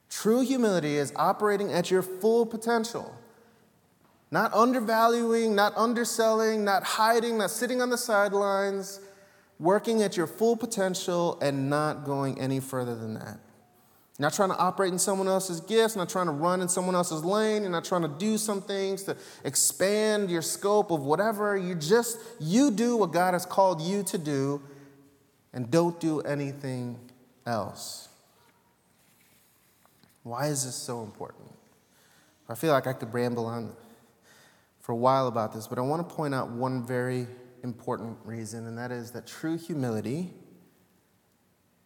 True 0.09 0.41
humility 0.41 0.95
is 0.95 1.11
operating 1.15 1.73
at 1.73 1.91
your 1.91 2.01
full 2.01 2.45
potential, 2.45 3.13
not 4.31 4.53
undervaluing, 4.53 5.55
not 5.55 5.75
underselling, 5.77 6.63
not 6.63 6.83
hiding, 6.83 7.37
not 7.37 7.51
sitting 7.51 7.81
on 7.81 7.89
the 7.89 7.97
sidelines, 7.97 8.99
working 9.59 10.01
at 10.01 10.17
your 10.17 10.27
full 10.27 10.57
potential 10.57 11.39
and 11.41 11.69
not 11.69 12.03
going 12.03 12.39
any 12.39 12.59
further 12.59 12.95
than 12.95 13.13
that. 13.13 13.39
Not 14.17 14.33
trying 14.33 14.49
to 14.49 14.57
operate 14.57 14.93
in 14.93 14.99
someone 14.99 15.27
else's 15.27 15.59
gifts, 15.59 15.95
not 15.95 16.07
trying 16.07 16.27
to 16.27 16.31
run 16.31 16.61
in 16.61 16.69
someone 16.69 16.95
else's 16.95 17.23
lane, 17.25 17.63
you're 17.63 17.71
not 17.71 17.83
trying 17.83 18.03
to 18.03 18.07
do 18.07 18.37
some 18.37 18.61
things 18.61 19.03
to 19.03 19.17
expand 19.43 20.31
your 20.31 20.41
scope 20.41 20.89
of 20.89 21.03
whatever. 21.03 21.57
You 21.57 21.75
just 21.75 22.17
you 22.39 22.71
do 22.71 22.95
what 22.95 23.11
God 23.11 23.33
has 23.33 23.45
called 23.45 23.81
you 23.81 24.03
to 24.03 24.17
do 24.17 24.61
and 25.53 25.69
don't 25.69 25.99
do 25.99 26.21
anything 26.21 26.97
else. 27.45 28.07
Why 30.23 30.47
is 30.47 30.65
this 30.65 30.75
so 30.75 31.03
important? 31.03 31.51
I 32.47 32.55
feel 32.55 32.71
like 32.71 32.87
I 32.87 32.93
could 32.93 33.13
ramble 33.13 33.45
on 33.45 33.75
for 34.85 34.91
a 34.91 34.95
while 34.95 35.27
about 35.27 35.51
this, 35.51 35.65
but 35.65 35.79
I 35.79 35.81
want 35.81 36.07
to 36.07 36.15
point 36.15 36.35
out 36.35 36.51
one 36.51 36.85
very 36.85 37.25
important 37.63 38.19
reason, 38.23 38.67
and 38.67 38.77
that 38.77 38.91
is 38.91 39.09
that 39.11 39.25
true 39.25 39.57
humility 39.57 40.31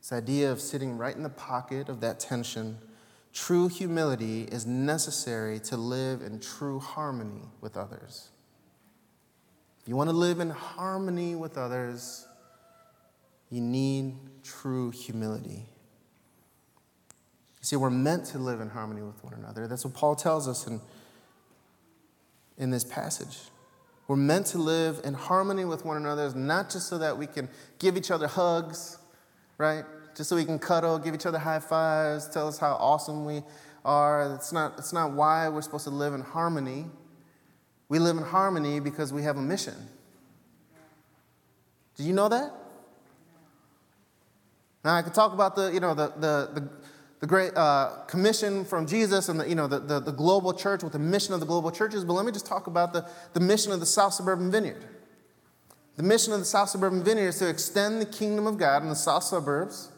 this 0.01 0.11
idea 0.11 0.51
of 0.51 0.59
sitting 0.59 0.97
right 0.97 1.15
in 1.15 1.23
the 1.23 1.29
pocket 1.29 1.89
of 1.89 2.01
that 2.01 2.19
tension. 2.19 2.77
True 3.33 3.67
humility 3.67 4.43
is 4.43 4.65
necessary 4.65 5.59
to 5.61 5.77
live 5.77 6.21
in 6.21 6.39
true 6.39 6.79
harmony 6.79 7.43
with 7.61 7.77
others. 7.77 8.29
If 9.81 9.87
you 9.87 9.95
want 9.95 10.09
to 10.09 10.15
live 10.15 10.39
in 10.39 10.49
harmony 10.49 11.35
with 11.35 11.57
others, 11.57 12.27
you 13.49 13.61
need 13.61 14.15
true 14.43 14.91
humility. 14.91 15.65
You 17.59 17.63
see, 17.63 17.75
we're 17.75 17.89
meant 17.89 18.25
to 18.27 18.39
live 18.39 18.61
in 18.61 18.69
harmony 18.69 19.01
with 19.01 19.23
one 19.23 19.33
another. 19.33 19.67
That's 19.67 19.85
what 19.85 19.93
Paul 19.93 20.15
tells 20.15 20.47
us 20.47 20.65
in, 20.65 20.79
in 22.59 22.69
this 22.69 22.83
passage. 22.83 23.39
We're 24.07 24.15
meant 24.15 24.47
to 24.47 24.57
live 24.59 25.01
in 25.03 25.15
harmony 25.15 25.65
with 25.65 25.85
one 25.85 25.97
another, 25.97 26.31
not 26.35 26.69
just 26.69 26.87
so 26.87 26.97
that 26.99 27.17
we 27.17 27.25
can 27.25 27.49
give 27.79 27.97
each 27.97 28.11
other 28.11 28.27
hugs 28.27 28.99
right? 29.59 29.83
Just 30.15 30.29
so 30.29 30.35
we 30.35 30.45
can 30.45 30.57
cuddle, 30.57 30.97
give 30.97 31.13
each 31.13 31.27
other 31.27 31.37
high 31.37 31.59
fives, 31.59 32.27
tell 32.27 32.47
us 32.47 32.57
how 32.57 32.73
awesome 32.73 33.25
we 33.25 33.43
are. 33.85 34.33
It's 34.33 34.51
not, 34.51 34.79
it's 34.79 34.91
not 34.91 35.11
why 35.11 35.47
we're 35.49 35.61
supposed 35.61 35.83
to 35.83 35.91
live 35.91 36.15
in 36.15 36.21
harmony. 36.21 36.87
We 37.89 37.99
live 37.99 38.17
in 38.17 38.23
harmony 38.23 38.79
because 38.79 39.13
we 39.13 39.21
have 39.23 39.37
a 39.37 39.41
mission. 39.41 39.75
Do 41.95 42.03
you 42.03 42.13
know 42.13 42.29
that? 42.29 42.51
Now 44.83 44.95
I 44.95 45.01
could 45.01 45.13
talk 45.13 45.33
about 45.33 45.55
the, 45.55 45.71
you 45.73 45.81
know, 45.81 45.93
the, 45.93 46.07
the, 46.07 46.49
the, 46.53 46.69
the 47.19 47.27
great 47.27 47.55
uh, 47.55 48.03
commission 48.07 48.63
from 48.63 48.87
Jesus 48.87 49.27
and 49.27 49.39
the, 49.39 49.49
you 49.49 49.55
know, 49.55 49.67
the, 49.67 49.79
the, 49.79 49.99
the 49.99 50.11
global 50.11 50.53
church 50.53 50.83
with 50.83 50.93
the 50.93 50.99
mission 50.99 51.33
of 51.33 51.39
the 51.39 51.45
global 51.45 51.69
churches, 51.69 52.05
but 52.05 52.13
let 52.13 52.25
me 52.25 52.31
just 52.31 52.45
talk 52.45 52.67
about 52.67 52.93
the, 52.93 53.05
the 53.33 53.41
mission 53.41 53.71
of 53.71 53.79
the 53.79 53.85
South 53.85 54.13
Suburban 54.13 54.49
Vineyard. 54.51 54.85
The 55.97 56.03
mission 56.03 56.31
of 56.31 56.39
the 56.39 56.45
South 56.45 56.69
Suburban 56.69 57.03
Vineyard 57.03 57.27
is 57.27 57.39
to 57.39 57.49
extend 57.49 58.01
the 58.01 58.05
kingdom 58.05 58.47
of 58.47 58.57
God 58.57 58.83
in 58.83 58.89
the 58.89 58.95
South 58.95 59.23
Suburbs, 59.23 59.91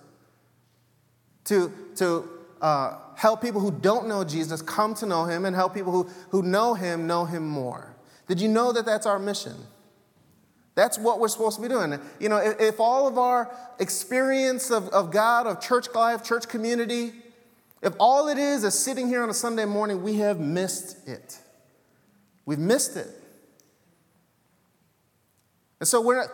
to, 1.45 1.71
to 1.97 2.27
uh, 2.59 2.97
help 3.15 3.39
people 3.41 3.61
who 3.61 3.71
don't 3.71 4.07
know 4.07 4.23
Jesus 4.23 4.63
come 4.63 4.95
to 4.95 5.05
know 5.05 5.25
him, 5.25 5.45
and 5.45 5.55
help 5.55 5.75
people 5.75 5.91
who, 5.91 6.09
who 6.29 6.41
know 6.41 6.73
him 6.73 7.05
know 7.05 7.25
him 7.25 7.47
more. 7.47 7.95
Did 8.27 8.41
you 8.41 8.47
know 8.47 8.71
that 8.71 8.85
that's 8.85 9.05
our 9.05 9.19
mission? 9.19 9.55
That's 10.75 10.97
what 10.97 11.19
we're 11.19 11.27
supposed 11.27 11.57
to 11.57 11.61
be 11.61 11.67
doing. 11.67 11.99
You 12.19 12.29
know, 12.29 12.37
if, 12.37 12.59
if 12.59 12.79
all 12.79 13.07
of 13.07 13.17
our 13.17 13.53
experience 13.79 14.71
of, 14.71 14.87
of 14.89 15.11
God, 15.11 15.47
of 15.47 15.59
church 15.59 15.87
life, 15.93 16.23
church 16.23 16.47
community, 16.47 17.11
if 17.81 17.93
all 17.99 18.27
it 18.27 18.37
is 18.37 18.63
is 18.63 18.77
sitting 18.77 19.07
here 19.07 19.23
on 19.23 19.29
a 19.29 19.33
Sunday 19.33 19.65
morning, 19.65 20.01
we 20.01 20.17
have 20.17 20.39
missed 20.39 21.07
it. 21.07 21.39
We've 22.45 22.59
missed 22.59 22.95
it. 22.95 23.07
And 25.79 25.87
so 25.87 25.99
we're 25.99 26.17
not, 26.17 26.27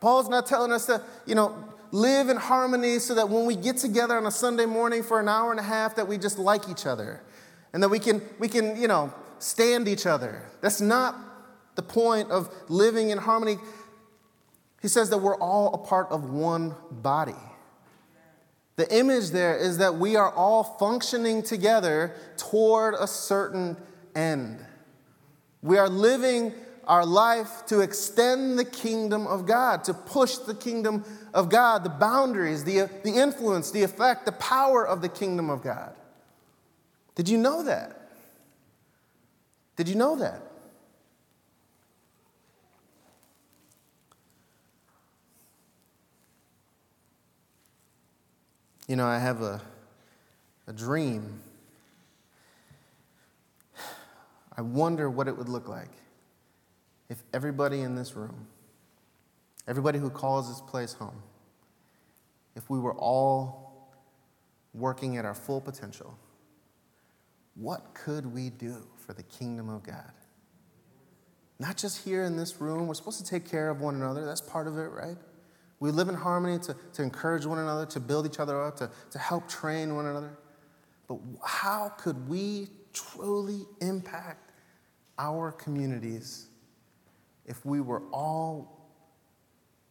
Paul's 0.00 0.28
not 0.28 0.46
telling 0.46 0.72
us 0.72 0.86
to, 0.86 1.02
you 1.26 1.34
know, 1.34 1.56
live 1.90 2.28
in 2.28 2.36
harmony 2.36 2.98
so 2.98 3.14
that 3.14 3.28
when 3.28 3.46
we 3.46 3.56
get 3.56 3.76
together 3.76 4.16
on 4.16 4.26
a 4.26 4.30
Sunday 4.30 4.66
morning 4.66 5.02
for 5.02 5.20
an 5.20 5.28
hour 5.28 5.50
and 5.50 5.60
a 5.60 5.64
half 5.64 5.96
that 5.96 6.06
we 6.06 6.18
just 6.18 6.38
like 6.38 6.68
each 6.68 6.86
other 6.86 7.22
and 7.72 7.82
that 7.82 7.88
we 7.88 7.98
can 7.98 8.22
we 8.38 8.48
can, 8.48 8.80
you 8.80 8.88
know, 8.88 9.12
stand 9.38 9.88
each 9.88 10.06
other. 10.06 10.42
That's 10.60 10.80
not 10.80 11.16
the 11.76 11.82
point 11.82 12.30
of 12.30 12.52
living 12.68 13.10
in 13.10 13.18
harmony. 13.18 13.58
He 14.82 14.88
says 14.88 15.10
that 15.10 15.18
we're 15.18 15.38
all 15.38 15.74
a 15.74 15.78
part 15.78 16.08
of 16.10 16.30
one 16.30 16.74
body. 16.90 17.34
The 18.76 18.94
image 18.94 19.30
there 19.30 19.56
is 19.56 19.78
that 19.78 19.96
we 19.96 20.16
are 20.16 20.30
all 20.30 20.62
functioning 20.62 21.42
together 21.42 22.14
toward 22.36 22.94
a 22.94 23.06
certain 23.06 23.76
end. 24.14 24.58
We 25.62 25.78
are 25.78 25.88
living 25.88 26.52
our 26.86 27.04
life 27.04 27.64
to 27.66 27.80
extend 27.80 28.58
the 28.58 28.64
kingdom 28.64 29.26
of 29.26 29.46
God, 29.46 29.82
to 29.84 29.94
push 29.94 30.36
the 30.36 30.54
kingdom 30.54 31.04
of 31.34 31.48
God, 31.48 31.84
the 31.84 31.90
boundaries, 31.90 32.64
the, 32.64 32.88
the 33.02 33.10
influence, 33.10 33.70
the 33.70 33.82
effect, 33.82 34.24
the 34.24 34.32
power 34.32 34.86
of 34.86 35.02
the 35.02 35.08
kingdom 35.08 35.50
of 35.50 35.62
God. 35.62 35.94
Did 37.16 37.28
you 37.28 37.38
know 37.38 37.64
that? 37.64 38.10
Did 39.74 39.88
you 39.88 39.94
know 39.94 40.16
that? 40.16 40.42
You 48.86 48.94
know, 48.94 49.06
I 49.06 49.18
have 49.18 49.42
a, 49.42 49.60
a 50.68 50.72
dream. 50.72 51.40
I 54.56 54.62
wonder 54.62 55.10
what 55.10 55.26
it 55.26 55.36
would 55.36 55.48
look 55.48 55.68
like 55.68 55.90
if 57.08 57.22
everybody 57.34 57.80
in 57.80 57.94
this 57.94 58.14
room, 58.14 58.46
everybody 59.66 59.98
who 59.98 60.10
calls 60.10 60.48
this 60.48 60.60
place 60.60 60.92
home, 60.92 61.22
if 62.54 62.70
we 62.70 62.78
were 62.78 62.94
all 62.94 63.90
working 64.72 65.16
at 65.16 65.24
our 65.24 65.34
full 65.34 65.60
potential, 65.60 66.16
what 67.54 67.94
could 67.94 68.26
we 68.26 68.50
do 68.50 68.86
for 68.96 69.12
the 69.14 69.22
kingdom 69.24 69.68
of 69.68 69.82
God? 69.82 70.12
Not 71.58 71.76
just 71.76 72.04
here 72.04 72.24
in 72.24 72.36
this 72.36 72.60
room, 72.60 72.86
we're 72.86 72.94
supposed 72.94 73.24
to 73.24 73.30
take 73.30 73.48
care 73.50 73.70
of 73.70 73.80
one 73.80 73.94
another, 73.94 74.24
that's 74.24 74.42
part 74.42 74.66
of 74.66 74.78
it, 74.78 74.90
right? 74.90 75.16
We 75.78 75.90
live 75.90 76.08
in 76.08 76.14
harmony 76.14 76.58
to, 76.60 76.76
to 76.94 77.02
encourage 77.02 77.44
one 77.44 77.58
another, 77.58 77.86
to 77.86 78.00
build 78.00 78.26
each 78.26 78.40
other 78.40 78.62
up, 78.62 78.76
to, 78.76 78.90
to 79.10 79.18
help 79.18 79.48
train 79.48 79.94
one 79.94 80.06
another. 80.06 80.38
But 81.06 81.18
how 81.44 81.90
could 81.98 82.28
we 82.28 82.68
truly 82.92 83.66
impact 83.80 84.52
our 85.18 85.52
communities 85.52 86.48
if 87.46 87.64
we 87.64 87.80
were 87.80 88.02
all 88.12 88.76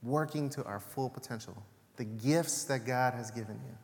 working 0.03 0.49
to 0.51 0.63
our 0.63 0.79
full 0.79 1.09
potential, 1.09 1.55
the 1.97 2.05
gifts 2.05 2.63
that 2.65 2.85
God 2.85 3.13
has 3.13 3.31
given 3.31 3.59
you. 3.65 3.77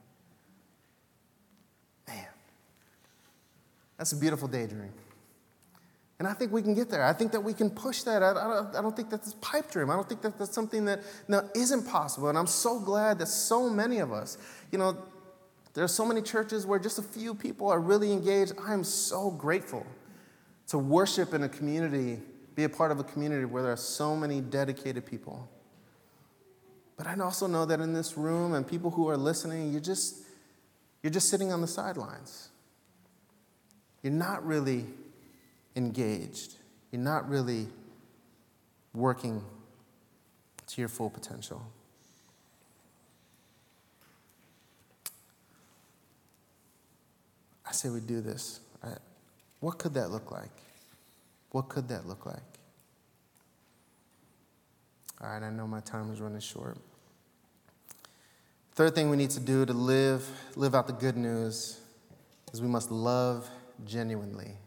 Man, 2.13 2.27
that's 3.97 4.11
a 4.11 4.17
beautiful 4.17 4.47
daydream. 4.47 4.93
And 6.21 6.27
I 6.27 6.33
think 6.33 6.51
we 6.51 6.61
can 6.61 6.75
get 6.75 6.91
there. 6.91 7.03
I 7.03 7.13
think 7.13 7.31
that 7.31 7.39
we 7.41 7.51
can 7.51 7.71
push 7.71 8.03
that. 8.03 8.21
I, 8.21 8.29
I, 8.29 8.33
don't, 8.33 8.75
I 8.75 8.81
don't 8.83 8.95
think 8.95 9.09
that's 9.09 9.33
a 9.33 9.37
pipe 9.37 9.71
dream. 9.71 9.89
I 9.89 9.95
don't 9.95 10.07
think 10.07 10.21
that 10.21 10.37
that's 10.37 10.53
something 10.53 10.85
that 10.85 10.99
no, 11.27 11.49
isn't 11.55 11.87
possible. 11.87 12.29
And 12.29 12.37
I'm 12.37 12.45
so 12.45 12.79
glad 12.79 13.17
that 13.17 13.25
so 13.25 13.67
many 13.67 13.97
of 13.97 14.11
us, 14.11 14.37
you 14.71 14.77
know, 14.77 14.95
there 15.73 15.83
are 15.83 15.87
so 15.87 16.05
many 16.05 16.21
churches 16.21 16.63
where 16.63 16.77
just 16.77 16.99
a 16.99 17.01
few 17.01 17.33
people 17.33 17.71
are 17.71 17.79
really 17.79 18.11
engaged. 18.11 18.53
I 18.63 18.71
am 18.71 18.83
so 18.83 19.31
grateful 19.31 19.83
to 20.67 20.77
worship 20.77 21.33
in 21.33 21.41
a 21.41 21.49
community 21.49 22.19
be 22.53 22.65
a 22.65 22.69
part 22.69 22.91
of 22.91 22.99
a 22.99 23.03
community 23.03 23.45
where 23.45 23.63
there 23.63 23.71
are 23.71 23.75
so 23.75 24.15
many 24.15 24.41
dedicated 24.41 25.07
people. 25.07 25.49
But 26.97 27.07
I 27.07 27.15
also 27.15 27.47
know 27.47 27.65
that 27.65 27.79
in 27.79 27.93
this 27.93 28.15
room 28.15 28.53
and 28.53 28.67
people 28.67 28.91
who 28.91 29.09
are 29.09 29.17
listening, 29.17 29.71
you're 29.71 29.81
just, 29.81 30.17
you're 31.01 31.09
just 31.09 31.29
sitting 31.29 31.51
on 31.51 31.61
the 31.61 31.67
sidelines. 31.67 32.49
You're 34.03 34.13
not 34.13 34.45
really 34.45 34.85
engaged. 35.75 36.55
You're 36.91 37.01
not 37.01 37.29
really 37.29 37.67
working 38.93 39.43
to 40.67 40.81
your 40.81 40.89
full 40.89 41.09
potential. 41.09 41.65
I 47.65 47.71
say 47.71 47.89
we 47.89 48.01
do 48.01 48.21
this. 48.21 48.59
What 49.61 49.77
could 49.77 49.93
that 49.93 50.09
look 50.09 50.31
like? 50.31 50.51
What 51.51 51.69
could 51.69 51.87
that 51.89 52.07
look 52.07 52.25
like? 52.25 52.37
All 55.21 55.29
right, 55.29 55.43
I 55.43 55.51
know 55.51 55.67
my 55.67 55.81
time 55.81 56.11
is 56.11 56.19
running 56.19 56.39
short. 56.39 56.77
Third 58.73 58.95
thing 58.95 59.09
we 59.09 59.17
need 59.17 59.29
to 59.31 59.39
do 59.39 59.65
to 59.65 59.73
live, 59.73 60.27
live 60.55 60.73
out 60.73 60.87
the 60.87 60.93
good 60.93 61.15
news 61.15 61.79
is 62.51 62.61
we 62.61 62.67
must 62.67 62.89
love 62.89 63.47
genuinely. 63.85 64.57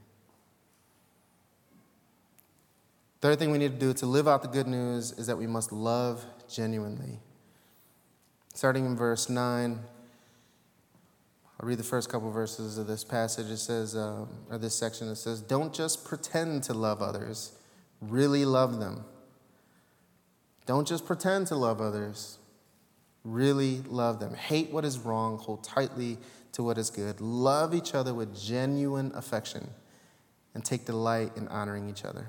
Third 3.24 3.38
thing 3.38 3.52
we 3.52 3.56
need 3.56 3.72
to 3.72 3.86
do 3.86 3.94
to 3.94 4.04
live 4.04 4.28
out 4.28 4.42
the 4.42 4.48
good 4.48 4.66
news 4.66 5.12
is 5.12 5.28
that 5.28 5.38
we 5.38 5.46
must 5.46 5.72
love 5.72 6.26
genuinely. 6.46 7.20
Starting 8.52 8.84
in 8.84 8.96
verse 8.96 9.30
9, 9.30 9.78
I'll 11.58 11.66
read 11.66 11.78
the 11.78 11.84
first 11.84 12.10
couple 12.10 12.30
verses 12.30 12.76
of 12.76 12.86
this 12.86 13.02
passage. 13.02 13.46
It 13.46 13.56
says, 13.56 13.96
um, 13.96 14.28
or 14.50 14.58
this 14.58 14.74
section, 14.74 15.08
it 15.08 15.16
says, 15.16 15.40
Don't 15.40 15.72
just 15.72 16.04
pretend 16.04 16.64
to 16.64 16.74
love 16.74 17.00
others, 17.00 17.52
really 18.02 18.44
love 18.44 18.78
them. 18.78 19.06
Don't 20.66 20.86
just 20.86 21.06
pretend 21.06 21.46
to 21.46 21.54
love 21.54 21.80
others, 21.80 22.36
really 23.24 23.80
love 23.88 24.20
them. 24.20 24.34
Hate 24.34 24.70
what 24.70 24.84
is 24.84 24.98
wrong, 24.98 25.38
hold 25.38 25.64
tightly 25.64 26.18
to 26.52 26.62
what 26.62 26.76
is 26.76 26.90
good. 26.90 27.22
Love 27.22 27.74
each 27.74 27.94
other 27.94 28.12
with 28.12 28.38
genuine 28.38 29.12
affection, 29.14 29.70
and 30.52 30.62
take 30.62 30.84
delight 30.84 31.32
in 31.38 31.48
honoring 31.48 31.88
each 31.88 32.04
other. 32.04 32.26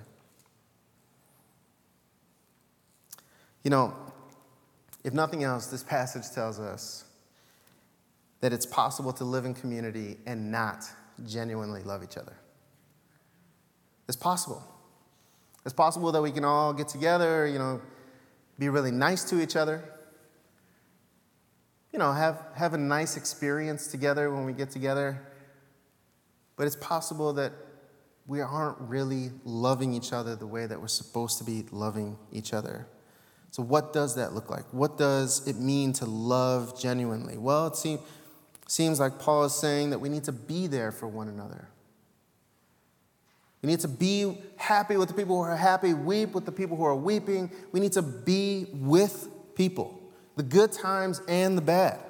You 3.66 3.72
know, 3.72 3.96
if 5.04 5.12
nothing 5.12 5.44
else, 5.44 5.66
this 5.68 5.84
passage 5.84 6.30
tells 6.34 6.60
us 6.60 7.04
that 8.40 8.54
it's 8.54 8.66
possible 8.66 9.12
to 9.14 9.24
live 9.24 9.44
in 9.44 9.56
community 9.56 10.18
and 10.28 10.52
not 10.52 10.86
genuinely 11.26 11.82
love 11.82 12.04
each 12.04 12.16
other. 12.16 12.38
It's 14.08 14.16
possible. 14.16 14.64
It's 15.66 15.74
possible 15.74 16.12
that 16.12 16.22
we 16.22 16.32
can 16.32 16.46
all 16.46 16.74
get 16.74 16.88
together, 16.90 17.48
you 17.48 17.58
know, 17.58 17.82
be 18.60 18.70
really 18.70 18.92
nice 18.92 19.24
to 19.32 19.42
each 19.42 19.56
other, 19.56 19.84
you 21.92 21.98
know, 21.98 22.14
have, 22.14 22.46
have 22.54 22.76
a 22.76 22.78
nice 22.78 23.18
experience 23.18 23.88
together 23.88 24.32
when 24.32 24.46
we 24.46 24.54
get 24.54 24.70
together. 24.70 25.26
But 26.56 26.68
it's 26.68 26.76
possible 26.76 27.34
that 27.34 27.52
we 28.28 28.42
aren't 28.42 28.78
really 28.80 29.32
loving 29.44 29.92
each 29.92 30.14
other 30.14 30.36
the 30.36 30.46
way 30.46 30.68
that 30.68 30.80
we're 30.80 30.88
supposed 30.88 31.40
to 31.40 31.44
be 31.44 31.66
loving 31.72 32.18
each 32.32 32.54
other. 32.54 32.86
So, 33.56 33.64
what 33.64 33.94
does 33.94 34.16
that 34.16 34.34
look 34.34 34.50
like? 34.50 34.66
What 34.74 34.98
does 34.98 35.48
it 35.48 35.56
mean 35.56 35.94
to 35.94 36.06
love 36.06 36.78
genuinely? 36.78 37.38
Well, 37.38 37.68
it 37.68 37.78
seems, 37.78 38.02
seems 38.68 39.00
like 39.00 39.18
Paul 39.18 39.46
is 39.46 39.54
saying 39.54 39.92
that 39.92 40.00
we 40.00 40.10
need 40.10 40.26
to 40.26 40.34
be 40.34 40.68
there 40.68 40.92
for 40.92 41.08
one 41.08 41.30
another. 41.30 41.70
We 43.62 43.68
need 43.68 43.80
to 43.80 43.88
be 43.88 44.40
happy 44.58 44.98
with 44.98 45.08
the 45.08 45.14
people 45.14 45.38
who 45.38 45.44
are 45.44 45.56
happy, 45.56 45.94
weep 45.94 46.34
with 46.34 46.44
the 46.44 46.52
people 46.52 46.76
who 46.76 46.84
are 46.84 46.98
weeping. 46.98 47.50
We 47.72 47.80
need 47.80 47.94
to 47.94 48.02
be 48.02 48.68
with 48.74 49.30
people, 49.56 50.02
the 50.36 50.44
good 50.44 50.74
times 50.74 51.22
and 51.30 51.58
the 51.58 51.62
bad. 51.62 52.02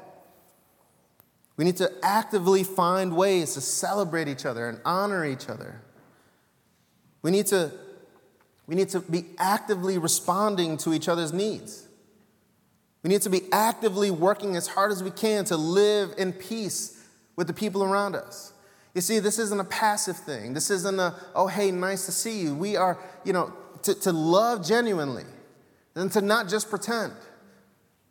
We 1.58 1.64
need 1.64 1.78
to 1.78 1.92
actively 2.02 2.64
find 2.64 3.16
ways 3.16 3.54
to 3.54 3.62
celebrate 3.62 4.28
each 4.28 4.48
other 4.48 4.68
and 4.68 4.82
honor 4.84 5.24
each 5.24 5.48
other. 5.48 5.80
We 7.22 7.30
need 7.30 7.46
to 7.48 7.72
we 8.68 8.76
need 8.76 8.90
to 8.90 9.00
be 9.00 9.26
actively 9.38 9.98
responding 9.98 10.78
to 10.78 10.94
each 10.94 11.08
other's 11.08 11.34
needs. 11.34 11.88
We 13.04 13.10
need 13.10 13.22
to 13.22 13.30
be 13.30 13.44
actively 13.52 14.10
working 14.10 14.56
as 14.56 14.68
hard 14.68 14.92
as 14.92 15.04
we 15.04 15.12
can 15.12 15.46
to 15.46 15.58
live 15.58 16.16
in 16.18 16.34
peace 16.34 17.06
with 17.36 17.48
the 17.48 17.54
people 17.54 17.84
around 17.84 18.16
us. 18.16 18.54
You 18.96 19.02
see, 19.02 19.20
this 19.20 19.38
isn't 19.38 19.60
a 19.60 19.66
passive 19.66 20.18
thing. 20.18 20.54
This 20.54 20.72
isn't 20.72 21.00
a, 21.00 21.14
oh, 21.36 21.48
hey, 21.48 21.70
nice 21.70 22.06
to 22.08 22.12
see 22.12 22.42
you. 22.42 22.56
We 22.56 22.78
are, 22.78 22.98
you 23.24 23.34
know, 23.34 23.54
to, 23.84 23.94
to 23.94 24.12
love 24.12 24.66
genuinely 24.66 25.26
and 25.94 26.12
to 26.14 26.22
not 26.22 26.50
just 26.50 26.70
pretend. 26.70 27.14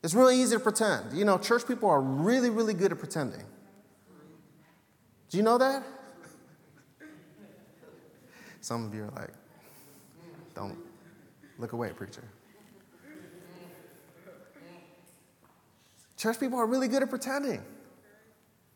It's 0.04 0.14
really 0.14 0.40
easy 0.40 0.56
to 0.56 0.60
pretend. 0.60 1.16
You 1.16 1.24
know, 1.24 1.38
church 1.38 1.66
people 1.66 1.88
are 1.88 2.00
really, 2.00 2.50
really 2.50 2.74
good 2.74 2.92
at 2.92 2.98
pretending. 2.98 3.42
Do 5.30 5.38
you 5.38 5.42
know 5.42 5.58
that? 5.58 5.82
Some 8.60 8.84
of 8.84 8.94
you 8.94 9.04
are 9.04 9.10
like, 9.16 9.32
don't 10.54 10.78
look 11.58 11.72
away, 11.72 11.90
preacher. 11.90 12.24
Church 16.16 16.40
people 16.40 16.58
are 16.58 16.66
really 16.66 16.88
good 16.88 17.02
at 17.02 17.10
pretending. 17.10 17.62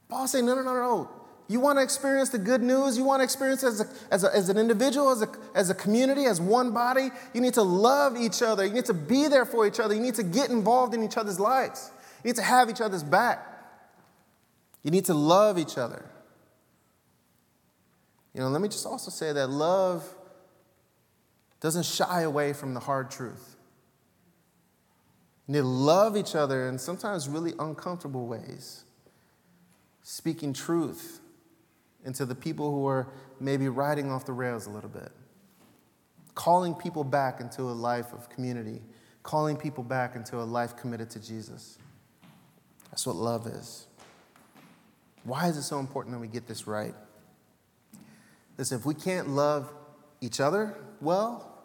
Paul 0.09 0.27
saying, 0.27 0.47
no, 0.47 0.55
no, 0.55 0.63
no, 0.63 0.75
no. 0.75 1.11
You 1.51 1.61
want 1.61 1.79
to 1.79 1.83
experience 1.83 2.29
the 2.29 2.39
good 2.39 2.63
news? 2.63 2.99
You 2.99 3.05
want 3.05 3.21
to 3.21 3.25
experience 3.25 3.65
as, 3.65 3.81
a, 3.81 3.87
as, 4.11 4.23
a, 4.23 4.35
as 4.35 4.51
an 4.51 4.59
individual, 4.59 5.11
as 5.11 5.23
a, 5.23 5.29
as 5.55 5.71
a 5.71 5.75
community, 5.75 6.27
as 6.27 6.43
one 6.43 6.73
body? 6.73 7.09
You 7.33 7.41
need 7.41 7.55
to 7.55 7.63
love 7.63 8.19
each 8.19 8.43
other. 8.43 8.67
You 8.67 8.75
need 8.75 8.85
to 8.85 8.95
be 8.95 9.29
there 9.29 9.47
for 9.47 9.67
each 9.67 9.81
other. 9.81 9.95
You 9.95 10.01
need 10.01 10.17
to 10.17 10.23
get 10.23 10.51
involved 10.51 10.93
in 10.93 11.03
each 11.03 11.17
other's 11.17 11.41
lives. 11.41 11.91
You 12.23 12.29
need 12.29 12.37
to 12.37 12.43
have 12.43 12.69
each 12.69 12.83
other's 12.83 13.03
back. 13.03 13.47
You 14.83 14.91
need 14.91 15.07
to 15.07 15.15
love 15.15 15.59
each 15.59 15.79
other. 15.79 16.05
You 18.35 18.43
know, 18.43 18.49
let 18.49 18.61
me 18.61 18.69
just 18.69 18.85
also 18.85 19.11
say 19.11 19.33
that 19.33 19.49
love 19.49 20.07
doesn't 21.61 21.85
shy 21.85 22.23
away 22.23 22.53
from 22.53 22.75
the 22.75 22.81
hard 22.81 23.11
truth. 23.11 23.57
And 25.47 25.57
they 25.57 25.61
love 25.61 26.17
each 26.17 26.35
other 26.35 26.69
in 26.69 26.79
sometimes 26.79 27.29
really 27.29 27.55
uncomfortable 27.59 28.27
ways, 28.27 28.85
speaking 30.03 30.53
truth 30.53 31.21
into 32.05 32.25
the 32.27 32.35
people 32.35 32.71
who 32.71 32.87
are 32.87 33.09
maybe 33.41 33.69
riding 33.69 34.11
off 34.11 34.27
the 34.27 34.33
rails 34.33 34.67
a 34.67 34.71
little 34.71 34.91
bit, 34.91 35.11
calling 36.35 36.75
people 36.75 37.03
back 37.03 37.41
into 37.41 37.63
a 37.63 37.73
life 37.73 38.13
of 38.13 38.29
community, 38.29 38.83
calling 39.23 39.57
people 39.57 39.83
back 39.83 40.17
into 40.17 40.37
a 40.37 40.45
life 40.45 40.77
committed 40.77 41.11
to 41.11 41.21
Jesus. 41.21 41.79
That's 42.91 43.07
what 43.07 43.17
love 43.17 43.47
is. 43.47 43.87
Why 45.25 45.49
is 45.49 45.57
it 45.57 45.63
so 45.63 45.79
important 45.79 46.15
that 46.15 46.21
we 46.21 46.29
get 46.29 46.47
this 46.47 46.67
right? 46.67 46.95
Listen, 48.57 48.79
if 48.79 48.87
we 48.87 48.95
can't 48.95 49.31
love 49.31 49.73
each 50.21 50.41
other 50.41 50.77
well, 51.01 51.59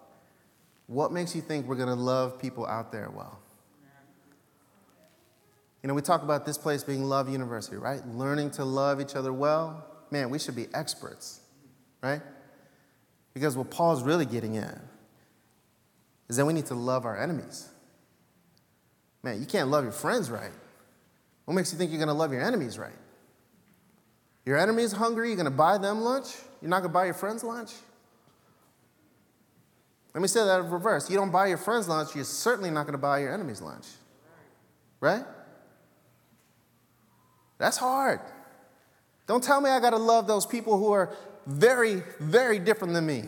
what 0.88 1.12
makes 1.12 1.36
you 1.36 1.42
think 1.42 1.68
we're 1.68 1.76
going 1.76 1.90
to 1.90 1.96
love 1.96 2.40
people 2.40 2.66
out 2.66 2.92
there 2.92 3.10
well? 3.14 3.40
You 5.82 5.90
know, 5.90 5.94
we 5.94 6.02
talk 6.02 6.24
about 6.24 6.46
this 6.46 6.58
place 6.58 6.84
being 6.84 7.04
Love 7.04 7.30
University, 7.30 7.76
right? 7.76 8.06
Learning 8.08 8.50
to 8.52 8.64
love 8.64 9.02
each 9.02 9.16
other 9.16 9.34
well. 9.34 9.86
Man, 10.12 10.30
we 10.30 10.40
should 10.40 10.56
be 10.56 10.68
experts, 10.74 11.42
right? 12.02 12.22
Because 13.34 13.58
what 13.58 13.70
Paul's 13.70 14.02
really 14.02 14.26
getting 14.26 14.58
at 14.58 14.80
is 16.30 16.38
that 16.38 16.46
we 16.46 16.54
need 16.54 16.68
to 16.68 16.76
love 16.76 17.06
our 17.06 17.20
enemies. 17.22 17.68
Man, 19.24 19.40
you 19.40 19.46
can't 19.46 19.70
love 19.70 19.84
your 19.84 19.92
friends 19.92 20.32
right. 20.32 20.52
What 21.46 21.54
makes 21.54 21.74
you 21.74 21.78
think 21.78 21.92
you're 21.92 22.00
going 22.00 22.08
to 22.08 22.14
love 22.14 22.32
your 22.32 22.42
enemies 22.42 22.78
right? 22.78 22.94
Your 24.46 24.58
enemy's 24.58 24.92
hungry, 24.92 25.30
you're 25.30 25.38
going 25.38 25.46
to 25.46 25.52
buy 25.52 25.78
them 25.78 26.02
lunch? 26.02 26.28
You're 26.62 26.70
not 26.70 26.80
going 26.80 26.92
to 26.92 26.94
buy 26.94 27.06
your 27.06 27.14
friends 27.14 27.44
lunch? 27.44 27.72
Let 30.14 30.22
me 30.22 30.28
say 30.28 30.46
that 30.46 30.60
in 30.60 30.70
reverse. 30.70 31.10
You 31.10 31.18
don't 31.18 31.32
buy 31.32 31.48
your 31.48 31.58
friend's 31.58 31.88
lunch, 31.88 32.16
you're 32.16 32.24
certainly 32.24 32.70
not 32.70 32.84
going 32.84 32.94
to 32.94 33.00
buy 33.00 33.20
your 33.20 33.34
enemy's 33.34 33.62
lunch. 33.62 33.88
Right? 35.00 35.24
That's 37.58 37.78
hard. 37.78 38.20
Don't 39.26 39.44
tell 39.44 39.62
me 39.62 39.70
I 39.70 39.80
got 39.80 39.92
to 39.92 39.98
love 39.98 40.28
those 40.28 40.46
people 40.46 40.78
who 40.78 40.92
are 40.92 41.16
very, 41.46 42.04
very 42.20 42.60
different 42.60 42.94
than 42.94 43.06
me, 43.06 43.24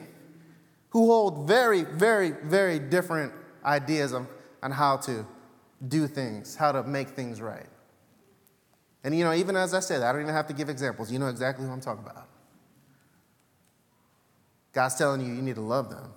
who 0.90 1.08
hold 1.08 1.48
very, 1.48 1.84
very, 1.84 2.32
very 2.32 2.80
different 2.80 3.34
ideas 3.64 4.14
on, 4.14 4.28
on 4.62 4.72
how 4.72 4.98
to 4.98 5.26
do 5.88 6.08
things, 6.08 6.56
how 6.56 6.72
to 6.72 6.84
make 6.84 7.10
things 7.10 7.42
right. 7.42 7.68
And 9.04 9.16
you 9.16 9.24
know, 9.24 9.34
even 9.34 9.56
as 9.56 9.74
I 9.74 9.80
said, 9.80 10.02
I 10.02 10.12
don't 10.12 10.22
even 10.22 10.34
have 10.34 10.48
to 10.48 10.54
give 10.54 10.70
examples. 10.70 11.12
You 11.12 11.20
know 11.20 11.28
exactly 11.28 11.66
who 11.66 11.72
I'm 11.72 11.82
talking 11.82 12.04
about. 12.04 12.28
God's 14.74 14.96
telling 14.96 15.22
you, 15.22 15.34
you 15.34 15.42
need 15.42 15.56
to 15.56 15.62
love 15.62 15.90
them. 15.90 16.12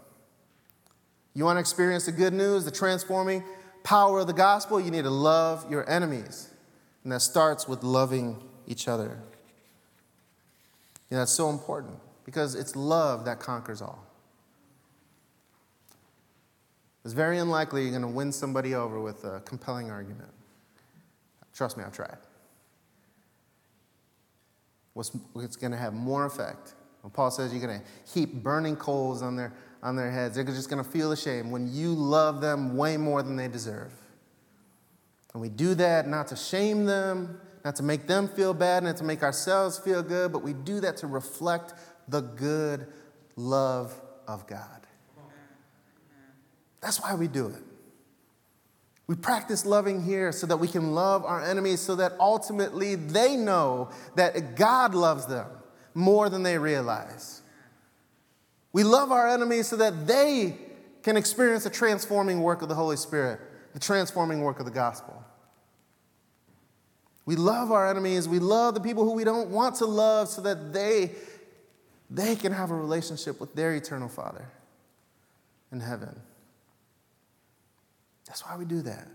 You 1.38 1.44
want 1.44 1.54
to 1.54 1.60
experience 1.60 2.06
the 2.06 2.10
good 2.10 2.32
news, 2.32 2.64
the 2.64 2.72
transforming 2.72 3.44
power 3.84 4.18
of 4.18 4.26
the 4.26 4.32
gospel? 4.32 4.80
You 4.80 4.90
need 4.90 5.04
to 5.04 5.10
love 5.10 5.70
your 5.70 5.88
enemies. 5.88 6.52
And 7.04 7.12
that 7.12 7.20
starts 7.20 7.68
with 7.68 7.84
loving 7.84 8.42
each 8.66 8.88
other. 8.88 9.20
You 11.08 11.14
know, 11.14 11.18
that's 11.18 11.30
so 11.30 11.48
important 11.48 11.94
because 12.24 12.56
it's 12.56 12.74
love 12.74 13.24
that 13.26 13.38
conquers 13.38 13.80
all. 13.80 14.04
It's 17.04 17.14
very 17.14 17.38
unlikely 17.38 17.82
you're 17.82 17.92
going 17.92 18.02
to 18.02 18.08
win 18.08 18.32
somebody 18.32 18.74
over 18.74 19.00
with 19.00 19.22
a 19.22 19.38
compelling 19.44 19.92
argument. 19.92 20.32
Trust 21.54 21.76
me, 21.76 21.84
I've 21.84 21.92
tried. 21.92 22.18
What's, 24.94 25.12
what's 25.34 25.54
going 25.54 25.70
to 25.70 25.78
have 25.78 25.94
more 25.94 26.26
effect? 26.26 26.74
When 27.02 27.12
Paul 27.12 27.30
says 27.30 27.52
you're 27.52 27.64
going 27.64 27.78
to 27.78 28.12
heap 28.12 28.42
burning 28.42 28.74
coals 28.74 29.22
on 29.22 29.36
their 29.36 29.52
on 29.82 29.96
their 29.96 30.10
heads. 30.10 30.34
They're 30.34 30.44
just 30.44 30.70
going 30.70 30.82
to 30.82 30.88
feel 30.88 31.12
ashamed 31.12 31.50
when 31.50 31.72
you 31.72 31.94
love 31.94 32.40
them 32.40 32.76
way 32.76 32.96
more 32.96 33.22
than 33.22 33.36
they 33.36 33.48
deserve. 33.48 33.92
And 35.32 35.42
we 35.42 35.48
do 35.48 35.74
that 35.74 36.08
not 36.08 36.28
to 36.28 36.36
shame 36.36 36.86
them, 36.86 37.40
not 37.64 37.76
to 37.76 37.82
make 37.82 38.06
them 38.06 38.28
feel 38.28 38.54
bad, 38.54 38.84
not 38.84 38.96
to 38.96 39.04
make 39.04 39.22
ourselves 39.22 39.78
feel 39.78 40.02
good, 40.02 40.32
but 40.32 40.42
we 40.42 40.52
do 40.52 40.80
that 40.80 40.96
to 40.98 41.06
reflect 41.06 41.74
the 42.08 42.20
good 42.20 42.86
love 43.36 44.00
of 44.26 44.46
God. 44.46 44.86
That's 46.80 47.00
why 47.00 47.14
we 47.14 47.28
do 47.28 47.48
it. 47.48 47.62
We 49.06 49.16
practice 49.16 49.64
loving 49.64 50.02
here 50.02 50.32
so 50.32 50.46
that 50.46 50.58
we 50.58 50.68
can 50.68 50.92
love 50.92 51.24
our 51.24 51.42
enemies, 51.42 51.80
so 51.80 51.96
that 51.96 52.12
ultimately 52.20 52.94
they 52.94 53.36
know 53.36 53.90
that 54.16 54.54
God 54.54 54.94
loves 54.94 55.26
them 55.26 55.46
more 55.94 56.28
than 56.28 56.42
they 56.42 56.58
realize. 56.58 57.42
We 58.72 58.84
love 58.84 59.12
our 59.12 59.28
enemies 59.28 59.68
so 59.68 59.76
that 59.76 60.06
they 60.06 60.56
can 61.02 61.16
experience 61.16 61.64
the 61.64 61.70
transforming 61.70 62.42
work 62.42 62.62
of 62.62 62.68
the 62.68 62.74
Holy 62.74 62.96
Spirit, 62.96 63.40
the 63.72 63.80
transforming 63.80 64.42
work 64.42 64.58
of 64.58 64.66
the 64.66 64.70
gospel. 64.70 65.24
We 67.24 67.36
love 67.36 67.72
our 67.72 67.90
enemies. 67.90 68.26
We 68.26 68.38
love 68.38 68.74
the 68.74 68.80
people 68.80 69.04
who 69.04 69.12
we 69.12 69.24
don't 69.24 69.50
want 69.50 69.76
to 69.76 69.84
love 69.84 70.28
so 70.28 70.40
that 70.42 70.72
they, 70.72 71.12
they 72.08 72.34
can 72.34 72.52
have 72.52 72.70
a 72.70 72.74
relationship 72.74 73.38
with 73.38 73.54
their 73.54 73.74
eternal 73.74 74.08
Father 74.08 74.48
in 75.70 75.80
heaven. 75.80 76.18
That's 78.26 78.46
why 78.46 78.56
we 78.56 78.64
do 78.64 78.80
that. 78.80 79.08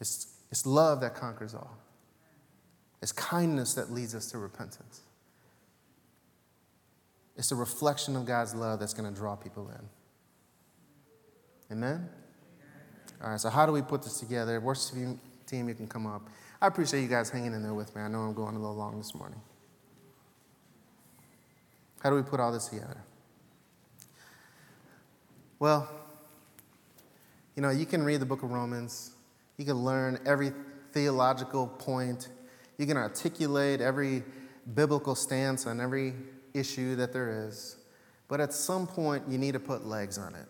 It's, 0.00 0.34
it's 0.50 0.66
love 0.66 1.00
that 1.00 1.14
conquers 1.14 1.54
all, 1.54 1.78
it's 3.00 3.12
kindness 3.12 3.74
that 3.74 3.92
leads 3.92 4.14
us 4.16 4.30
to 4.32 4.38
repentance. 4.38 5.03
It's 7.36 7.50
a 7.50 7.56
reflection 7.56 8.16
of 8.16 8.26
God's 8.26 8.54
love 8.54 8.80
that's 8.80 8.94
going 8.94 9.12
to 9.12 9.14
draw 9.14 9.34
people 9.36 9.68
in. 9.70 9.88
Amen? 11.76 12.08
All 13.22 13.30
right, 13.30 13.40
so 13.40 13.48
how 13.48 13.66
do 13.66 13.72
we 13.72 13.82
put 13.82 14.02
this 14.02 14.20
together? 14.20 14.60
Worship 14.60 15.18
team, 15.46 15.68
you 15.68 15.74
can 15.74 15.88
come 15.88 16.06
up. 16.06 16.28
I 16.60 16.66
appreciate 16.66 17.02
you 17.02 17.08
guys 17.08 17.30
hanging 17.30 17.52
in 17.52 17.62
there 17.62 17.74
with 17.74 17.94
me. 17.96 18.02
I 18.02 18.08
know 18.08 18.20
I'm 18.20 18.34
going 18.34 18.54
a 18.54 18.58
little 18.58 18.76
long 18.76 18.98
this 18.98 19.14
morning. 19.14 19.40
How 22.00 22.10
do 22.10 22.16
we 22.16 22.22
put 22.22 22.38
all 22.38 22.52
this 22.52 22.68
together? 22.68 22.98
Well, 25.58 25.88
you 27.56 27.62
know, 27.62 27.70
you 27.70 27.86
can 27.86 28.02
read 28.02 28.20
the 28.20 28.26
book 28.26 28.42
of 28.42 28.50
Romans, 28.50 29.12
you 29.56 29.64
can 29.64 29.76
learn 29.76 30.18
every 30.26 30.52
theological 30.92 31.66
point, 31.66 32.28
you 32.76 32.86
can 32.86 32.96
articulate 32.96 33.80
every 33.80 34.22
biblical 34.74 35.14
stance 35.14 35.66
on 35.66 35.80
every 35.80 36.14
issue 36.54 36.96
that 36.96 37.12
there 37.12 37.46
is, 37.48 37.76
but 38.28 38.40
at 38.40 38.52
some 38.52 38.86
point, 38.86 39.24
you 39.28 39.36
need 39.36 39.52
to 39.52 39.60
put 39.60 39.84
legs 39.86 40.16
on 40.16 40.34
it. 40.34 40.46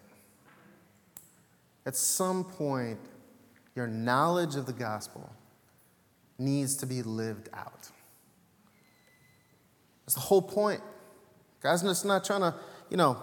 At 1.87 1.97
some 1.97 2.45
point, 2.45 2.99
your 3.75 3.87
knowledge 3.87 4.55
of 4.55 4.67
the 4.67 4.73
gospel 4.73 5.31
needs 6.39 6.77
to 6.77 6.87
be 6.87 7.03
lived 7.03 7.49
out. 7.53 7.91
That's 10.05 10.15
the 10.15 10.21
whole 10.21 10.43
point. 10.43 10.81
God's 11.61 11.83
just 11.83 12.05
not 12.05 12.25
trying 12.25 12.41
to, 12.41 12.55
you 12.91 12.97
know, 12.97 13.23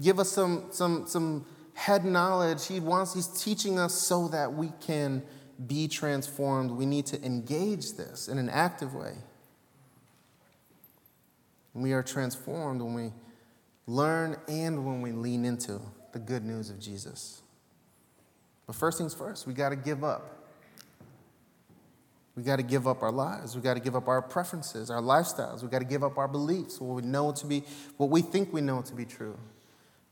give 0.00 0.18
us 0.18 0.30
some, 0.30 0.66
some, 0.70 1.06
some 1.06 1.44
head 1.74 2.04
knowledge. 2.04 2.66
He 2.66 2.80
wants, 2.80 3.14
He's 3.14 3.26
teaching 3.26 3.78
us 3.78 3.94
so 3.94 4.28
that 4.28 4.52
we 4.52 4.72
can 4.80 5.22
be 5.66 5.88
transformed. 5.88 6.70
We 6.70 6.86
need 6.86 7.06
to 7.06 7.22
engage 7.24 7.94
this 7.94 8.28
in 8.28 8.38
an 8.38 8.48
active 8.48 8.94
way. 8.94 9.14
We 11.76 11.92
are 11.92 12.02
transformed 12.02 12.80
when 12.80 12.94
we 12.94 13.12
learn 13.86 14.36
and 14.48 14.86
when 14.86 15.02
we 15.02 15.12
lean 15.12 15.44
into 15.44 15.78
the 16.12 16.18
good 16.18 16.42
news 16.42 16.70
of 16.70 16.80
Jesus. 16.80 17.42
But 18.66 18.76
first 18.76 18.96
things 18.96 19.12
first, 19.12 19.46
we 19.46 19.52
got 19.52 19.68
to 19.68 19.76
give 19.76 20.02
up. 20.02 20.32
We 22.34 22.42
got 22.42 22.56
to 22.56 22.62
give 22.62 22.88
up 22.88 23.02
our 23.02 23.12
lives. 23.12 23.54
We 23.54 23.60
got 23.60 23.74
to 23.74 23.80
give 23.80 23.94
up 23.94 24.08
our 24.08 24.22
preferences, 24.22 24.90
our 24.90 25.02
lifestyles. 25.02 25.62
We 25.62 25.68
got 25.68 25.80
to 25.80 25.84
give 25.84 26.02
up 26.02 26.16
our 26.16 26.28
beliefs, 26.28 26.80
what 26.80 26.96
we 26.96 27.08
know 27.08 27.32
to 27.32 27.46
be, 27.46 27.62
what 27.98 28.08
we 28.08 28.22
think 28.22 28.54
we 28.54 28.62
know 28.62 28.80
to 28.80 28.94
be 28.94 29.04
true. 29.04 29.38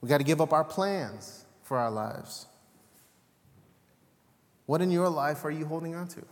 We 0.03 0.09
got 0.09 0.19
to 0.19 0.25
give 0.25 0.43
up 0.43 0.53
our 0.53 0.65
plans 0.65 1.47
for 1.63 1.79
our 1.79 1.91
lives. 1.91 2.47
What 4.67 4.83
in 4.83 4.91
your 4.91 5.09
life 5.09 5.47
are 5.47 5.51
you 5.51 5.65
holding 5.65 5.95
on 5.95 6.09
to? 6.09 6.23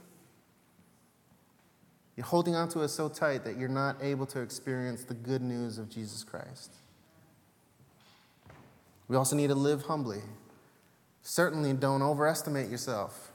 You're 2.17 2.27
holding 2.27 2.55
on 2.55 2.69
to 2.71 2.81
it 2.81 2.89
so 2.89 3.09
tight 3.09 3.45
that 3.45 3.57
you're 3.57 3.69
not 3.69 3.97
able 4.03 4.27
to 4.27 4.41
experience 4.41 5.05
the 5.05 5.15
good 5.15 5.43
news 5.43 5.79
of 5.79 5.89
Jesus 5.89 6.25
Christ. 6.25 6.75
We 9.09 9.17
also 9.17 9.35
need 9.37 9.49
to 9.49 9.55
live 9.55 9.83
humbly. 9.83 10.21
Certainly, 11.23 11.75
don't 11.75 12.03
overestimate 12.03 12.69
yourself. 12.69 13.33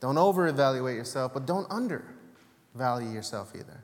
Don't 0.00 0.18
over 0.18 0.46
evaluate 0.46 0.96
yourself, 0.96 1.34
but 1.34 1.46
don't 1.46 1.66
undervalue 1.70 3.10
yourself 3.10 3.52
either. 3.54 3.82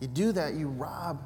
You 0.00 0.08
do 0.08 0.32
that, 0.32 0.54
you 0.54 0.68
rob, 0.68 1.22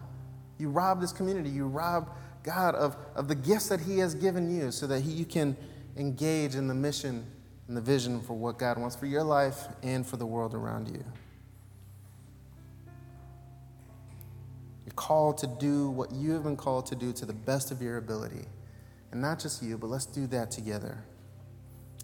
you 0.58 0.68
rob 0.68 1.00
this 1.00 1.12
community, 1.12 1.50
you 1.50 1.66
rob 1.66 2.10
God 2.42 2.74
of, 2.74 2.96
of 3.14 3.28
the 3.28 3.34
gifts 3.34 3.68
that 3.68 3.80
He 3.80 3.98
has 3.98 4.14
given 4.14 4.54
you 4.54 4.70
so 4.70 4.86
that 4.86 5.00
he, 5.00 5.12
you 5.12 5.24
can 5.24 5.56
engage 5.96 6.54
in 6.54 6.68
the 6.68 6.74
mission 6.74 7.26
and 7.68 7.76
the 7.76 7.80
vision 7.80 8.20
for 8.20 8.34
what 8.34 8.58
God 8.58 8.78
wants 8.78 8.96
for 8.96 9.06
your 9.06 9.22
life 9.22 9.66
and 9.82 10.06
for 10.06 10.16
the 10.16 10.26
world 10.26 10.54
around 10.54 10.88
you. 10.88 11.04
Called 14.96 15.38
to 15.38 15.46
do 15.46 15.90
what 15.90 16.12
you 16.12 16.32
have 16.32 16.44
been 16.44 16.56
called 16.56 16.86
to 16.86 16.94
do 16.94 17.12
to 17.12 17.26
the 17.26 17.32
best 17.32 17.70
of 17.70 17.82
your 17.82 17.96
ability. 17.96 18.46
And 19.12 19.20
not 19.20 19.38
just 19.38 19.62
you, 19.62 19.78
but 19.78 19.88
let's 19.88 20.06
do 20.06 20.26
that 20.28 20.50
together. 20.50 21.04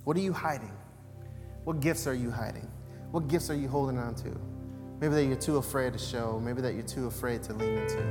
What 0.05 0.16
are 0.16 0.20
you 0.20 0.32
hiding? 0.32 0.72
What 1.64 1.80
gifts 1.80 2.07
are 2.07 2.14
you 2.14 2.30
hiding? 2.30 2.70
What 3.11 3.28
gifts 3.28 3.51
are 3.51 3.55
you 3.55 3.68
holding 3.68 3.99
on 3.99 4.14
to? 4.16 4.41
Maybe 5.01 5.14
that 5.14 5.24
you're 5.24 5.36
too 5.36 5.57
afraid 5.57 5.93
to 5.95 5.99
show, 5.99 6.41
maybe 6.43 6.61
that 6.62 6.74
you're 6.74 6.82
too 6.82 7.07
afraid 7.07 7.43
to 7.45 7.55
lean 7.55 7.78
into. 7.78 8.05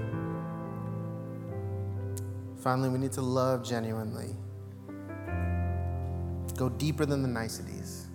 Finally, 2.62 2.90
we 2.90 2.98
need 2.98 3.14
to 3.14 3.22
love 3.22 3.64
genuinely. 3.64 4.36
Go 6.58 6.68
deeper 6.68 7.06
than 7.06 7.22
the 7.22 7.28
niceties. 7.28 8.08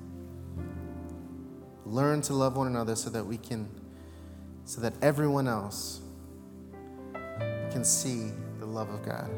Learn 1.87 2.21
to 2.23 2.35
love 2.35 2.57
one 2.57 2.67
another 2.67 2.95
so 2.95 3.09
that 3.11 3.25
we 3.25 3.39
can, 3.39 3.69
so 4.65 4.81
that 4.83 4.93
everyone 5.03 5.49
else 5.49 6.01
can 7.75 7.85
see 7.85 8.31
the 8.61 8.65
love 8.65 8.89
of 8.89 9.05
God 9.05 9.29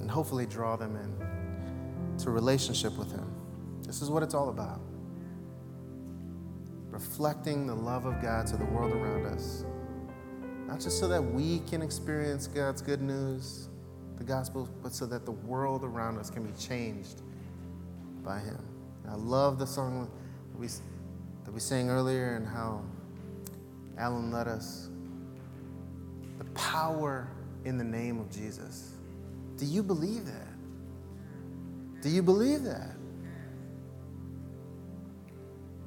and 0.00 0.10
hopefully 0.10 0.46
draw 0.46 0.76
them 0.76 0.96
in 0.96 2.16
to 2.16 2.30
relationship 2.30 2.96
with 2.96 3.12
Him. 3.12 3.30
This 3.82 4.00
is 4.00 4.08
what 4.08 4.22
it's 4.22 4.32
all 4.32 4.48
about. 4.48 4.80
Reflecting 6.88 7.66
the 7.66 7.74
love 7.74 8.06
of 8.06 8.22
God 8.22 8.46
to 8.46 8.56
the 8.56 8.64
world 8.64 8.92
around 8.92 9.26
us. 9.26 9.66
Not 10.66 10.80
just 10.80 10.98
so 10.98 11.06
that 11.08 11.20
we 11.20 11.58
can 11.68 11.82
experience 11.82 12.46
God's 12.46 12.80
good 12.80 13.02
news, 13.02 13.68
the 14.16 14.24
gospel, 14.24 14.66
but 14.82 14.94
so 14.94 15.04
that 15.04 15.26
the 15.26 15.32
world 15.32 15.84
around 15.84 16.16
us 16.16 16.30
can 16.30 16.42
be 16.44 16.58
changed 16.58 17.20
by 18.24 18.38
Him. 18.38 18.58
I 19.06 19.16
love 19.16 19.58
the 19.58 19.66
song 19.66 20.10
that 20.52 20.58
we, 20.58 20.68
that 21.44 21.52
we 21.52 21.60
sang 21.60 21.90
earlier 21.90 22.36
and 22.36 22.46
how 22.46 22.82
Alan 23.98 24.32
led 24.32 24.48
us 24.48 24.88
the 26.40 26.50
power 26.52 27.28
in 27.66 27.76
the 27.76 27.84
name 27.84 28.18
of 28.18 28.30
Jesus. 28.30 28.94
Do 29.58 29.66
you 29.66 29.82
believe 29.82 30.24
that? 30.24 32.00
Do 32.00 32.08
you 32.08 32.22
believe 32.22 32.62
that? 32.62 32.96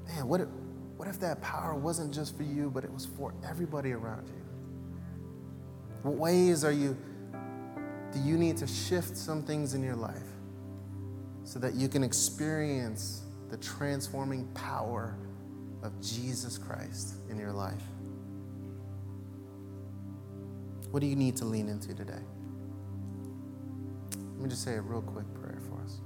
Man, 0.07 0.27
what 0.27 0.41
if, 0.41 0.47
what 0.95 1.07
if 1.07 1.19
that 1.21 1.41
power 1.41 1.73
wasn't 1.73 2.13
just 2.13 2.37
for 2.37 2.43
you, 2.43 2.69
but 2.69 2.83
it 2.83 2.93
was 2.93 3.07
for 3.07 3.33
everybody 3.49 3.93
around 3.93 4.27
you? 4.27 4.43
What 6.03 6.13
ways 6.15 6.63
are 6.63 6.71
you, 6.71 6.95
do 8.11 8.19
you 8.19 8.37
need 8.37 8.57
to 8.57 8.67
shift 8.67 9.17
some 9.17 9.41
things 9.41 9.73
in 9.73 9.81
your 9.81 9.95
life 9.95 10.21
so 11.45 11.57
that 11.57 11.73
you 11.73 11.87
can 11.87 12.03
experience 12.03 13.23
the 13.49 13.57
transforming 13.57 14.45
power 14.53 15.17
of 15.81 15.99
Jesus 15.99 16.59
Christ 16.59 17.15
in 17.31 17.39
your 17.39 17.53
life? 17.53 17.81
What 20.93 20.99
do 20.99 21.07
you 21.07 21.15
need 21.15 21.35
to 21.37 21.45
lean 21.45 21.69
into 21.69 21.95
today? 21.95 22.21
Let 24.11 24.43
me 24.43 24.47
just 24.47 24.63
say 24.63 24.75
a 24.75 24.81
real 24.81 25.01
quick 25.01 25.25
prayer 25.33 25.57
for 25.67 25.81
us. 25.81 25.97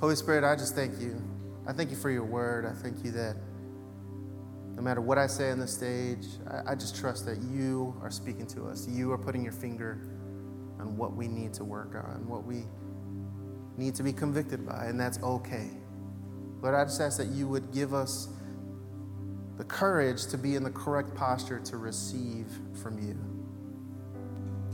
Holy 0.00 0.16
Spirit, 0.16 0.44
I 0.44 0.56
just 0.56 0.74
thank 0.74 0.98
you. 0.98 1.22
I 1.66 1.74
thank 1.74 1.90
you 1.90 1.96
for 1.96 2.08
your 2.10 2.24
word. 2.24 2.64
I 2.64 2.72
thank 2.72 3.04
you 3.04 3.10
that 3.10 3.36
no 4.74 4.80
matter 4.80 5.02
what 5.02 5.18
I 5.18 5.26
say 5.26 5.50
on 5.50 5.58
the 5.58 5.66
stage, 5.66 6.24
I, 6.50 6.72
I 6.72 6.74
just 6.74 6.96
trust 6.96 7.26
that 7.26 7.36
you 7.42 7.94
are 8.00 8.10
speaking 8.10 8.46
to 8.46 8.64
us. 8.64 8.88
You 8.88 9.12
are 9.12 9.18
putting 9.18 9.42
your 9.42 9.52
finger 9.52 10.00
on 10.80 10.96
what 10.96 11.14
we 11.14 11.28
need 11.28 11.52
to 11.52 11.64
work 11.64 11.96
on, 11.96 12.26
what 12.26 12.44
we 12.44 12.64
need 13.76 13.94
to 13.96 14.02
be 14.02 14.14
convicted 14.14 14.66
by, 14.66 14.86
and 14.86 14.98
that's 14.98 15.22
okay. 15.22 15.68
Lord, 16.62 16.74
I 16.74 16.82
just 16.84 17.02
ask 17.02 17.18
that 17.18 17.28
you 17.28 17.46
would 17.46 17.74
give 17.74 17.92
us 17.92 18.28
the 19.58 19.64
courage 19.64 20.26
to 20.28 20.38
be 20.38 20.56
in 20.56 20.64
the 20.64 20.70
correct 20.70 21.14
posture 21.14 21.60
to 21.60 21.76
receive 21.76 22.46
from 22.82 22.98
you. 22.98 23.18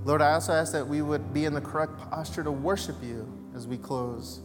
Lord, 0.05 0.23
I 0.23 0.33
also 0.35 0.53
ask 0.53 0.73
that 0.73 0.87
we 0.87 1.03
would 1.03 1.35
be 1.35 1.47
in 1.47 1.55
the 1.55 1.61
correct 1.63 1.99
posture 2.11 2.45
to 2.45 2.53
worship 2.53 2.97
you 3.03 3.27
as 3.57 3.67
we 3.67 3.79
close. 3.79 4.41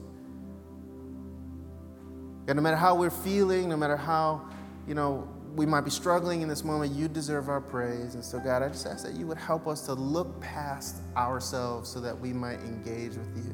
And 2.48 2.56
no 2.56 2.62
matter 2.62 2.78
how 2.78 2.96
we're 2.96 3.10
feeling, 3.10 3.70
no 3.70 3.78
matter 3.78 3.98
how, 3.98 4.50
you 4.88 4.96
know, 4.96 5.28
we 5.56 5.66
might 5.66 5.82
be 5.82 5.92
struggling 5.92 6.42
in 6.42 6.50
this 6.50 6.64
moment, 6.64 6.94
you 6.94 7.08
deserve 7.08 7.50
our 7.50 7.62
praise. 7.62 8.16
And 8.16 8.24
so, 8.24 8.40
God, 8.40 8.64
I 8.64 8.70
just 8.70 8.88
ask 8.88 9.06
that 9.06 9.16
you 9.16 9.28
would 9.28 9.38
help 9.38 9.68
us 9.68 9.82
to 9.88 9.94
look 9.94 10.40
past 10.42 10.98
ourselves 11.18 11.90
so 11.90 12.00
that 12.02 12.20
we 12.20 12.34
might 12.34 12.60
engage 12.62 13.16
with 13.16 13.36
you 13.38 13.54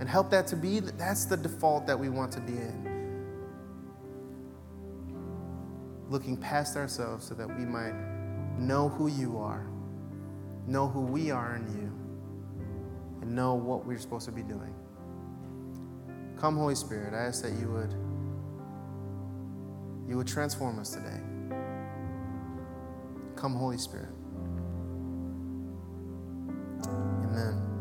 And 0.00 0.08
help 0.08 0.30
that 0.30 0.48
to 0.48 0.56
be, 0.56 0.80
that's 0.80 1.26
the 1.26 1.36
default 1.36 1.86
that 1.86 1.98
we 1.98 2.08
want 2.08 2.32
to 2.32 2.40
be 2.40 2.54
in. 2.54 2.91
looking 6.12 6.36
past 6.36 6.76
ourselves 6.76 7.26
so 7.26 7.34
that 7.34 7.48
we 7.48 7.64
might 7.64 7.94
know 8.58 8.88
who 8.88 9.08
you 9.08 9.38
are, 9.38 9.66
know 10.66 10.86
who 10.86 11.00
we 11.00 11.30
are 11.30 11.56
in 11.56 11.66
you, 11.74 13.22
and 13.22 13.34
know 13.34 13.54
what 13.54 13.86
we're 13.86 13.98
supposed 13.98 14.26
to 14.26 14.32
be 14.32 14.42
doing. 14.42 14.74
Come, 16.38 16.56
Holy 16.56 16.74
Spirit, 16.74 17.14
I 17.14 17.26
ask 17.26 17.42
that 17.42 17.52
you 17.58 17.70
would 17.70 17.94
you 20.08 20.16
would 20.16 20.26
transform 20.26 20.78
us 20.78 20.90
today. 20.90 21.20
Come, 23.36 23.54
Holy 23.54 23.78
Spirit. 23.78 24.10
Amen. 26.86 27.71